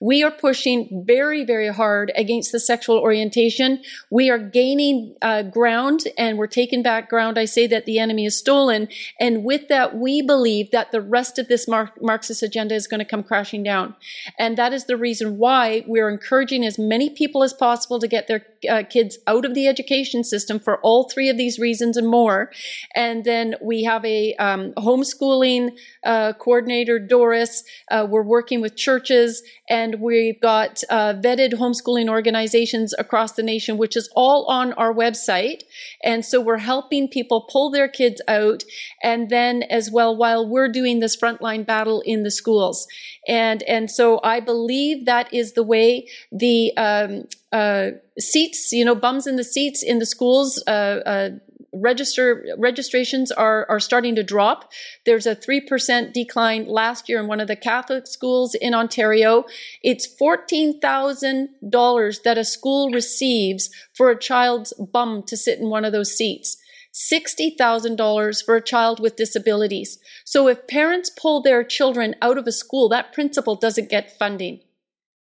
We 0.04 0.22
are 0.22 0.32
pushing 0.32 1.06
very, 1.08 1.46
very 1.46 1.70
hard 1.70 2.12
against 2.18 2.52
the 2.52 2.60
sexual 2.60 2.98
orientation. 2.98 3.82
We 4.12 4.30
are 4.30 4.38
gaining 4.38 5.16
uh, 5.22 5.44
ground 5.44 6.04
and 6.18 6.38
we're 6.38 6.48
taking 6.48 6.84
back 6.84 7.10
ground. 7.10 7.40
I 7.40 7.46
say 7.46 7.68
that 7.68 7.86
the 7.86 8.00
enemy 8.00 8.26
is 8.26 8.38
stolen. 8.38 8.90
And 9.18 9.46
with 9.46 9.70
that, 9.70 9.96
we 9.96 10.22
believe 10.22 10.72
that 10.72 10.92
the 10.92 11.00
rest 11.00 11.40
of 11.40 11.48
this 11.48 11.70
Mar- 11.70 11.94
Marxist 12.02 12.44
agenda 12.44 12.76
is 12.76 12.86
going 12.86 13.00
to 13.00 13.06
come 13.06 13.24
crashing 13.24 13.64
down. 13.64 13.96
And 14.38 14.58
that 14.58 14.74
is 14.74 14.88
the 14.88 14.98
reason 14.98 15.38
why 15.38 15.86
we're 15.88 16.10
encouraging 16.10 16.66
as 16.66 16.78
many 16.78 17.10
people 17.10 17.42
as 17.42 17.54
possible 17.54 18.02
to 18.02 18.08
get 18.10 18.28
their 18.28 18.46
uh, 18.70 18.84
kids 18.84 19.18
out 19.26 19.46
of 19.46 19.54
the 19.54 19.68
education 19.68 20.26
system 20.26 20.60
for 20.60 20.80
all 20.82 21.10
three 21.10 21.30
of 21.30 21.38
these 21.38 21.60
reasons 21.60 21.96
and 21.96 22.10
more. 22.10 22.52
And 22.94 23.24
then 23.24 23.56
we 23.62 23.84
have 23.84 24.04
a 24.04 24.36
um, 24.36 24.74
homeschooling 24.74 25.78
uh, 26.04 26.34
coordinator, 26.34 27.00
Doris. 27.00 27.64
Uh, 27.90 28.06
we're 28.10 28.24
working 28.24 28.60
with 28.60 28.76
churches, 28.76 29.42
and 29.70 29.93
we've 30.00 30.40
got 30.40 30.84
uh, 30.90 31.14
vetted 31.14 31.54
homeschooling 31.54 32.10
organizations 32.10 32.94
across 32.98 33.34
the 33.34 33.44
nation, 33.44 33.78
which 33.78 33.96
is 33.96 34.10
all 34.16 34.46
on 34.46 34.74
our 34.74 34.94
website. 34.94 35.64
And 36.04 36.26
so 36.26 36.42
we're 36.42 36.58
helping 36.58 37.08
people 37.08 37.48
pull 37.50 37.72
their 37.72 37.88
kids 37.88 38.22
out, 38.28 38.64
and 39.02 39.30
then 39.30 39.64
as 39.64 39.92
well 39.92 40.16
while 40.16 40.48
we're 40.48 40.70
doing 40.70 41.00
this 41.00 41.16
frontline 41.16 41.66
battle 41.66 42.02
in 42.06 42.24
the 42.24 42.32
schools. 42.32 42.88
And 43.28 43.64
and 43.64 43.90
so 43.90 44.20
I 44.24 44.40
believe 44.40 45.06
that 45.06 45.34
is 45.34 45.54
the 45.54 45.64
way 45.64 46.08
the 46.32 46.76
um, 46.78 47.26
uh, 47.52 47.92
seats, 48.20 48.72
you 48.72 48.84
know, 48.84 48.96
bums 48.96 49.28
in 49.28 49.36
the 49.36 49.44
seats 49.44 49.84
in 49.84 50.00
the 50.00 50.06
schools. 50.06 50.62
Uh, 50.68 51.00
uh, 51.06 51.30
register 51.74 52.46
registrations 52.58 53.32
are 53.32 53.66
are 53.70 53.80
starting 53.80 54.16
to 54.16 54.24
drop. 54.24 54.72
There's 55.06 55.26
a 55.26 55.36
three 55.36 55.62
percent 55.62 56.14
decline 56.14 56.66
last 56.68 57.10
year 57.10 57.20
in 57.20 57.28
one 57.28 57.40
of 57.40 57.48
the 57.48 57.56
Catholic 57.56 58.08
schools 58.08 58.56
in 58.56 58.74
Ontario. 58.74 59.46
It's 59.82 60.06
fourteen 60.06 60.80
thousand 60.80 61.50
dollars 61.70 62.22
that 62.22 62.38
a 62.38 62.44
school 62.44 62.92
receives 62.92 63.70
for 63.94 64.10
a 64.10 64.20
child's 64.20 64.74
bum 64.74 65.24
to 65.24 65.38
sit 65.38 65.60
in 65.60 65.70
one 65.70 65.86
of 65.86 65.92
those 65.92 66.16
seats. 66.16 66.58
$60,000 66.94 68.46
for 68.46 68.56
a 68.56 68.62
child 68.62 69.00
with 69.00 69.16
disabilities. 69.16 69.98
So 70.26 70.48
if 70.48 70.68
parents 70.68 71.10
pull 71.10 71.42
their 71.42 71.64
children 71.64 72.14
out 72.22 72.38
of 72.38 72.46
a 72.46 72.52
school, 72.52 72.88
that 72.90 73.14
principal 73.14 73.56
doesn't 73.56 73.90
get 73.90 74.18
funding. 74.20 74.60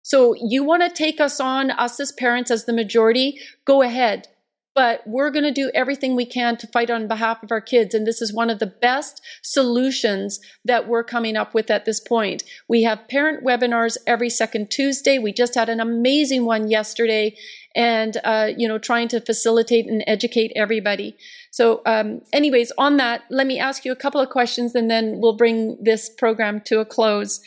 So 0.04 0.36
you 0.36 0.64
want 0.64 0.84
to 0.84 0.90
take 0.90 1.20
us 1.20 1.40
on, 1.42 1.72
us 1.72 2.00
as 2.00 2.14
parents, 2.14 2.50
as 2.50 2.64
the 2.64 2.74
majority, 2.74 3.40
go 3.66 3.82
ahead. 3.82 4.30
But 4.78 5.02
we're 5.08 5.32
going 5.32 5.44
to 5.44 5.52
do 5.52 5.72
everything 5.74 6.16
we 6.16 6.28
can 6.28 6.56
to 6.58 6.68
fight 6.68 6.92
on 6.92 7.08
behalf 7.08 7.42
of 7.42 7.52
our 7.52 7.60
kids. 7.60 7.96
And 7.96 8.06
this 8.06 8.22
is 8.22 8.32
one 8.32 8.52
of 8.52 8.60
the 8.60 8.68
best 8.68 9.24
solutions 9.42 10.40
that 10.66 10.88
we're 10.88 11.04
coming 11.04 11.36
up 11.36 11.56
with 11.56 11.72
at 11.72 11.86
this 11.86 12.00
point. 12.00 12.44
We 12.70 12.84
have 12.84 13.08
parent 13.08 13.44
webinars 13.44 13.98
every 14.06 14.30
second 14.30 14.70
Tuesday. 14.70 15.18
We 15.18 15.34
just 15.34 15.56
had 15.56 15.68
an 15.68 15.80
amazing 15.80 16.46
one 16.46 16.70
yesterday 16.70 17.36
and, 17.76 18.18
uh, 18.24 18.52
you 18.56 18.68
know, 18.68 18.78
trying 18.78 19.08
to 19.08 19.20
facilitate 19.20 19.88
and 19.88 20.04
educate 20.06 20.52
everybody. 20.56 21.18
So, 21.50 21.82
um, 21.88 22.22
anyways, 22.32 22.72
on 22.78 22.98
that, 22.98 23.24
let 23.32 23.48
me 23.48 23.58
ask 23.58 23.84
you 23.84 23.92
a 23.92 23.96
couple 23.96 24.22
of 24.22 24.30
questions 24.30 24.76
and 24.76 24.92
then 24.92 25.20
we'll 25.20 25.38
bring 25.38 25.80
this 25.82 26.08
program 26.08 26.62
to 26.66 26.82
a 26.82 26.86
close. 26.86 27.42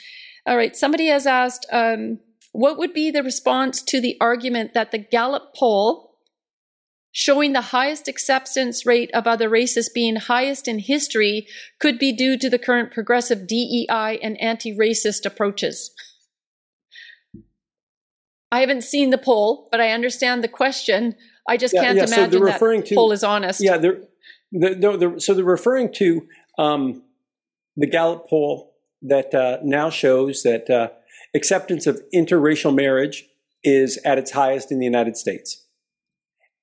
All 0.47 0.57
right. 0.57 0.75
Somebody 0.75 1.07
has 1.07 1.29
asked, 1.29 1.65
um, 1.71 2.19
what 2.51 2.77
would 2.77 2.93
be 2.93 3.13
the 3.13 3.23
response 3.23 3.83
to 3.83 4.01
the 4.01 4.17
argument 4.21 4.75
that 4.75 4.91
the 4.91 4.99
Gallup 4.99 5.55
poll 5.55 6.10
showing 7.13 7.53
the 7.53 7.61
highest 7.61 8.09
acceptance 8.09 8.87
rate 8.87 9.11
of 9.13 9.27
other 9.27 9.49
races 9.49 9.89
being 9.89 10.17
highest 10.17 10.69
in 10.69 10.79
history 10.79 11.47
could 11.79 11.99
be 11.99 12.13
due 12.13 12.39
to 12.39 12.49
the 12.49 12.59
current 12.59 12.93
progressive 12.93 13.47
DEI 13.47 14.19
and 14.23 14.41
anti-racist 14.41 15.27
approaches? 15.27 15.91
I 18.53 18.61
haven't 18.61 18.83
seen 18.83 19.11
the 19.11 19.19
poll, 19.19 19.69
but 19.71 19.81
I 19.81 19.91
understand 19.91 20.43
the 20.43 20.49
question. 20.49 21.15
I 21.49 21.57
just 21.57 21.75
yeah, 21.75 21.83
can't 21.83 21.97
yeah, 21.97 22.05
imagine 22.05 22.33
so 22.33 22.45
that 22.47 22.61
the 22.89 22.95
poll 22.95 23.13
is 23.13 23.23
honest. 23.23 23.61
Yeah, 23.63 23.77
they're, 23.77 24.01
they're, 24.53 24.97
they're, 24.97 25.19
so 25.21 25.35
they're 25.35 25.45
referring 25.45 25.93
to 25.95 26.27
um, 26.59 27.03
the 27.77 27.87
Gallup 27.87 28.29
poll 28.29 28.75
that 29.03 29.35
uh, 29.35 29.59
now 29.63 29.89
shows 29.89 30.43
that 30.43 30.69
uh, 30.69 30.89
acceptance 31.35 31.87
of 31.87 32.03
interracial 32.15 32.75
marriage 32.75 33.25
is 33.63 33.99
at 34.05 34.19
its 34.19 34.31
highest 34.31 34.73
in 34.73 34.79
the 34.79 34.85
United 34.85 35.17
States. 35.17 35.60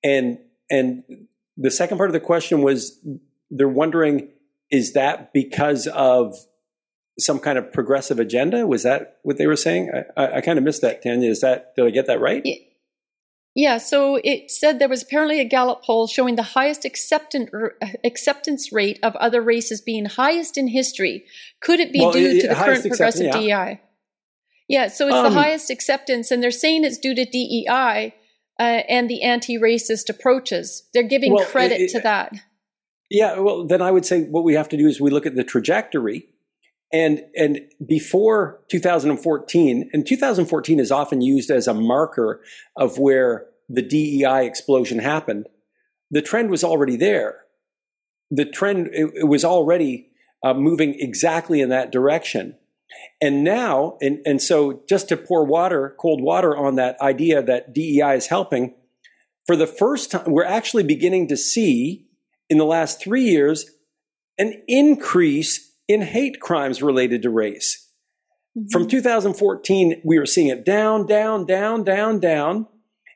And 0.03 0.39
and 0.69 1.03
the 1.55 1.71
second 1.71 1.97
part 1.97 2.09
of 2.09 2.13
the 2.13 2.19
question 2.19 2.61
was 2.61 2.99
they're 3.49 3.67
wondering 3.67 4.29
is 4.69 4.93
that 4.93 5.31
because 5.33 5.87
of 5.87 6.35
some 7.19 7.39
kind 7.39 7.57
of 7.57 7.71
progressive 7.71 8.19
agenda? 8.19 8.67
Was 8.67 8.83
that 8.83 9.17
what 9.23 9.37
they 9.37 9.47
were 9.47 9.55
saying? 9.55 9.91
I, 9.93 10.21
I, 10.21 10.37
I 10.37 10.41
kind 10.41 10.57
of 10.57 10.63
missed 10.63 10.81
that, 10.81 11.01
Tanya. 11.01 11.29
Is 11.29 11.41
that 11.41 11.75
did 11.75 11.85
I 11.85 11.89
get 11.89 12.07
that 12.07 12.19
right? 12.19 12.41
Yeah, 12.45 12.55
Yeah, 13.55 13.77
so 13.77 14.19
it 14.23 14.51
said 14.51 14.79
there 14.79 14.89
was 14.89 15.03
apparently 15.03 15.39
a 15.39 15.45
Gallup 15.45 15.83
poll 15.83 16.07
showing 16.07 16.35
the 16.35 16.43
highest 16.43 16.85
acceptance 16.85 17.49
acceptance 18.03 18.71
rate 18.71 18.99
of 19.01 19.15
other 19.15 19.41
races 19.41 19.81
being 19.81 20.05
highest 20.05 20.57
in 20.57 20.67
history. 20.67 21.25
Could 21.61 21.79
it 21.79 21.91
be 21.91 21.99
well, 21.99 22.11
due 22.11 22.37
it, 22.37 22.41
to 22.41 22.47
the 22.49 22.55
current 22.55 22.85
progressive 22.85 23.33
yeah. 23.33 23.65
DEI? 23.65 23.81
Yeah, 24.67 24.87
so 24.89 25.07
it's 25.07 25.15
um, 25.15 25.33
the 25.33 25.39
highest 25.39 25.69
acceptance, 25.69 26.29
and 26.29 26.43
they're 26.43 26.51
saying 26.51 26.83
it's 26.83 26.97
due 26.97 27.15
to 27.15 27.23
DEI 27.23 28.13
uh, 28.59 28.81
and 28.89 29.09
the 29.09 29.23
anti-racist 29.23 30.09
approaches. 30.09 30.87
They're 30.93 31.03
giving 31.03 31.33
well, 31.33 31.45
credit 31.45 31.81
it, 31.81 31.89
to 31.91 31.99
that. 32.01 32.33
Yeah, 33.09 33.39
well, 33.39 33.65
then 33.65 33.81
I 33.81 33.91
would 33.91 34.05
say 34.05 34.23
what 34.23 34.43
we 34.43 34.55
have 34.55 34.69
to 34.69 34.77
do 34.77 34.87
is 34.87 34.99
we 34.99 35.11
look 35.11 35.25
at 35.25 35.35
the 35.35 35.43
trajectory 35.43 36.27
and 36.93 37.21
and 37.35 37.59
before 37.85 38.61
2014, 38.69 39.89
and 39.91 40.07
2014 40.07 40.79
is 40.79 40.91
often 40.91 41.21
used 41.21 41.51
as 41.51 41.67
a 41.67 41.73
marker 41.73 42.41
of 42.75 42.97
where 42.97 43.47
the 43.69 43.81
DEI 43.81 44.45
explosion 44.45 44.99
happened. 44.99 45.47
The 46.11 46.21
trend 46.21 46.49
was 46.49 46.63
already 46.63 46.95
there. 46.95 47.41
The 48.31 48.45
trend 48.45 48.87
it, 48.93 49.11
it 49.15 49.27
was 49.27 49.43
already 49.43 50.11
uh, 50.43 50.53
moving 50.53 50.95
exactly 50.99 51.59
in 51.59 51.69
that 51.69 51.91
direction. 51.91 52.55
And 53.21 53.43
now, 53.43 53.97
and, 54.01 54.19
and 54.25 54.41
so 54.41 54.81
just 54.87 55.09
to 55.09 55.17
pour 55.17 55.45
water, 55.45 55.95
cold 55.99 56.21
water 56.21 56.55
on 56.55 56.75
that 56.75 56.99
idea 57.01 57.41
that 57.41 57.73
DEI 57.73 58.15
is 58.15 58.27
helping, 58.27 58.75
for 59.45 59.55
the 59.55 59.67
first 59.67 60.11
time, 60.11 60.25
we're 60.27 60.45
actually 60.45 60.83
beginning 60.83 61.29
to 61.29 61.37
see 61.37 62.07
in 62.49 62.57
the 62.57 62.65
last 62.65 63.01
three 63.01 63.23
years 63.23 63.65
an 64.37 64.61
increase 64.67 65.73
in 65.87 66.01
hate 66.01 66.39
crimes 66.39 66.81
related 66.81 67.23
to 67.23 67.29
race. 67.29 67.89
Mm-hmm. 68.57 68.67
From 68.71 68.87
2014, 68.87 70.01
we 70.03 70.19
were 70.19 70.25
seeing 70.25 70.47
it 70.47 70.65
down, 70.65 71.05
down, 71.05 71.45
down, 71.45 71.83
down, 71.83 72.19
down. 72.19 72.67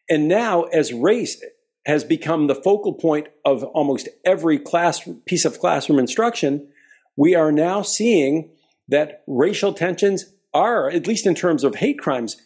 And 0.10 0.28
now, 0.28 0.64
as 0.64 0.94
race 0.94 1.44
has 1.86 2.04
become 2.04 2.48
the 2.48 2.56
focal 2.56 2.94
point 2.94 3.28
of 3.46 3.64
almost 3.64 4.08
every 4.26 4.60
class 4.60 5.08
piece 5.26 5.46
of 5.46 5.60
classroom 5.60 6.00
instruction, 6.00 6.70
we 7.16 7.36
are 7.36 7.52
now 7.52 7.82
seeing 7.82 8.52
that 8.92 9.24
racial 9.26 9.74
tensions 9.74 10.26
are, 10.54 10.90
at 10.90 11.08
least 11.08 11.26
in 11.26 11.34
terms 11.34 11.64
of 11.64 11.76
hate 11.76 11.98
crimes, 11.98 12.38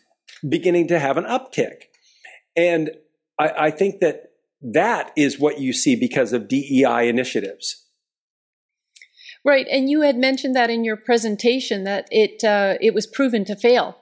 beginning 0.48 0.88
to 0.88 1.00
have 1.00 1.18
an 1.18 1.26
uptick. 1.26 1.86
And 2.56 2.92
I, 3.40 3.50
I 3.58 3.72
think 3.72 4.00
that 4.00 4.32
that 4.62 5.12
is 5.18 5.40
what 5.40 5.60
you 5.60 5.74
see 5.74 5.96
because 5.96 6.32
of 6.32 6.48
DEI 6.48 7.10
initiatives. 7.10 7.84
Right, 9.44 9.68
and 9.70 9.90
you 9.90 10.02
had 10.02 10.18
mentioned 10.18 10.56
that 10.56 10.70
in 10.72 10.84
your 10.84 10.96
presentation 10.96 11.84
that 11.84 12.08
it 12.10 12.44
uh, 12.44 12.78
it 12.82 12.96
was 12.96 13.06
proven 13.06 13.46
to 13.46 13.56
fail, 13.56 13.96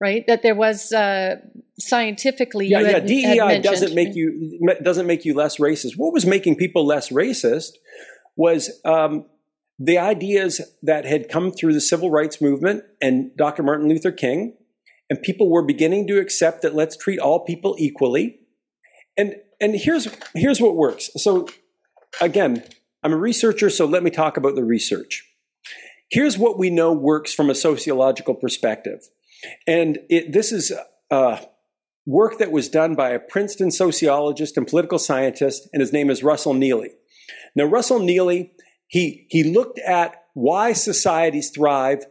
right? 0.00 0.26
That 0.26 0.42
there 0.42 0.54
was 0.54 0.92
uh, 0.92 1.36
scientifically. 1.78 2.68
Yeah, 2.68 2.80
yeah. 2.80 2.88
Had, 2.92 3.06
DEI 3.06 3.36
had 3.36 3.62
doesn't 3.62 3.94
make 3.94 4.14
you 4.14 4.58
doesn't 4.82 5.06
make 5.06 5.26
you 5.26 5.34
less 5.34 5.58
racist. 5.58 5.98
What 5.98 6.14
was 6.14 6.24
making 6.24 6.56
people 6.56 6.86
less 6.86 7.10
racist 7.10 7.72
was 8.34 8.80
um, 8.86 9.26
the 9.78 9.98
ideas 9.98 10.60
that 10.82 11.04
had 11.04 11.28
come 11.28 11.52
through 11.52 11.72
the 11.72 11.80
civil 11.80 12.10
rights 12.10 12.40
movement 12.40 12.84
and 13.00 13.36
Dr. 13.36 13.62
Martin 13.62 13.88
Luther 13.88 14.12
King, 14.12 14.54
and 15.08 15.22
people 15.22 15.48
were 15.48 15.62
beginning 15.62 16.06
to 16.08 16.18
accept 16.18 16.62
that 16.62 16.74
let's 16.74 16.96
treat 16.96 17.18
all 17.18 17.44
people 17.44 17.76
equally. 17.78 18.40
And 19.16 19.36
and 19.60 19.74
here's 19.74 20.08
here's 20.34 20.60
what 20.60 20.76
works. 20.76 21.10
So 21.16 21.48
again, 22.20 22.64
I'm 23.02 23.12
a 23.12 23.16
researcher, 23.16 23.70
so 23.70 23.86
let 23.86 24.02
me 24.02 24.10
talk 24.10 24.36
about 24.36 24.54
the 24.54 24.64
research. 24.64 25.24
Here's 26.10 26.38
what 26.38 26.58
we 26.58 26.70
know 26.70 26.92
works 26.92 27.34
from 27.34 27.50
a 27.50 27.54
sociological 27.54 28.34
perspective. 28.34 29.00
And 29.66 29.98
it, 30.08 30.32
this 30.32 30.52
is 30.52 30.72
uh, 31.10 31.38
work 32.06 32.38
that 32.38 32.50
was 32.50 32.68
done 32.68 32.94
by 32.94 33.10
a 33.10 33.18
Princeton 33.18 33.70
sociologist 33.70 34.56
and 34.56 34.66
political 34.66 34.98
scientist, 34.98 35.68
and 35.72 35.80
his 35.80 35.92
name 35.92 36.10
is 36.10 36.24
Russell 36.24 36.54
Nieli. 36.54 36.90
Now, 37.54 37.64
Russell 37.64 38.00
Nieli, 38.00 38.50
he, 38.88 39.26
he 39.30 39.44
looked 39.44 39.78
at 39.78 40.24
why 40.34 40.72
societies 40.72 41.50
thrive 41.50 42.04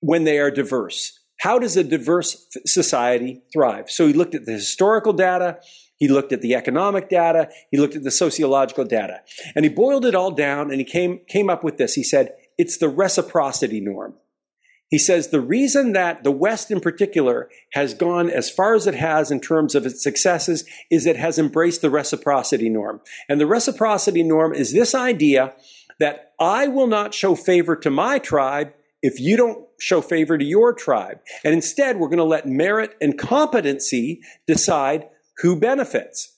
when 0.00 0.24
they 0.24 0.38
are 0.38 0.50
diverse. 0.50 1.18
How 1.40 1.58
does 1.58 1.76
a 1.76 1.84
diverse 1.84 2.46
society 2.66 3.42
thrive? 3.52 3.90
So 3.90 4.06
he 4.06 4.12
looked 4.12 4.34
at 4.34 4.46
the 4.46 4.52
historical 4.52 5.12
data, 5.12 5.58
he 5.98 6.06
looked 6.08 6.32
at 6.32 6.42
the 6.42 6.54
economic 6.54 7.08
data. 7.08 7.50
He 7.70 7.76
looked 7.76 7.96
at 7.96 8.04
the 8.04 8.10
sociological 8.10 8.84
data. 8.84 9.20
And 9.54 9.64
he 9.64 9.68
boiled 9.68 10.04
it 10.04 10.14
all 10.14 10.30
down 10.30 10.70
and 10.70 10.78
he 10.78 10.84
came, 10.84 11.20
came 11.28 11.50
up 11.50 11.64
with 11.64 11.76
this. 11.76 11.94
He 11.94 12.04
said, 12.04 12.34
it's 12.56 12.78
the 12.78 12.88
reciprocity 12.88 13.80
norm. 13.80 14.14
He 14.90 14.98
says 14.98 15.28
the 15.28 15.40
reason 15.40 15.92
that 15.92 16.24
the 16.24 16.30
West 16.32 16.70
in 16.70 16.80
particular 16.80 17.50
has 17.72 17.92
gone 17.92 18.30
as 18.30 18.50
far 18.50 18.74
as 18.74 18.86
it 18.86 18.94
has 18.94 19.30
in 19.30 19.40
terms 19.40 19.74
of 19.74 19.84
its 19.84 20.02
successes 20.02 20.64
is 20.90 21.04
it 21.04 21.16
has 21.16 21.38
embraced 21.38 21.82
the 21.82 21.90
reciprocity 21.90 22.70
norm. 22.70 23.00
And 23.28 23.40
the 23.40 23.46
reciprocity 23.46 24.22
norm 24.22 24.54
is 24.54 24.72
this 24.72 24.94
idea 24.94 25.54
that 26.00 26.32
I 26.40 26.68
will 26.68 26.86
not 26.86 27.12
show 27.12 27.34
favor 27.34 27.76
to 27.76 27.90
my 27.90 28.18
tribe 28.18 28.72
if 29.02 29.20
you 29.20 29.36
don't 29.36 29.66
show 29.78 30.00
favor 30.00 30.38
to 30.38 30.44
your 30.44 30.72
tribe. 30.72 31.20
And 31.44 31.54
instead, 31.54 31.98
we're 31.98 32.08
going 32.08 32.18
to 32.18 32.24
let 32.24 32.46
merit 32.46 32.96
and 33.00 33.18
competency 33.18 34.22
decide 34.46 35.08
who 35.38 35.58
benefits. 35.58 36.34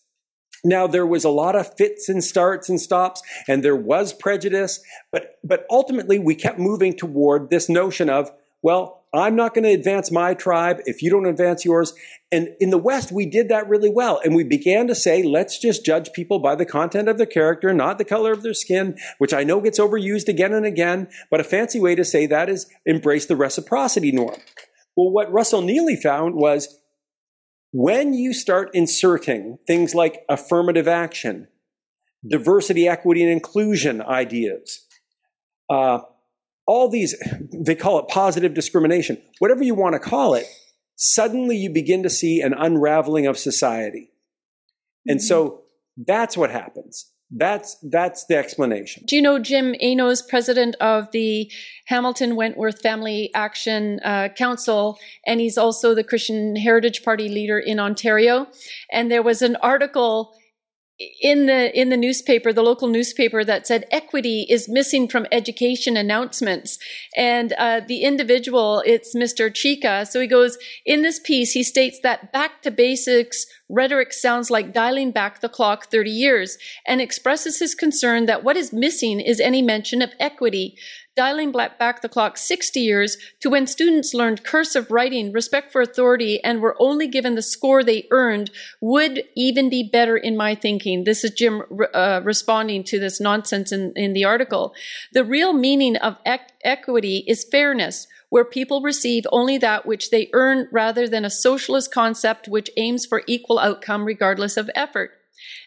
Now 0.63 0.87
there 0.87 1.07
was 1.07 1.25
a 1.25 1.31
lot 1.31 1.57
of 1.57 1.75
fits 1.77 2.09
and 2.09 2.23
starts 2.23 2.69
and 2.69 2.81
stops, 2.81 3.23
and 3.49 3.63
there 3.63 3.77
was 3.77 4.13
prejudice, 4.13 4.81
but 5.11 5.39
but 5.43 5.65
ultimately 5.71 6.19
we 6.19 6.35
kept 6.35 6.59
moving 6.59 6.95
toward 6.95 7.49
this 7.49 7.71
notion 7.71 8.11
of, 8.11 8.31
well, 8.63 9.01
I'm 9.13 9.35
not 9.35 9.55
going 9.55 9.65
to 9.65 9.73
advance 9.73 10.13
my 10.13 10.35
tribe 10.35 10.79
if 10.85 11.03
you 11.03 11.11
don't 11.11 11.27
advance 11.27 11.65
yours. 11.65 11.95
And 12.31 12.51
in 12.61 12.71
the 12.71 12.79
West, 12.79 13.11
we 13.11 13.27
did 13.27 13.49
that 13.49 13.69
really 13.69 13.91
well. 13.91 14.21
And 14.23 14.37
we 14.37 14.45
began 14.45 14.87
to 14.87 14.95
say, 14.95 15.23
let's 15.25 15.59
just 15.59 15.85
judge 15.85 16.13
people 16.13 16.39
by 16.39 16.55
the 16.55 16.67
content 16.67 17.09
of 17.09 17.19
their 17.19 17.27
character, 17.27 17.75
not 17.75 17.99
the 17.99 18.05
color 18.05 18.33
of 18.33 18.43
their 18.43 18.55
skin, 18.55 18.97
which 19.19 19.35
I 19.35 19.43
know 19.43 19.61
gets 19.61 19.81
overused 19.81 20.29
again 20.29 20.53
and 20.53 20.65
again. 20.65 21.09
But 21.31 21.41
a 21.41 21.45
fancy 21.45 21.81
way 21.81 21.97
to 21.97 22.05
say 22.05 22.27
that 22.27 22.49
is 22.49 22.67
embrace 22.87 23.27
the 23.27 23.35
reciprocity 23.35 24.13
norm. 24.13 24.37
Well, 24.97 25.11
what 25.11 25.33
Russell 25.33 25.63
Nieli 25.63 26.01
found 26.01 26.37
was 26.37 26.79
when 27.73 28.15
you 28.15 28.33
start 28.33 28.71
inserting 28.75 29.59
things 29.67 29.95
like 29.95 30.23
affirmative 30.29 30.87
action, 30.87 31.49
diversity, 32.29 32.87
equity, 32.87 33.23
and 33.23 33.33
inclusion 33.33 34.03
ideas, 34.03 34.87
uh, 35.69 36.01
all 36.71 36.89
these, 36.89 37.17
they 37.53 37.75
call 37.75 37.99
it 37.99 38.07
positive 38.07 38.55
discrimination, 38.55 39.21
whatever 39.41 39.65
you 39.65 39.75
want 39.75 39.95
to 39.95 39.99
call 39.99 40.35
it, 40.35 40.47
suddenly 40.95 41.57
you 41.57 41.69
begin 41.69 42.05
to 42.05 42.09
see 42.09 42.41
an 42.41 42.55
unraveling 42.57 43.27
of 43.27 43.37
society. 43.37 44.13
And 45.09 45.21
so 45.21 45.63
that's 45.97 46.37
what 46.37 46.53
happens. 46.53 47.11
That's 47.33 47.77
that's 47.91 48.27
the 48.27 48.37
explanation. 48.37 49.05
Do 49.07 49.17
you 49.17 49.23
know 49.23 49.39
Jim 49.41 49.75
Enos, 49.81 50.23
president 50.23 50.77
of 50.81 51.11
the 51.13 51.51
Hamilton 51.87 52.37
Wentworth 52.37 52.81
Family 52.83 53.31
Action 53.35 54.01
uh, 54.05 54.29
Council, 54.37 54.99
and 55.27 55.41
he's 55.41 55.59
also 55.59 55.95
the 55.95 56.05
Christian 56.05 56.55
Heritage 56.55 57.03
Party 57.03 57.29
leader 57.29 57.59
in 57.59 57.81
Ontario. 57.81 58.47
And 58.93 59.11
there 59.11 59.23
was 59.23 59.43
an 59.43 59.57
article 59.57 60.35
in 61.21 61.47
the 61.47 61.79
in 61.79 61.89
the 61.89 61.97
newspaper 61.97 62.53
the 62.53 62.63
local 62.63 62.87
newspaper 62.87 63.43
that 63.43 63.67
said 63.67 63.87
equity 63.91 64.47
is 64.51 64.69
missing 64.69 65.09
from 65.09 65.27
education 65.33 65.97
announcements. 65.97 66.79
And 67.17 67.53
uh, 67.55 67.81
the 67.87 68.03
individual 68.03 68.83
it's 68.85 69.17
mr 69.17 69.53
chica. 69.53 70.07
So 70.07 70.21
he 70.21 70.27
goes 70.27 70.59
in 70.85 71.03
this 71.03 71.19
piece 71.19 71.53
he 71.53 71.63
states 71.63 71.99
that 72.03 72.33
back 72.33 72.63
to 72.63 72.71
basics 72.71 73.47
rhetoric 73.71 74.13
sounds 74.13 74.51
like 74.51 74.75
dialing 74.75 75.11
back 75.13 75.41
the 75.41 75.49
clock 75.49 75.91
30 75.91 76.11
years 76.11 76.59
and 76.87 77.01
expresses 77.01 77.61
his 77.61 77.75
concern 77.75 78.27
that 78.27 78.45
what 78.45 78.57
is 78.57 78.73
missing 78.73 79.21
is 79.21 79.41
any 79.41 79.63
mention 79.63 80.03
of 80.03 80.11
equity 80.19 80.77
dialing 81.17 81.53
back 81.53 82.03
the 82.03 82.09
clock 82.09 82.37
60 82.37 82.81
years 82.81 83.17
to 83.41 83.51
when 83.51 83.67
students 83.67 84.15
learned 84.15 84.45
cursive 84.45 84.91
writing, 84.91 85.33
respect 85.33 85.73
for 85.73 85.81
authority, 85.81 86.43
and 86.43 86.61
were 86.61 86.77
only 86.79 87.07
given 87.07 87.35
the 87.35 87.43
score 87.43 87.83
they 87.83 88.07
earned 88.11 88.51
would 88.81 89.25
even 89.37 89.69
be 89.69 89.83
better 89.83 90.17
in 90.17 90.37
my 90.37 90.55
thinking. 90.55 91.05
This 91.05 91.25
is 91.25 91.33
Jim 91.33 91.63
uh, 91.93 92.21
responding 92.25 92.85
to 92.85 92.99
this 92.99 93.21
nonsense 93.21 93.73
in, 93.73 93.93
in 93.97 94.13
the 94.13 94.25
article. 94.25 94.75
The 95.13 95.25
real 95.25 95.53
meaning 95.53 95.97
of 95.97 96.17
equity 96.25 97.25
is 97.27 97.45
fairness 97.51 98.07
where 98.31 98.45
people 98.45 98.81
receive 98.81 99.27
only 99.33 99.59
that 99.59 99.85
which 99.85 100.11
they 100.11 100.31
earn 100.33 100.69
rather 100.71 101.09
than 101.09 101.25
a 101.25 101.31
socialist 101.31 101.93
concept 101.93 102.49
which 102.49 102.71
aims 102.77 103.05
for 103.05 103.23
equal 103.27 103.59
outcome 103.59 104.05
regardless 104.05 104.57
of 104.57 104.71
effort. 104.75 105.20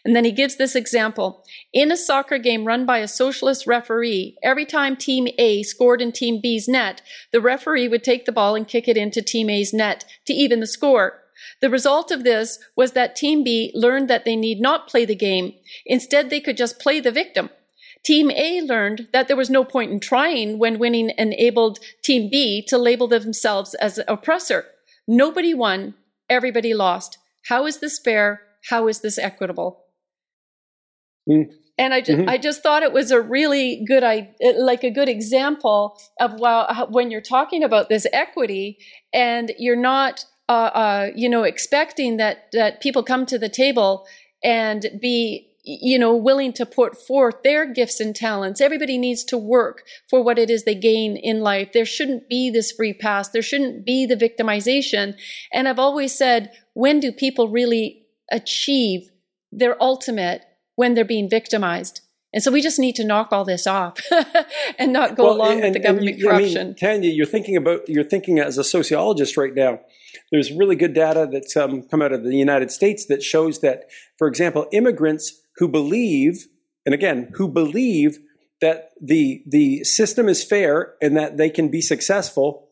And 0.04 0.14
then 0.14 0.24
he 0.24 0.32
gives 0.32 0.56
this 0.56 0.74
example. 0.74 1.44
In 1.72 1.90
a 1.90 1.96
soccer 1.96 2.38
game 2.38 2.64
run 2.64 2.84
by 2.86 2.98
a 2.98 3.08
socialist 3.08 3.66
referee, 3.66 4.36
every 4.42 4.66
time 4.66 4.96
Team 4.96 5.28
A 5.38 5.62
scored 5.62 6.02
in 6.02 6.12
Team 6.12 6.40
B's 6.40 6.68
net, 6.68 7.02
the 7.32 7.40
referee 7.40 7.88
would 7.88 8.04
take 8.04 8.26
the 8.26 8.32
ball 8.32 8.54
and 8.54 8.68
kick 8.68 8.88
it 8.88 8.96
into 8.96 9.22
Team 9.22 9.48
A's 9.50 9.72
net 9.72 10.04
to 10.26 10.32
even 10.32 10.60
the 10.60 10.66
score. 10.66 11.20
The 11.60 11.70
result 11.70 12.10
of 12.10 12.24
this 12.24 12.58
was 12.76 12.92
that 12.92 13.16
Team 13.16 13.42
B 13.42 13.70
learned 13.74 14.08
that 14.08 14.24
they 14.24 14.36
need 14.36 14.60
not 14.60 14.88
play 14.88 15.04
the 15.04 15.14
game. 15.14 15.54
Instead, 15.86 16.30
they 16.30 16.40
could 16.40 16.56
just 16.56 16.78
play 16.78 17.00
the 17.00 17.10
victim. 17.10 17.50
Team 18.04 18.30
A 18.30 18.60
learned 18.60 19.08
that 19.12 19.28
there 19.28 19.36
was 19.36 19.48
no 19.48 19.64
point 19.64 19.90
in 19.90 19.98
trying 19.98 20.58
when 20.58 20.78
winning 20.78 21.10
enabled 21.16 21.78
Team 22.02 22.28
B 22.30 22.62
to 22.68 22.76
label 22.76 23.08
themselves 23.08 23.74
as 23.74 23.98
oppressor. 24.06 24.66
Nobody 25.08 25.54
won, 25.54 25.94
everybody 26.28 26.74
lost. 26.74 27.18
How 27.48 27.66
is 27.66 27.78
this 27.78 27.98
fair? 27.98 28.42
How 28.68 28.88
is 28.88 29.00
this 29.00 29.18
equitable? 29.18 29.84
Mm. 31.28 31.50
And 31.76 31.92
I 31.92 32.00
just, 32.00 32.18
Mhm. 32.18 32.28
I 32.28 32.38
just 32.38 32.62
thought 32.62 32.82
it 32.84 32.92
was 32.92 33.10
a 33.10 33.20
really 33.20 33.84
good, 33.86 34.04
I 34.04 34.34
like 34.56 34.84
a 34.84 34.90
good 34.90 35.08
example 35.08 35.98
of 36.20 36.38
wow, 36.38 36.86
when 36.90 37.10
you're 37.10 37.20
talking 37.20 37.64
about 37.64 37.88
this 37.88 38.06
equity, 38.12 38.78
and 39.12 39.52
you're 39.58 39.74
not, 39.74 40.24
uh, 40.48 40.70
uh, 40.74 41.10
you 41.16 41.28
know, 41.28 41.42
expecting 41.42 42.16
that 42.18 42.52
that 42.52 42.80
people 42.80 43.02
come 43.02 43.26
to 43.26 43.38
the 43.38 43.48
table 43.48 44.06
and 44.44 44.86
be, 45.00 45.48
you 45.64 45.98
know, 45.98 46.14
willing 46.14 46.52
to 46.52 46.66
put 46.66 46.96
forth 46.96 47.42
their 47.42 47.66
gifts 47.66 47.98
and 47.98 48.14
talents. 48.14 48.60
Everybody 48.60 48.98
needs 48.98 49.24
to 49.24 49.38
work 49.38 49.82
for 50.08 50.22
what 50.22 50.38
it 50.38 50.50
is 50.50 50.64
they 50.64 50.74
gain 50.74 51.16
in 51.16 51.40
life. 51.40 51.72
There 51.72 51.86
shouldn't 51.86 52.28
be 52.28 52.50
this 52.50 52.70
free 52.70 52.92
pass. 52.92 53.30
There 53.30 53.42
shouldn't 53.42 53.84
be 53.84 54.06
the 54.06 54.16
victimization. 54.16 55.16
And 55.52 55.66
I've 55.66 55.78
always 55.80 56.14
said, 56.14 56.52
when 56.74 57.00
do 57.00 57.10
people 57.10 57.48
really 57.48 58.03
achieve 58.30 59.10
their 59.52 59.80
ultimate 59.82 60.42
when 60.76 60.94
they're 60.94 61.04
being 61.04 61.28
victimized? 61.30 62.00
And 62.32 62.42
so 62.42 62.50
we 62.50 62.60
just 62.62 62.80
need 62.80 62.96
to 62.96 63.04
knock 63.04 63.28
all 63.30 63.44
this 63.44 63.64
off 63.64 64.00
and 64.78 64.92
not 64.92 65.14
go 65.14 65.24
Well, 65.24 65.34
along 65.36 65.60
with 65.60 65.72
the 65.72 65.78
government 65.78 66.18
you- 66.18 66.28
I 66.30 66.38
mean. 66.38 66.74
Tanya, 66.74 67.08
you're 67.10 67.26
thinking 67.26 67.56
about 67.56 67.88
you're 67.88 68.02
thinking 68.02 68.40
as 68.40 68.58
a 68.58 68.64
sociologist 68.64 69.36
right 69.36 69.54
now. 69.54 69.80
There's 70.32 70.50
really 70.50 70.74
good 70.74 70.94
data 70.94 71.28
that's 71.30 71.56
um, 71.56 71.82
come 71.84 72.02
out 72.02 72.12
of 72.12 72.24
the 72.24 72.34
United 72.36 72.72
States 72.72 73.06
that 73.06 73.22
shows 73.22 73.60
that, 73.60 73.84
for 74.18 74.26
example, 74.26 74.66
immigrants 74.72 75.40
who 75.56 75.68
believe, 75.68 76.46
and 76.84 76.92
again, 76.94 77.30
who 77.34 77.46
believe 77.46 78.18
that 78.60 78.90
the 79.00 79.44
the 79.46 79.84
system 79.84 80.28
is 80.28 80.42
fair 80.42 80.94
and 81.00 81.16
that 81.16 81.36
they 81.36 81.50
can 81.50 81.68
be 81.68 81.80
successful, 81.80 82.68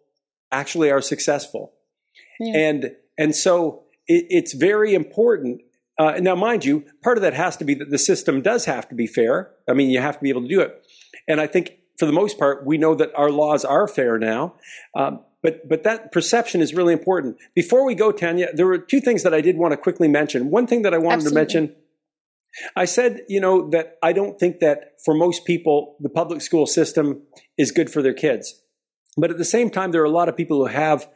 actually 0.50 0.90
are 0.90 1.00
successful. 1.00 1.72
Yeah. 2.40 2.56
And 2.56 2.96
and 3.16 3.34
so 3.36 3.84
it, 4.06 4.26
it's 4.30 4.52
very 4.52 4.94
important. 4.94 5.62
Uh, 5.98 6.18
now, 6.20 6.34
mind 6.34 6.64
you, 6.64 6.84
part 7.02 7.18
of 7.18 7.22
that 7.22 7.34
has 7.34 7.56
to 7.58 7.64
be 7.64 7.74
that 7.74 7.90
the 7.90 7.98
system 7.98 8.42
does 8.42 8.64
have 8.64 8.88
to 8.88 8.94
be 8.94 9.06
fair. 9.06 9.50
I 9.68 9.74
mean, 9.74 9.90
you 9.90 10.00
have 10.00 10.16
to 10.16 10.22
be 10.22 10.30
able 10.30 10.42
to 10.42 10.48
do 10.48 10.60
it. 10.60 10.86
And 11.28 11.40
I 11.40 11.46
think 11.46 11.78
for 11.98 12.06
the 12.06 12.12
most 12.12 12.38
part, 12.38 12.66
we 12.66 12.78
know 12.78 12.94
that 12.94 13.12
our 13.14 13.30
laws 13.30 13.64
are 13.64 13.86
fair 13.86 14.18
now. 14.18 14.54
Um, 14.96 15.20
but 15.42 15.68
but 15.68 15.82
that 15.82 16.12
perception 16.12 16.60
is 16.60 16.72
really 16.74 16.92
important. 16.92 17.36
Before 17.54 17.84
we 17.84 17.94
go, 17.94 18.12
Tanya, 18.12 18.48
there 18.54 18.66
were 18.66 18.78
two 18.78 19.00
things 19.00 19.22
that 19.24 19.34
I 19.34 19.40
did 19.40 19.56
want 19.56 19.72
to 19.72 19.76
quickly 19.76 20.08
mention. 20.08 20.50
One 20.50 20.66
thing 20.66 20.82
that 20.82 20.94
I 20.94 20.98
wanted 20.98 21.26
Absolutely. 21.26 21.46
to 21.46 21.60
mention. 21.60 21.76
I 22.76 22.84
said, 22.84 23.22
you 23.28 23.40
know, 23.40 23.70
that 23.70 23.96
I 24.02 24.12
don't 24.12 24.38
think 24.38 24.60
that 24.60 24.98
for 25.02 25.14
most 25.14 25.46
people, 25.46 25.96
the 26.00 26.10
public 26.10 26.42
school 26.42 26.66
system 26.66 27.22
is 27.56 27.72
good 27.72 27.88
for 27.88 28.02
their 28.02 28.12
kids. 28.12 28.60
But 29.16 29.30
at 29.30 29.38
the 29.38 29.44
same 29.44 29.70
time, 29.70 29.90
there 29.90 30.02
are 30.02 30.06
a 30.06 30.10
lot 30.10 30.28
of 30.28 30.36
people 30.36 30.58
who 30.58 30.66
have 30.66 31.08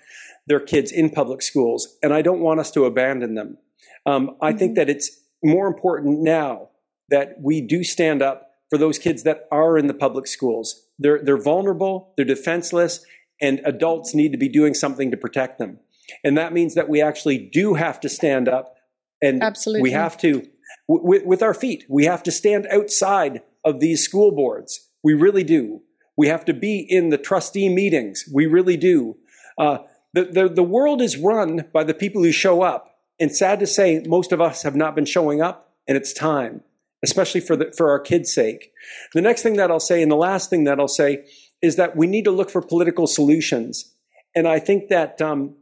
their 0.47 0.61
kids 0.61 0.93
in 0.93 1.11
public 1.11 1.43
schools, 1.43 1.97
and 2.03 2.13
I 2.13 2.23
don't 2.23 2.41
want 2.41 2.61
us 2.61 2.71
to 2.73 2.85
abandon 2.85 3.35
them. 3.35 3.59
Um, 4.05 4.37
I 4.41 4.53
think 4.53 4.77
that 4.77 4.89
it's 4.89 5.11
more 5.43 5.67
important 5.67 6.21
now 6.21 6.71
that 7.09 7.37
we 7.41 7.61
do 7.61 7.85
stand 7.85 8.23
up 8.23 8.51
for 8.71 8.79
those 8.79 8.99
kids 8.99 9.23
that 9.25 9.47
are 9.51 9.79
in 9.79 9.87
the 9.87 9.95
public 9.95 10.27
schools. 10.27 10.85
They're, 10.99 11.21
they're 11.23 11.43
vulnerable, 11.43 12.13
they're 12.17 12.25
defenseless, 12.25 13.05
and 13.41 13.61
adults 13.65 14.15
need 14.15 14.33
to 14.33 14.39
be 14.39 14.49
doing 14.49 14.75
something 14.75 15.11
to 15.11 15.17
protect 15.17 15.59
them. 15.59 15.79
And 16.25 16.39
that 16.39 16.53
means 16.53 16.75
that 16.75 16.89
we 16.89 17.03
actually 17.03 17.39
do 17.39 17.75
have 17.75 18.01
to 18.01 18.09
stand 18.09 18.49
up 18.49 18.77
and 19.23 19.43
Absolutely. 19.43 19.83
we 19.83 19.91
have 19.93 20.17
to, 20.19 20.47
with, 20.89 21.25
with 21.25 21.43
our 21.43 21.55
feet, 21.55 21.85
we 21.89 22.05
have 22.05 22.23
to 22.25 22.31
stand 22.31 22.67
outside 22.71 23.43
of 23.65 23.81
these 23.81 24.03
school 24.03 24.31
boards. 24.33 24.89
We 25.03 25.15
really 25.15 25.45
do. 25.45 25.83
We 26.17 26.29
have 26.29 26.45
to 26.47 26.55
be 26.55 26.87
in 26.89 27.11
the 27.11 27.19
trustee 27.19 27.69
meetings. 27.69 28.25
We 28.33 28.47
really 28.47 28.77
do. 28.77 29.17
Uh, 29.59 29.79
the, 30.17 30.25
the, 30.25 30.49
the 30.49 30.63
world 30.63 31.03
is 31.03 31.19
run 31.19 31.69
by 31.75 31.85
the 31.85 31.93
people 31.93 32.23
who 32.23 32.33
show 32.33 32.63
up. 32.63 32.95
And 33.21 33.31
sad 33.31 33.61
to 33.61 33.67
say, 33.67 34.03
most 34.07 34.33
of 34.33 34.41
us 34.41 34.63
have 34.63 34.75
not 34.75 34.95
been 34.95 35.05
showing 35.05 35.43
up, 35.43 35.75
and 35.87 35.97
it's 35.97 36.13
time, 36.13 36.63
especially 37.05 37.41
for, 37.41 37.55
the, 37.55 37.73
for 37.77 37.91
our 37.91 38.01
kids' 38.01 38.33
sake. 38.33 38.73
The 39.13 39.21
next 39.21 39.43
thing 39.43 39.57
that 39.57 39.71
I'll 39.71 39.79
say, 39.79 40.03
and 40.03 40.11
the 40.11 40.17
last 40.17 40.49
thing 40.49 40.65
that 40.65 40.81
I'll 40.81 40.89
say, 40.89 41.27
is 41.63 41.77
that 41.77 41.97
we 41.97 42.07
need 42.07 42.25
to 42.25 42.31
look 42.31 42.51
for 42.51 42.63
political 42.63 43.07
solutions. 43.07 43.93
And 44.35 44.49
I 44.49 44.59
think 44.59 44.89
that 44.89 45.21
um, 45.21 45.55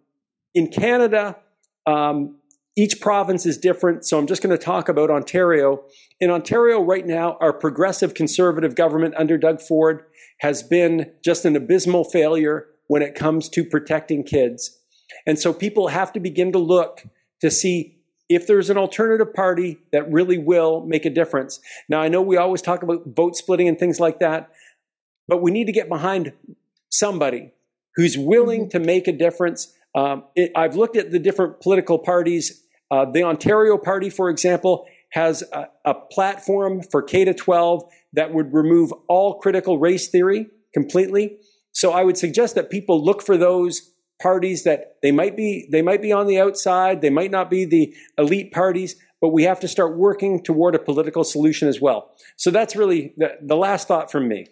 in 0.54 0.68
Canada, 0.68 1.36
um, 1.86 2.36
each 2.76 3.00
province 3.00 3.46
is 3.46 3.58
different. 3.58 4.04
So 4.04 4.18
I'm 4.18 4.26
just 4.26 4.42
going 4.42 4.56
to 4.56 4.64
talk 4.64 4.88
about 4.88 5.10
Ontario. 5.10 5.82
In 6.20 6.30
Ontario, 6.30 6.80
right 6.80 7.06
now, 7.06 7.38
our 7.40 7.52
progressive 7.52 8.14
conservative 8.14 8.74
government 8.76 9.14
under 9.16 9.36
Doug 9.36 9.60
Ford 9.60 10.04
has 10.38 10.62
been 10.62 11.12
just 11.24 11.44
an 11.44 11.54
abysmal 11.56 12.04
failure 12.04 12.66
when 12.86 13.02
it 13.02 13.14
comes 13.14 13.48
to 13.50 13.64
protecting 13.64 14.22
kids. 14.24 14.78
And 15.26 15.38
so 15.38 15.52
people 15.52 15.88
have 15.88 16.12
to 16.12 16.20
begin 16.20 16.52
to 16.52 16.58
look 16.58 17.02
to 17.40 17.50
see 17.50 17.98
if 18.28 18.46
there's 18.46 18.70
an 18.70 18.78
alternative 18.78 19.34
party 19.34 19.78
that 19.92 20.10
really 20.10 20.38
will 20.38 20.84
make 20.86 21.04
a 21.04 21.10
difference. 21.10 21.60
Now, 21.88 22.00
I 22.00 22.08
know 22.08 22.22
we 22.22 22.36
always 22.36 22.62
talk 22.62 22.82
about 22.82 23.02
vote 23.06 23.36
splitting 23.36 23.68
and 23.68 23.78
things 23.78 24.00
like 24.00 24.20
that, 24.20 24.50
but 25.28 25.42
we 25.42 25.50
need 25.50 25.66
to 25.66 25.72
get 25.72 25.88
behind 25.88 26.32
somebody 26.90 27.52
who's 27.96 28.16
willing 28.16 28.70
to 28.70 28.78
make 28.78 29.08
a 29.08 29.12
difference. 29.12 29.72
Um, 29.94 30.24
it, 30.34 30.52
I've 30.56 30.76
looked 30.76 30.96
at 30.96 31.10
the 31.10 31.18
different 31.18 31.60
political 31.60 31.98
parties. 31.98 32.62
Uh, 32.90 33.04
the 33.10 33.24
Ontario 33.24 33.76
Party, 33.76 34.10
for 34.10 34.30
example, 34.30 34.86
has 35.10 35.42
a, 35.52 35.68
a 35.84 35.94
platform 35.94 36.82
for 36.82 37.02
K 37.02 37.24
to 37.24 37.34
12 37.34 37.84
that 38.14 38.32
would 38.32 38.52
remove 38.52 38.92
all 39.08 39.38
critical 39.38 39.78
race 39.78 40.08
theory 40.08 40.48
completely. 40.72 41.38
So 41.74 41.92
I 41.92 42.02
would 42.02 42.16
suggest 42.16 42.54
that 42.54 42.70
people 42.70 43.04
look 43.04 43.20
for 43.22 43.36
those 43.36 43.92
parties 44.22 44.64
that 44.64 44.96
they 45.02 45.12
might 45.12 45.36
be 45.36 45.68
they 45.70 45.82
might 45.82 46.00
be 46.00 46.12
on 46.12 46.26
the 46.26 46.40
outside, 46.40 47.02
they 47.02 47.10
might 47.10 47.30
not 47.30 47.50
be 47.50 47.64
the 47.64 47.94
elite 48.16 48.52
parties, 48.52 48.96
but 49.20 49.30
we 49.30 49.42
have 49.42 49.60
to 49.60 49.68
start 49.68 49.96
working 49.96 50.42
toward 50.42 50.74
a 50.74 50.78
political 50.78 51.24
solution 51.24 51.68
as 51.68 51.80
well. 51.80 52.10
So 52.36 52.50
that's 52.50 52.76
really 52.76 53.12
the, 53.16 53.36
the 53.42 53.56
last 53.56 53.88
thought 53.88 54.10
from 54.10 54.28
me. 54.28 54.46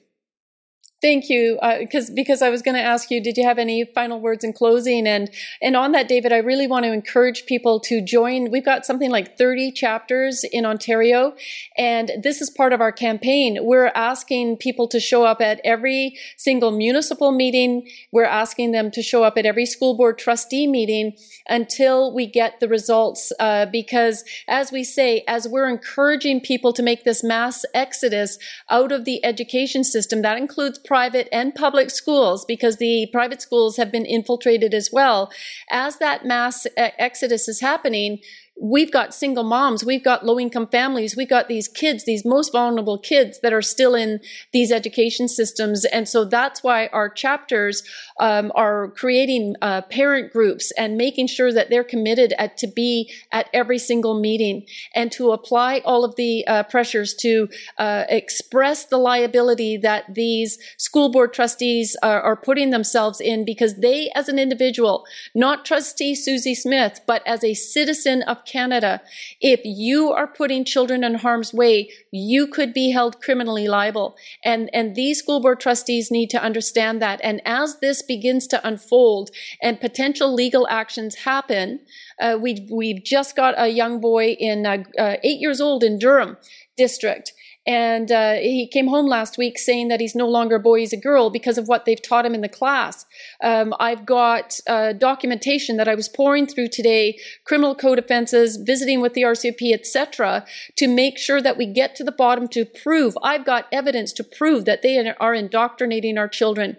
Thank 1.03 1.29
you, 1.29 1.59
because 1.81 2.11
because 2.11 2.43
I 2.43 2.49
was 2.49 2.63
going 2.63 2.77
to 2.77 2.81
ask 2.81 3.11
you, 3.11 3.21
did 3.21 3.37
you 3.37 3.45
have 3.45 3.59
any 3.59 3.85
final 3.85 4.21
words 4.21 4.45
in 4.45 4.53
closing? 4.53 5.09
And 5.09 5.29
and 5.61 5.75
on 5.75 5.91
that, 5.93 6.07
David, 6.07 6.33
I 6.33 6.37
really 6.37 6.69
want 6.69 6.85
to 6.85 6.93
encourage 6.93 7.45
people 7.45 7.81
to 7.81 8.01
join. 8.01 8.53
We've 8.53 8.65
got 8.65 8.87
something 8.87 9.11
like 9.11 9.37
thirty 9.37 9.73
chapters 9.73 10.45
in 10.53 10.65
Ontario, 10.65 11.35
and 11.77 12.13
this 12.23 12.41
is 12.41 12.51
part 12.51 12.73
of 12.73 12.81
our 12.81 12.93
campaign. 12.93 13.59
We're 13.63 13.91
asking 13.97 14.59
people 14.59 14.87
to 14.89 15.01
show 15.01 15.25
up 15.25 15.41
at 15.41 15.61
every 15.65 16.17
single 16.37 16.71
municipal 16.71 17.33
meeting. 17.33 17.89
We're 18.13 18.23
asking 18.25 18.71
them 18.71 18.93
to 18.93 19.03
show 19.03 19.25
up 19.25 19.37
at 19.37 19.45
every 19.45 19.67
school 19.67 19.97
board 19.97 20.19
trustee 20.19 20.69
meeting 20.69 21.17
until 21.49 22.15
we 22.15 22.27
get 22.29 22.61
the 22.61 22.69
results. 22.69 23.33
Uh, 23.41 23.67
because 23.67 24.23
as 24.47 24.71
we 24.71 24.85
say, 24.85 25.25
as 25.27 25.49
we're 25.49 25.69
encouraging 25.69 26.41
people 26.41 26.73
to 26.73 26.83
make 26.83 27.03
this 27.03 27.25
mass 27.25 27.65
exodus 27.75 28.39
out 28.71 28.93
of 28.93 29.05
the 29.05 29.25
education 29.25 29.83
system, 29.83 30.23
that 30.23 30.39
includes 30.39 30.79
private 30.93 31.27
and 31.33 31.55
public 31.55 31.89
schools 31.89 32.45
because 32.45 32.77
the 32.77 33.09
private 33.13 33.41
schools 33.41 33.79
have 33.79 33.91
been 33.91 34.05
infiltrated 34.05 34.75
as 34.75 34.91
well. 34.93 35.33
As 35.71 35.97
that 35.97 36.27
mass 36.27 36.67
exodus 36.77 37.49
is 37.49 37.61
happening, 37.61 38.19
we've 38.63 38.93
got 38.93 39.13
single 39.13 39.43
moms, 39.43 39.85
we've 39.85 40.05
got 40.05 40.25
low 40.25 40.39
income 40.39 40.69
families, 40.69 41.17
we've 41.17 41.29
got 41.29 41.49
these 41.49 41.67
kids, 41.67 42.05
these 42.05 42.25
most 42.25 42.53
vulnerable 42.53 42.97
kids 42.97 43.41
that 43.41 43.53
are 43.53 43.61
still 43.61 43.97
in 43.97 44.21
these 44.53 44.71
education 44.71 45.27
systems. 45.27 45.85
And 45.87 46.09
so 46.09 46.25
that's 46.25 46.63
why 46.63 46.87
our 46.93 47.09
chapters 47.09 47.83
um, 48.21 48.53
are 48.55 48.91
creating 48.91 49.57
uh, 49.63 49.83
parent 49.83 50.33
groups 50.33 50.71
and 50.79 50.97
making 50.97 51.27
sure 51.27 51.53
that 51.53 51.71
they're 51.71 51.83
committed 51.83 52.35
at, 52.39 52.57
to 52.59 52.69
be 52.69 53.13
at 53.33 53.49
every 53.53 53.79
single 53.79 54.21
meeting 54.21 54.65
and 54.95 55.11
to 55.11 55.33
apply 55.33 55.81
all 55.85 56.05
of 56.05 56.15
the 56.15 56.47
uh, 56.47 56.63
pressures 56.63 57.15
to 57.15 57.49
uh, 57.79 58.05
express 58.09 58.85
the 58.85 58.99
liability 58.99 59.77
that 59.77 60.05
these 60.15 60.57
school 60.77 61.11
board 61.11 61.33
trustees 61.33 61.97
are, 62.01 62.23
are 62.23 62.37
putting 62.37 62.71
themselves 62.71 63.21
in 63.21 63.45
because 63.45 63.81
they, 63.81 64.09
as 64.15 64.29
an 64.29 64.39
individual, 64.39 65.05
not 65.35 65.65
trustee 65.65 66.15
Susie 66.15 66.55
Smith, 66.55 67.01
but 67.09 67.27
as 67.27 67.43
a 67.43 67.55
citizen 67.55 68.23
of 68.23 68.45
Canada, 68.53 69.01
if 69.41 69.61
you 69.65 70.13
are 70.13 70.27
putting 70.27 70.65
children 70.65 71.03
in 71.05 71.15
harm's 71.15 71.53
way, 71.55 71.91
you 72.11 72.47
could 72.47 72.73
be 72.75 72.91
held 72.91 73.21
criminally 73.21 73.67
liable. 73.69 74.17
And, 74.45 74.69
and 74.73 74.95
these 74.95 75.19
school 75.19 75.41
board 75.41 75.61
trustees 75.61 76.11
need 76.11 76.31
to 76.31 76.43
understand 76.43 77.01
that. 77.03 77.21
And 77.23 77.41
as 77.45 77.81
this 77.81 78.03
begins 78.03 78.47
to 78.49 78.67
unfold 78.67 79.31
and 79.63 79.81
potential 79.81 80.35
legal 80.35 80.67
actions 80.69 81.15
happen, 81.15 81.81
uh, 82.21 82.39
we, 82.41 82.69
we've 82.71 83.03
just 83.03 83.35
got 83.37 83.55
a 83.57 83.69
young 83.69 84.01
boy 84.01 84.37
in 84.39 84.67
uh, 84.67 84.85
uh, 84.99 85.17
eight 85.23 85.41
years 85.41 85.61
old 85.61 85.83
in 85.83 85.99
Durham 85.99 86.37
district. 86.77 87.33
And 87.65 88.11
uh, 88.11 88.35
he 88.35 88.67
came 88.67 88.89
home 88.89 89.07
last 89.07 89.39
week 89.39 89.57
saying 89.57 89.87
that 89.89 90.01
he's 90.01 90.17
no 90.17 90.29
longer 90.29 90.57
a 90.57 90.61
boy, 90.61 90.81
he's 90.81 90.93
a 90.93 90.97
girl 90.97 91.31
because 91.31 91.59
of 91.59 91.69
what 91.69 91.85
they've 91.85 92.03
taught 92.03 92.27
him 92.27 92.35
in 92.35 92.41
the 92.41 92.49
class. 92.49 93.07
Um, 93.43 93.73
I've 93.79 94.05
got 94.05 94.59
uh, 94.67 94.95
documentation 94.95 95.77
that 95.77 95.87
I 95.87 95.95
was 95.95 96.09
pouring 96.09 96.47
through 96.47 96.69
today, 96.69 97.17
criminal 97.45 97.77
code 97.77 98.01
offenses, 98.01 98.57
visiting 98.57 99.01
with 99.01 99.15
the 99.15 99.23
RCMP, 99.23 99.73
etc., 99.73 100.45
to 100.77 100.89
make 100.89 101.19
sure 101.19 101.41
that 101.41 101.57
we 101.57 101.67
get 101.67 101.95
to 101.97 102.05
the 102.05 102.11
bottom 102.11 102.49
to 102.49 102.65
prove. 102.65 103.17
I've 103.23 103.45
got 103.45 103.69
evidence 103.71 104.13
to 104.15 104.25
prove 104.25 104.65
that 104.65 104.83
they 104.83 104.99
are 105.21 105.35
indoctrinating 105.35 106.19
our 106.19 106.29
children, 106.29 106.79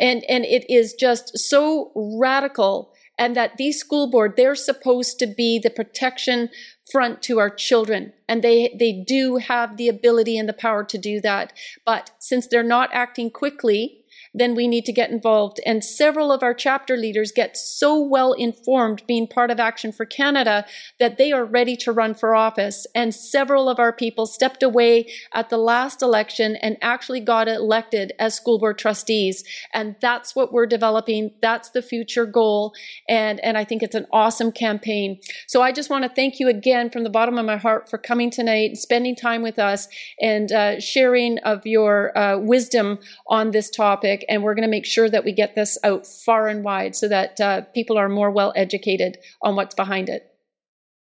and 0.00 0.24
and 0.28 0.44
it 0.44 0.68
is 0.68 0.94
just 0.94 1.38
so 1.38 1.92
radical 1.94 2.92
and 3.18 3.34
that 3.34 3.56
these 3.56 3.78
school 3.78 4.08
board, 4.08 4.34
they're 4.36 4.54
supposed 4.54 5.18
to 5.18 5.26
be 5.26 5.58
the 5.58 5.70
protection 5.70 6.48
front 6.90 7.22
to 7.22 7.38
our 7.38 7.50
children. 7.50 8.12
And 8.28 8.42
they, 8.42 8.74
they 8.78 8.92
do 8.92 9.36
have 9.36 9.76
the 9.76 9.88
ability 9.88 10.38
and 10.38 10.48
the 10.48 10.52
power 10.52 10.84
to 10.84 10.98
do 10.98 11.20
that. 11.20 11.52
But 11.84 12.10
since 12.18 12.46
they're 12.46 12.62
not 12.62 12.90
acting 12.92 13.30
quickly, 13.30 13.97
then 14.38 14.54
we 14.54 14.68
need 14.68 14.84
to 14.86 14.92
get 14.92 15.10
involved. 15.10 15.60
And 15.64 15.84
several 15.84 16.30
of 16.32 16.42
our 16.42 16.54
chapter 16.54 16.96
leaders 16.96 17.32
get 17.32 17.56
so 17.56 17.98
well 17.98 18.32
informed 18.32 19.02
being 19.06 19.26
part 19.26 19.50
of 19.50 19.60
Action 19.60 19.92
for 19.92 20.04
Canada 20.04 20.64
that 20.98 21.18
they 21.18 21.32
are 21.32 21.44
ready 21.44 21.76
to 21.76 21.92
run 21.92 22.14
for 22.14 22.34
office. 22.34 22.86
And 22.94 23.14
several 23.14 23.68
of 23.68 23.78
our 23.78 23.92
people 23.92 24.26
stepped 24.26 24.62
away 24.62 25.10
at 25.32 25.50
the 25.50 25.58
last 25.58 26.02
election 26.02 26.56
and 26.56 26.76
actually 26.82 27.20
got 27.20 27.48
elected 27.48 28.12
as 28.18 28.34
school 28.34 28.58
board 28.58 28.78
trustees. 28.78 29.44
And 29.72 29.96
that's 30.00 30.34
what 30.36 30.52
we're 30.52 30.66
developing. 30.66 31.32
That's 31.42 31.70
the 31.70 31.82
future 31.82 32.26
goal. 32.26 32.74
And, 33.08 33.40
and 33.40 33.56
I 33.56 33.64
think 33.64 33.82
it's 33.82 33.94
an 33.94 34.06
awesome 34.12 34.52
campaign. 34.52 35.20
So 35.46 35.62
I 35.62 35.72
just 35.72 35.90
want 35.90 36.04
to 36.04 36.08
thank 36.08 36.38
you 36.38 36.48
again 36.48 36.90
from 36.90 37.04
the 37.04 37.10
bottom 37.10 37.38
of 37.38 37.46
my 37.46 37.56
heart 37.56 37.88
for 37.88 37.98
coming 37.98 38.30
tonight, 38.30 38.76
spending 38.76 39.16
time 39.16 39.42
with 39.42 39.58
us, 39.58 39.88
and 40.20 40.52
uh, 40.52 40.80
sharing 40.80 41.38
of 41.38 41.66
your 41.66 42.16
uh, 42.16 42.38
wisdom 42.38 42.98
on 43.26 43.50
this 43.50 43.70
topic 43.70 44.24
and 44.28 44.42
we're 44.42 44.54
going 44.54 44.66
to 44.66 44.70
make 44.70 44.86
sure 44.86 45.08
that 45.08 45.24
we 45.24 45.32
get 45.32 45.54
this 45.54 45.78
out 45.82 46.06
far 46.06 46.48
and 46.48 46.64
wide 46.64 46.94
so 46.94 47.08
that 47.08 47.40
uh, 47.40 47.62
people 47.74 47.98
are 47.98 48.08
more 48.08 48.30
well 48.30 48.52
educated 48.54 49.18
on 49.42 49.56
what's 49.56 49.74
behind 49.74 50.08
it. 50.08 50.30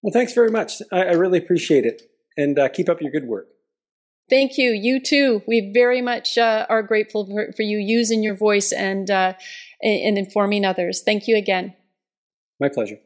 Well, 0.03 0.12
thanks 0.12 0.32
very 0.32 0.51
much. 0.51 0.81
I, 0.93 1.03
I 1.03 1.12
really 1.12 1.39
appreciate 1.39 1.85
it, 1.85 2.03
and 2.37 2.59
uh, 2.59 2.69
keep 2.69 2.89
up 2.89 3.01
your 3.01 3.11
good 3.11 3.27
work. 3.27 3.49
Thank 4.31 4.57
you. 4.57 4.70
You 4.70 5.01
too. 5.01 5.43
We 5.47 5.73
very 5.74 6.01
much 6.01 6.39
uh, 6.39 6.65
are 6.69 6.82
grateful 6.82 7.27
for, 7.27 7.53
for, 7.53 7.62
you 7.62 7.78
using 7.78 8.23
your 8.23 8.37
voice 8.37 8.73
and 8.73 9.11
uh, 9.11 9.35
and 9.82 10.16
informing 10.16 10.65
others. 10.65 11.03
Thank 11.03 11.27
you 11.27 11.37
again. 11.37 11.74
My 12.61 12.69
pleasure. 12.69 12.99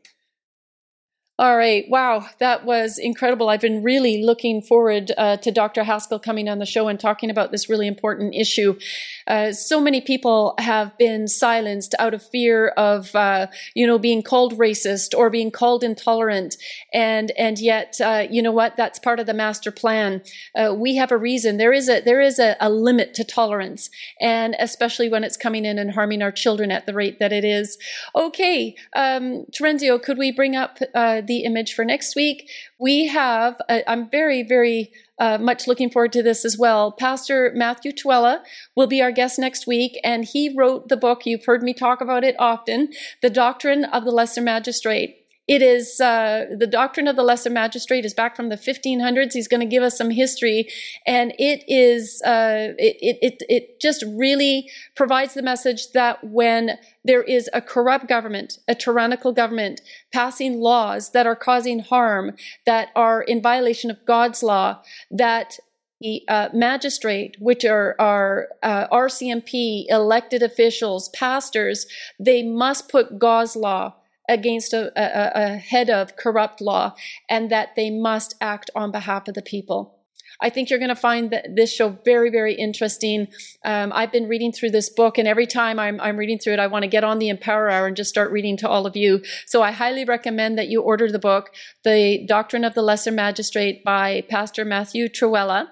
All 1.36 1.56
right. 1.56 1.85
Wow. 1.89 2.28
That 2.39 2.65
was 2.65 2.97
incredible. 2.97 3.48
I've 3.48 3.61
been 3.61 3.82
really 3.82 4.23
looking 4.23 4.62
forward 4.62 5.11
uh, 5.19 5.36
to 5.39 5.51
Dr. 5.51 5.82
Haskell 5.82 6.20
coming 6.20 6.48
on 6.48 6.61
the 6.61 6.66
show 6.66 6.86
and 6.86 6.98
talking 6.98 7.28
about 7.28 7.51
this 7.51 7.69
really 7.69 7.89
important 7.89 8.36
issue. 8.36 8.78
Uh, 9.27 9.51
so 9.51 9.81
many 9.81 10.01
people 10.01 10.55
have 10.59 10.97
been 10.97 11.27
silenced 11.27 11.93
out 11.98 12.15
of 12.15 12.23
fear 12.23 12.69
of, 12.69 13.12
uh, 13.16 13.48
you 13.74 13.85
know, 13.85 13.98
being 13.98 14.23
called 14.23 14.56
racist 14.59 15.12
or 15.16 15.28
being 15.28 15.51
called 15.51 15.82
intolerant. 15.82 16.56
And, 16.93 17.32
and 17.32 17.59
yet, 17.59 18.01
uh, 18.01 18.28
you 18.31 18.40
know 18.40 18.52
what? 18.52 18.77
That's 18.77 19.01
part 19.01 19.19
of 19.19 19.27
the 19.27 19.35
master 19.35 19.73
plan. 19.73 20.23
Uh, 20.55 20.73
we 20.78 20.94
have 20.94 21.11
a 21.11 21.19
reason. 21.19 21.56
There 21.56 21.73
is 21.73 21.89
a, 21.89 22.01
there 22.01 22.20
is 22.20 22.39
a, 22.39 22.56
a 22.61 22.70
limit 22.70 23.12
to 23.15 23.24
tolerance. 23.24 23.90
And 24.20 24.55
especially 24.61 25.09
when 25.09 25.24
it's 25.24 25.36
coming 25.36 25.65
in 25.65 25.81
and 25.81 25.90
harming 25.90 26.23
our 26.23 26.31
children 26.31 26.70
at 26.70 26.86
the 26.86 26.94
rate 26.94 27.19
that 27.19 27.32
it 27.32 27.44
is. 27.44 27.77
Okay. 28.15 28.77
Um, 28.94 29.47
Terenzio, 29.51 30.01
could 30.01 30.16
we 30.16 30.31
bring 30.31 30.55
up, 30.55 30.78
the 31.26 31.44
image 31.44 31.74
for 31.74 31.84
next 31.84 32.14
week. 32.16 32.51
We 32.78 33.06
have, 33.06 33.60
uh, 33.68 33.80
I'm 33.86 34.10
very, 34.10 34.42
very 34.42 34.92
uh, 35.18 35.38
much 35.38 35.66
looking 35.66 35.90
forward 35.90 36.12
to 36.12 36.22
this 36.22 36.44
as 36.44 36.59
well. 36.59 36.92
Pastor 36.92 37.52
Matthew 37.55 37.92
Trewhella 37.92 38.42
will 38.74 38.86
be 38.86 39.01
our 39.01 39.12
guest 39.12 39.38
next 39.38 39.66
week, 39.66 39.98
and 40.02 40.24
he 40.24 40.55
wrote 40.55 40.88
the 40.88 40.96
book, 40.96 41.26
you've 41.26 41.44
heard 41.44 41.62
me 41.62 41.72
talk 41.72 42.01
about 42.01 42.24
it 42.24 42.36
often, 42.38 42.92
The 43.22 43.30
Doctrine 43.30 43.84
of 43.84 44.05
the 44.05 44.10
Lesser 44.10 44.42
Magistrate. 44.42 45.23
It 45.47 45.61
is 45.61 46.01
uh, 46.01 46.47
the 46.57 46.66
doctrine 46.66 47.07
of 47.07 47.16
the 47.16 47.23
lesser 47.23 47.51
magistrate 47.51 48.07
is 48.07 48.15
back 48.15 48.35
from 48.35 48.49
the 48.49 48.57
1500s. 48.57 49.35
He's 49.35 49.49
going 49.49 49.61
to 49.61 49.66
give 49.66 49.83
us 49.83 49.97
some 49.99 50.09
history, 50.09 50.69
and 51.07 51.35
it 51.39 51.62
is 51.69 52.23
uh, 52.23 52.73
it, 52.79 53.19
it 53.21 53.43
it 53.49 53.81
just 53.81 54.05
really 54.09 54.71
provides 54.97 55.35
the 55.35 55.43
message 55.43 55.93
that 55.93 56.25
when 56.25 56.79
there 57.05 57.23
is 57.23 57.51
a 57.53 57.61
corrupt 57.61 58.09
government, 58.09 58.59
a 58.69 58.75
tyrannical 58.75 59.33
government 59.33 59.83
passing 60.15 60.61
laws 60.61 61.11
that 61.11 61.27
are 61.27 61.37
causing 61.37 61.81
harm, 61.81 62.33
that 62.65 62.89
are 62.97 63.21
in 63.21 63.43
violation 63.43 63.91
of 63.91 64.03
God's 64.07 64.43
law, 64.43 64.81
that 65.11 65.59
the 66.01 66.23
uh, 66.29 66.49
magistrate, 66.55 67.37
which 67.39 67.65
are, 67.65 67.95
are 67.99 68.49
uh, 68.62 68.89
RCMP, 68.89 69.85
elected 69.89 70.43
officials, 70.43 71.09
pastors, 71.11 71.87
they 72.19 72.43
must 72.43 72.89
put 72.89 73.19
God's 73.19 73.57
law 73.57 73.95
against 74.28 74.72
a, 74.72 74.92
a, 74.96 75.55
a 75.55 75.56
head 75.56 75.90
of 75.90 76.16
corrupt 76.16 76.60
law 76.60 76.94
and 77.28 77.51
that 77.51 77.76
they 77.76 77.90
must 77.90 78.34
act 78.40 78.70
on 78.74 78.90
behalf 78.90 79.28
of 79.28 79.34
the 79.34 79.42
people. 79.42 79.94
I 80.40 80.51
think 80.51 80.68
you're 80.68 80.78
going 80.78 80.88
to 80.88 80.96
find 80.96 81.30
that 81.30 81.55
this 81.55 81.72
show 81.72 81.90
very, 82.05 82.30
very 82.30 82.55
interesting. 82.55 83.28
Um, 83.64 83.92
I've 83.94 84.10
been 84.10 84.28
reading 84.28 84.52
through 84.52 84.70
this 84.70 84.88
book, 84.88 85.16
and 85.16 85.28
every 85.28 85.46
time 85.46 85.78
I'm, 85.78 86.01
I'm 86.01 86.16
reading 86.16 86.38
through 86.38 86.55
it, 86.55 86.59
I 86.59 86.66
want 86.66 86.82
to 86.82 86.88
get 86.88 87.05
on 87.05 87.18
the 87.18 87.28
Empower 87.28 87.70
Hour 87.70 87.86
and 87.86 87.96
just 87.96 88.10
start 88.10 88.32
reading 88.32 88.56
to 88.59 88.68
all 88.68 88.86
of 88.86 88.96
you. 88.96 89.22
So 89.46 89.62
I 89.62 89.70
highly 89.70 90.05
recommend 90.05 90.59
that 90.59 90.68
you 90.68 90.82
order 90.82 91.10
the 91.10 91.18
book, 91.18 91.55
The 91.84 92.24
Doctrine 92.26 92.64
of 92.64 92.74
the 92.74 92.82
Lesser 92.82 93.12
Magistrate 93.12 93.84
by 93.84 94.24
Pastor 94.28 94.64
Matthew 94.64 95.09
Trewhella. 95.09 95.68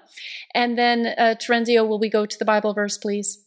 And 0.55 0.77
then, 0.77 1.07
uh, 1.17 1.35
Terenzio, 1.39 1.87
will 1.87 1.99
we 1.99 2.09
go 2.09 2.25
to 2.25 2.39
the 2.39 2.45
Bible 2.45 2.73
verse, 2.73 2.97
please? 2.97 3.39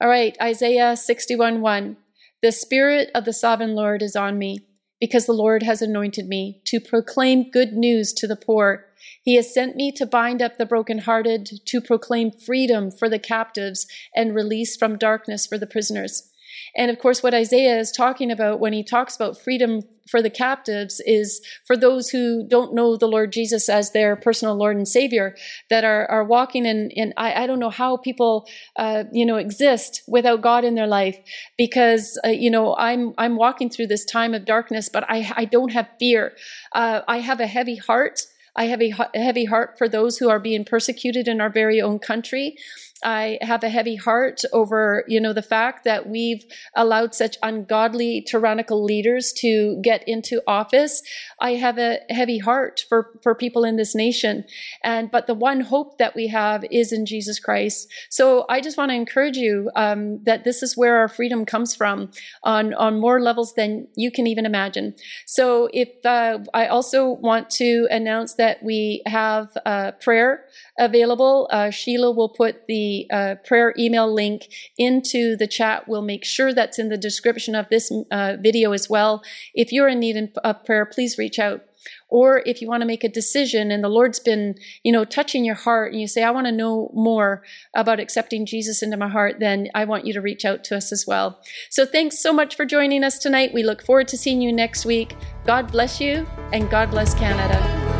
All 0.00 0.08
right, 0.08 0.36
Isaiah 0.40 0.96
61 0.96 1.60
1. 1.60 1.96
The 2.42 2.52
Spirit 2.52 3.10
of 3.14 3.26
the 3.26 3.34
Sovereign 3.34 3.74
Lord 3.74 4.00
is 4.00 4.16
on 4.16 4.38
me, 4.38 4.60
because 4.98 5.26
the 5.26 5.34
Lord 5.34 5.62
has 5.62 5.82
anointed 5.82 6.26
me 6.26 6.62
to 6.64 6.80
proclaim 6.80 7.50
good 7.50 7.74
news 7.74 8.14
to 8.14 8.26
the 8.26 8.36
poor. 8.36 8.86
He 9.22 9.34
has 9.34 9.52
sent 9.52 9.76
me 9.76 9.92
to 9.92 10.06
bind 10.06 10.40
up 10.40 10.56
the 10.56 10.64
brokenhearted, 10.64 11.66
to 11.66 11.80
proclaim 11.82 12.30
freedom 12.30 12.90
for 12.90 13.10
the 13.10 13.18
captives, 13.18 13.86
and 14.16 14.34
release 14.34 14.74
from 14.74 14.96
darkness 14.96 15.46
for 15.46 15.58
the 15.58 15.66
prisoners 15.66 16.29
and 16.76 16.90
of 16.90 16.98
course, 16.98 17.22
what 17.22 17.34
Isaiah 17.34 17.78
is 17.78 17.90
talking 17.90 18.30
about 18.30 18.60
when 18.60 18.72
he 18.72 18.82
talks 18.82 19.16
about 19.16 19.40
freedom 19.40 19.82
for 20.08 20.22
the 20.22 20.30
captives 20.30 21.00
is 21.06 21.40
for 21.66 21.76
those 21.76 22.08
who 22.08 22.46
don't 22.48 22.74
know 22.74 22.96
the 22.96 23.06
Lord 23.06 23.32
Jesus 23.32 23.68
as 23.68 23.92
their 23.92 24.16
personal 24.16 24.56
Lord 24.56 24.76
and 24.76 24.88
Savior, 24.88 25.36
that 25.68 25.84
are, 25.84 26.10
are 26.10 26.24
walking 26.24 26.66
in, 26.66 26.90
in 26.90 27.14
I, 27.16 27.44
I 27.44 27.46
don't 27.46 27.60
know 27.60 27.70
how 27.70 27.96
people, 27.96 28.48
uh, 28.76 29.04
you 29.12 29.24
know, 29.24 29.36
exist 29.36 30.02
without 30.08 30.42
God 30.42 30.64
in 30.64 30.74
their 30.74 30.88
life 30.88 31.18
because, 31.56 32.18
uh, 32.24 32.28
you 32.28 32.50
know, 32.50 32.74
I'm, 32.76 33.14
I'm 33.18 33.36
walking 33.36 33.70
through 33.70 33.86
this 33.86 34.04
time 34.04 34.34
of 34.34 34.44
darkness, 34.44 34.88
but 34.88 35.04
I, 35.08 35.32
I 35.36 35.44
don't 35.44 35.72
have 35.72 35.88
fear. 35.98 36.32
Uh, 36.72 37.02
I 37.06 37.18
have 37.18 37.40
a 37.40 37.46
heavy 37.46 37.76
heart. 37.76 38.22
I 38.56 38.64
have 38.64 38.82
a 38.82 38.92
heavy 39.14 39.44
heart 39.44 39.78
for 39.78 39.88
those 39.88 40.18
who 40.18 40.28
are 40.28 40.40
being 40.40 40.64
persecuted 40.64 41.28
in 41.28 41.40
our 41.40 41.50
very 41.50 41.80
own 41.80 42.00
country. 42.00 42.56
I 43.02 43.38
have 43.40 43.62
a 43.64 43.68
heavy 43.68 43.96
heart 43.96 44.42
over, 44.52 45.04
you 45.08 45.20
know, 45.20 45.32
the 45.32 45.42
fact 45.42 45.84
that 45.84 46.08
we've 46.08 46.44
allowed 46.74 47.14
such 47.14 47.36
ungodly, 47.42 48.22
tyrannical 48.22 48.84
leaders 48.84 49.32
to 49.38 49.80
get 49.82 50.06
into 50.06 50.42
office. 50.46 51.02
I 51.40 51.54
have 51.54 51.78
a 51.78 51.98
heavy 52.10 52.38
heart 52.38 52.84
for, 52.88 53.18
for 53.22 53.34
people 53.34 53.64
in 53.64 53.76
this 53.76 53.94
nation. 53.94 54.44
And, 54.84 55.10
but 55.10 55.26
the 55.26 55.34
one 55.34 55.60
hope 55.60 55.98
that 55.98 56.14
we 56.14 56.28
have 56.28 56.64
is 56.70 56.92
in 56.92 57.06
Jesus 57.06 57.40
Christ. 57.40 57.88
So 58.10 58.44
I 58.48 58.60
just 58.60 58.76
want 58.76 58.90
to 58.90 58.96
encourage 58.96 59.36
you, 59.36 59.70
um, 59.76 60.22
that 60.24 60.44
this 60.44 60.62
is 60.62 60.76
where 60.76 60.96
our 60.96 61.08
freedom 61.08 61.44
comes 61.44 61.74
from 61.74 62.10
on, 62.42 62.74
on 62.74 63.00
more 63.00 63.20
levels 63.20 63.54
than 63.54 63.88
you 63.96 64.10
can 64.10 64.26
even 64.26 64.46
imagine. 64.46 64.94
So 65.26 65.68
if, 65.72 65.88
uh, 66.04 66.40
I 66.54 66.66
also 66.66 67.08
want 67.08 67.50
to 67.50 67.88
announce 67.90 68.34
that 68.34 68.62
we 68.62 69.02
have, 69.06 69.48
uh, 69.64 69.92
prayer 69.92 70.44
available. 70.80 71.48
Uh, 71.52 71.70
Sheila 71.70 72.10
will 72.10 72.30
put 72.30 72.66
the 72.66 73.06
uh, 73.12 73.34
prayer 73.44 73.72
email 73.78 74.12
link 74.12 74.48
into 74.76 75.36
the 75.36 75.46
chat. 75.46 75.86
We'll 75.86 76.02
make 76.02 76.24
sure 76.24 76.52
that's 76.52 76.78
in 76.78 76.88
the 76.88 76.96
description 76.96 77.54
of 77.54 77.68
this 77.68 77.92
uh, 78.10 78.36
video 78.40 78.72
as 78.72 78.90
well. 78.90 79.22
If 79.54 79.70
you're 79.70 79.88
in 79.88 80.00
need 80.00 80.32
of 80.42 80.64
prayer, 80.64 80.86
please 80.86 81.18
reach 81.18 81.38
out. 81.38 81.62
Or 82.08 82.42
if 82.44 82.60
you 82.60 82.68
want 82.68 82.82
to 82.82 82.86
make 82.86 83.04
a 83.04 83.08
decision 83.08 83.70
and 83.70 83.82
the 83.82 83.88
Lord's 83.88 84.18
been, 84.18 84.56
you 84.82 84.92
know, 84.92 85.04
touching 85.04 85.44
your 85.44 85.54
heart 85.54 85.92
and 85.92 86.00
you 86.00 86.08
say, 86.08 86.22
I 86.22 86.30
want 86.30 86.46
to 86.46 86.52
know 86.52 86.90
more 86.92 87.42
about 87.74 88.00
accepting 88.00 88.46
Jesus 88.46 88.82
into 88.82 88.96
my 88.96 89.08
heart, 89.08 89.38
then 89.38 89.68
I 89.74 89.84
want 89.84 90.06
you 90.06 90.12
to 90.14 90.20
reach 90.20 90.44
out 90.44 90.64
to 90.64 90.76
us 90.76 90.92
as 90.92 91.06
well. 91.06 91.40
So 91.70 91.86
thanks 91.86 92.18
so 92.18 92.32
much 92.32 92.56
for 92.56 92.64
joining 92.64 93.04
us 93.04 93.18
tonight. 93.18 93.54
We 93.54 93.62
look 93.62 93.82
forward 93.82 94.08
to 94.08 94.18
seeing 94.18 94.42
you 94.42 94.52
next 94.52 94.84
week. 94.84 95.14
God 95.46 95.70
bless 95.70 96.00
you 96.00 96.26
and 96.52 96.68
God 96.68 96.90
bless 96.90 97.14
Canada. 97.14 97.99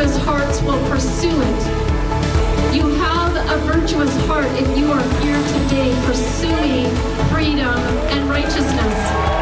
virtuous 0.00 0.24
hearts 0.24 0.62
will 0.62 0.88
pursue 0.88 1.28
it. 1.28 2.74
You 2.74 2.88
have 3.00 3.36
a 3.36 3.58
virtuous 3.66 4.14
heart 4.26 4.46
if 4.52 4.78
you 4.78 4.90
are 4.90 5.02
here 5.20 5.42
today 5.60 5.94
pursuing 6.06 6.86
freedom 7.28 7.76
and 8.08 8.26
righteousness. 8.30 9.39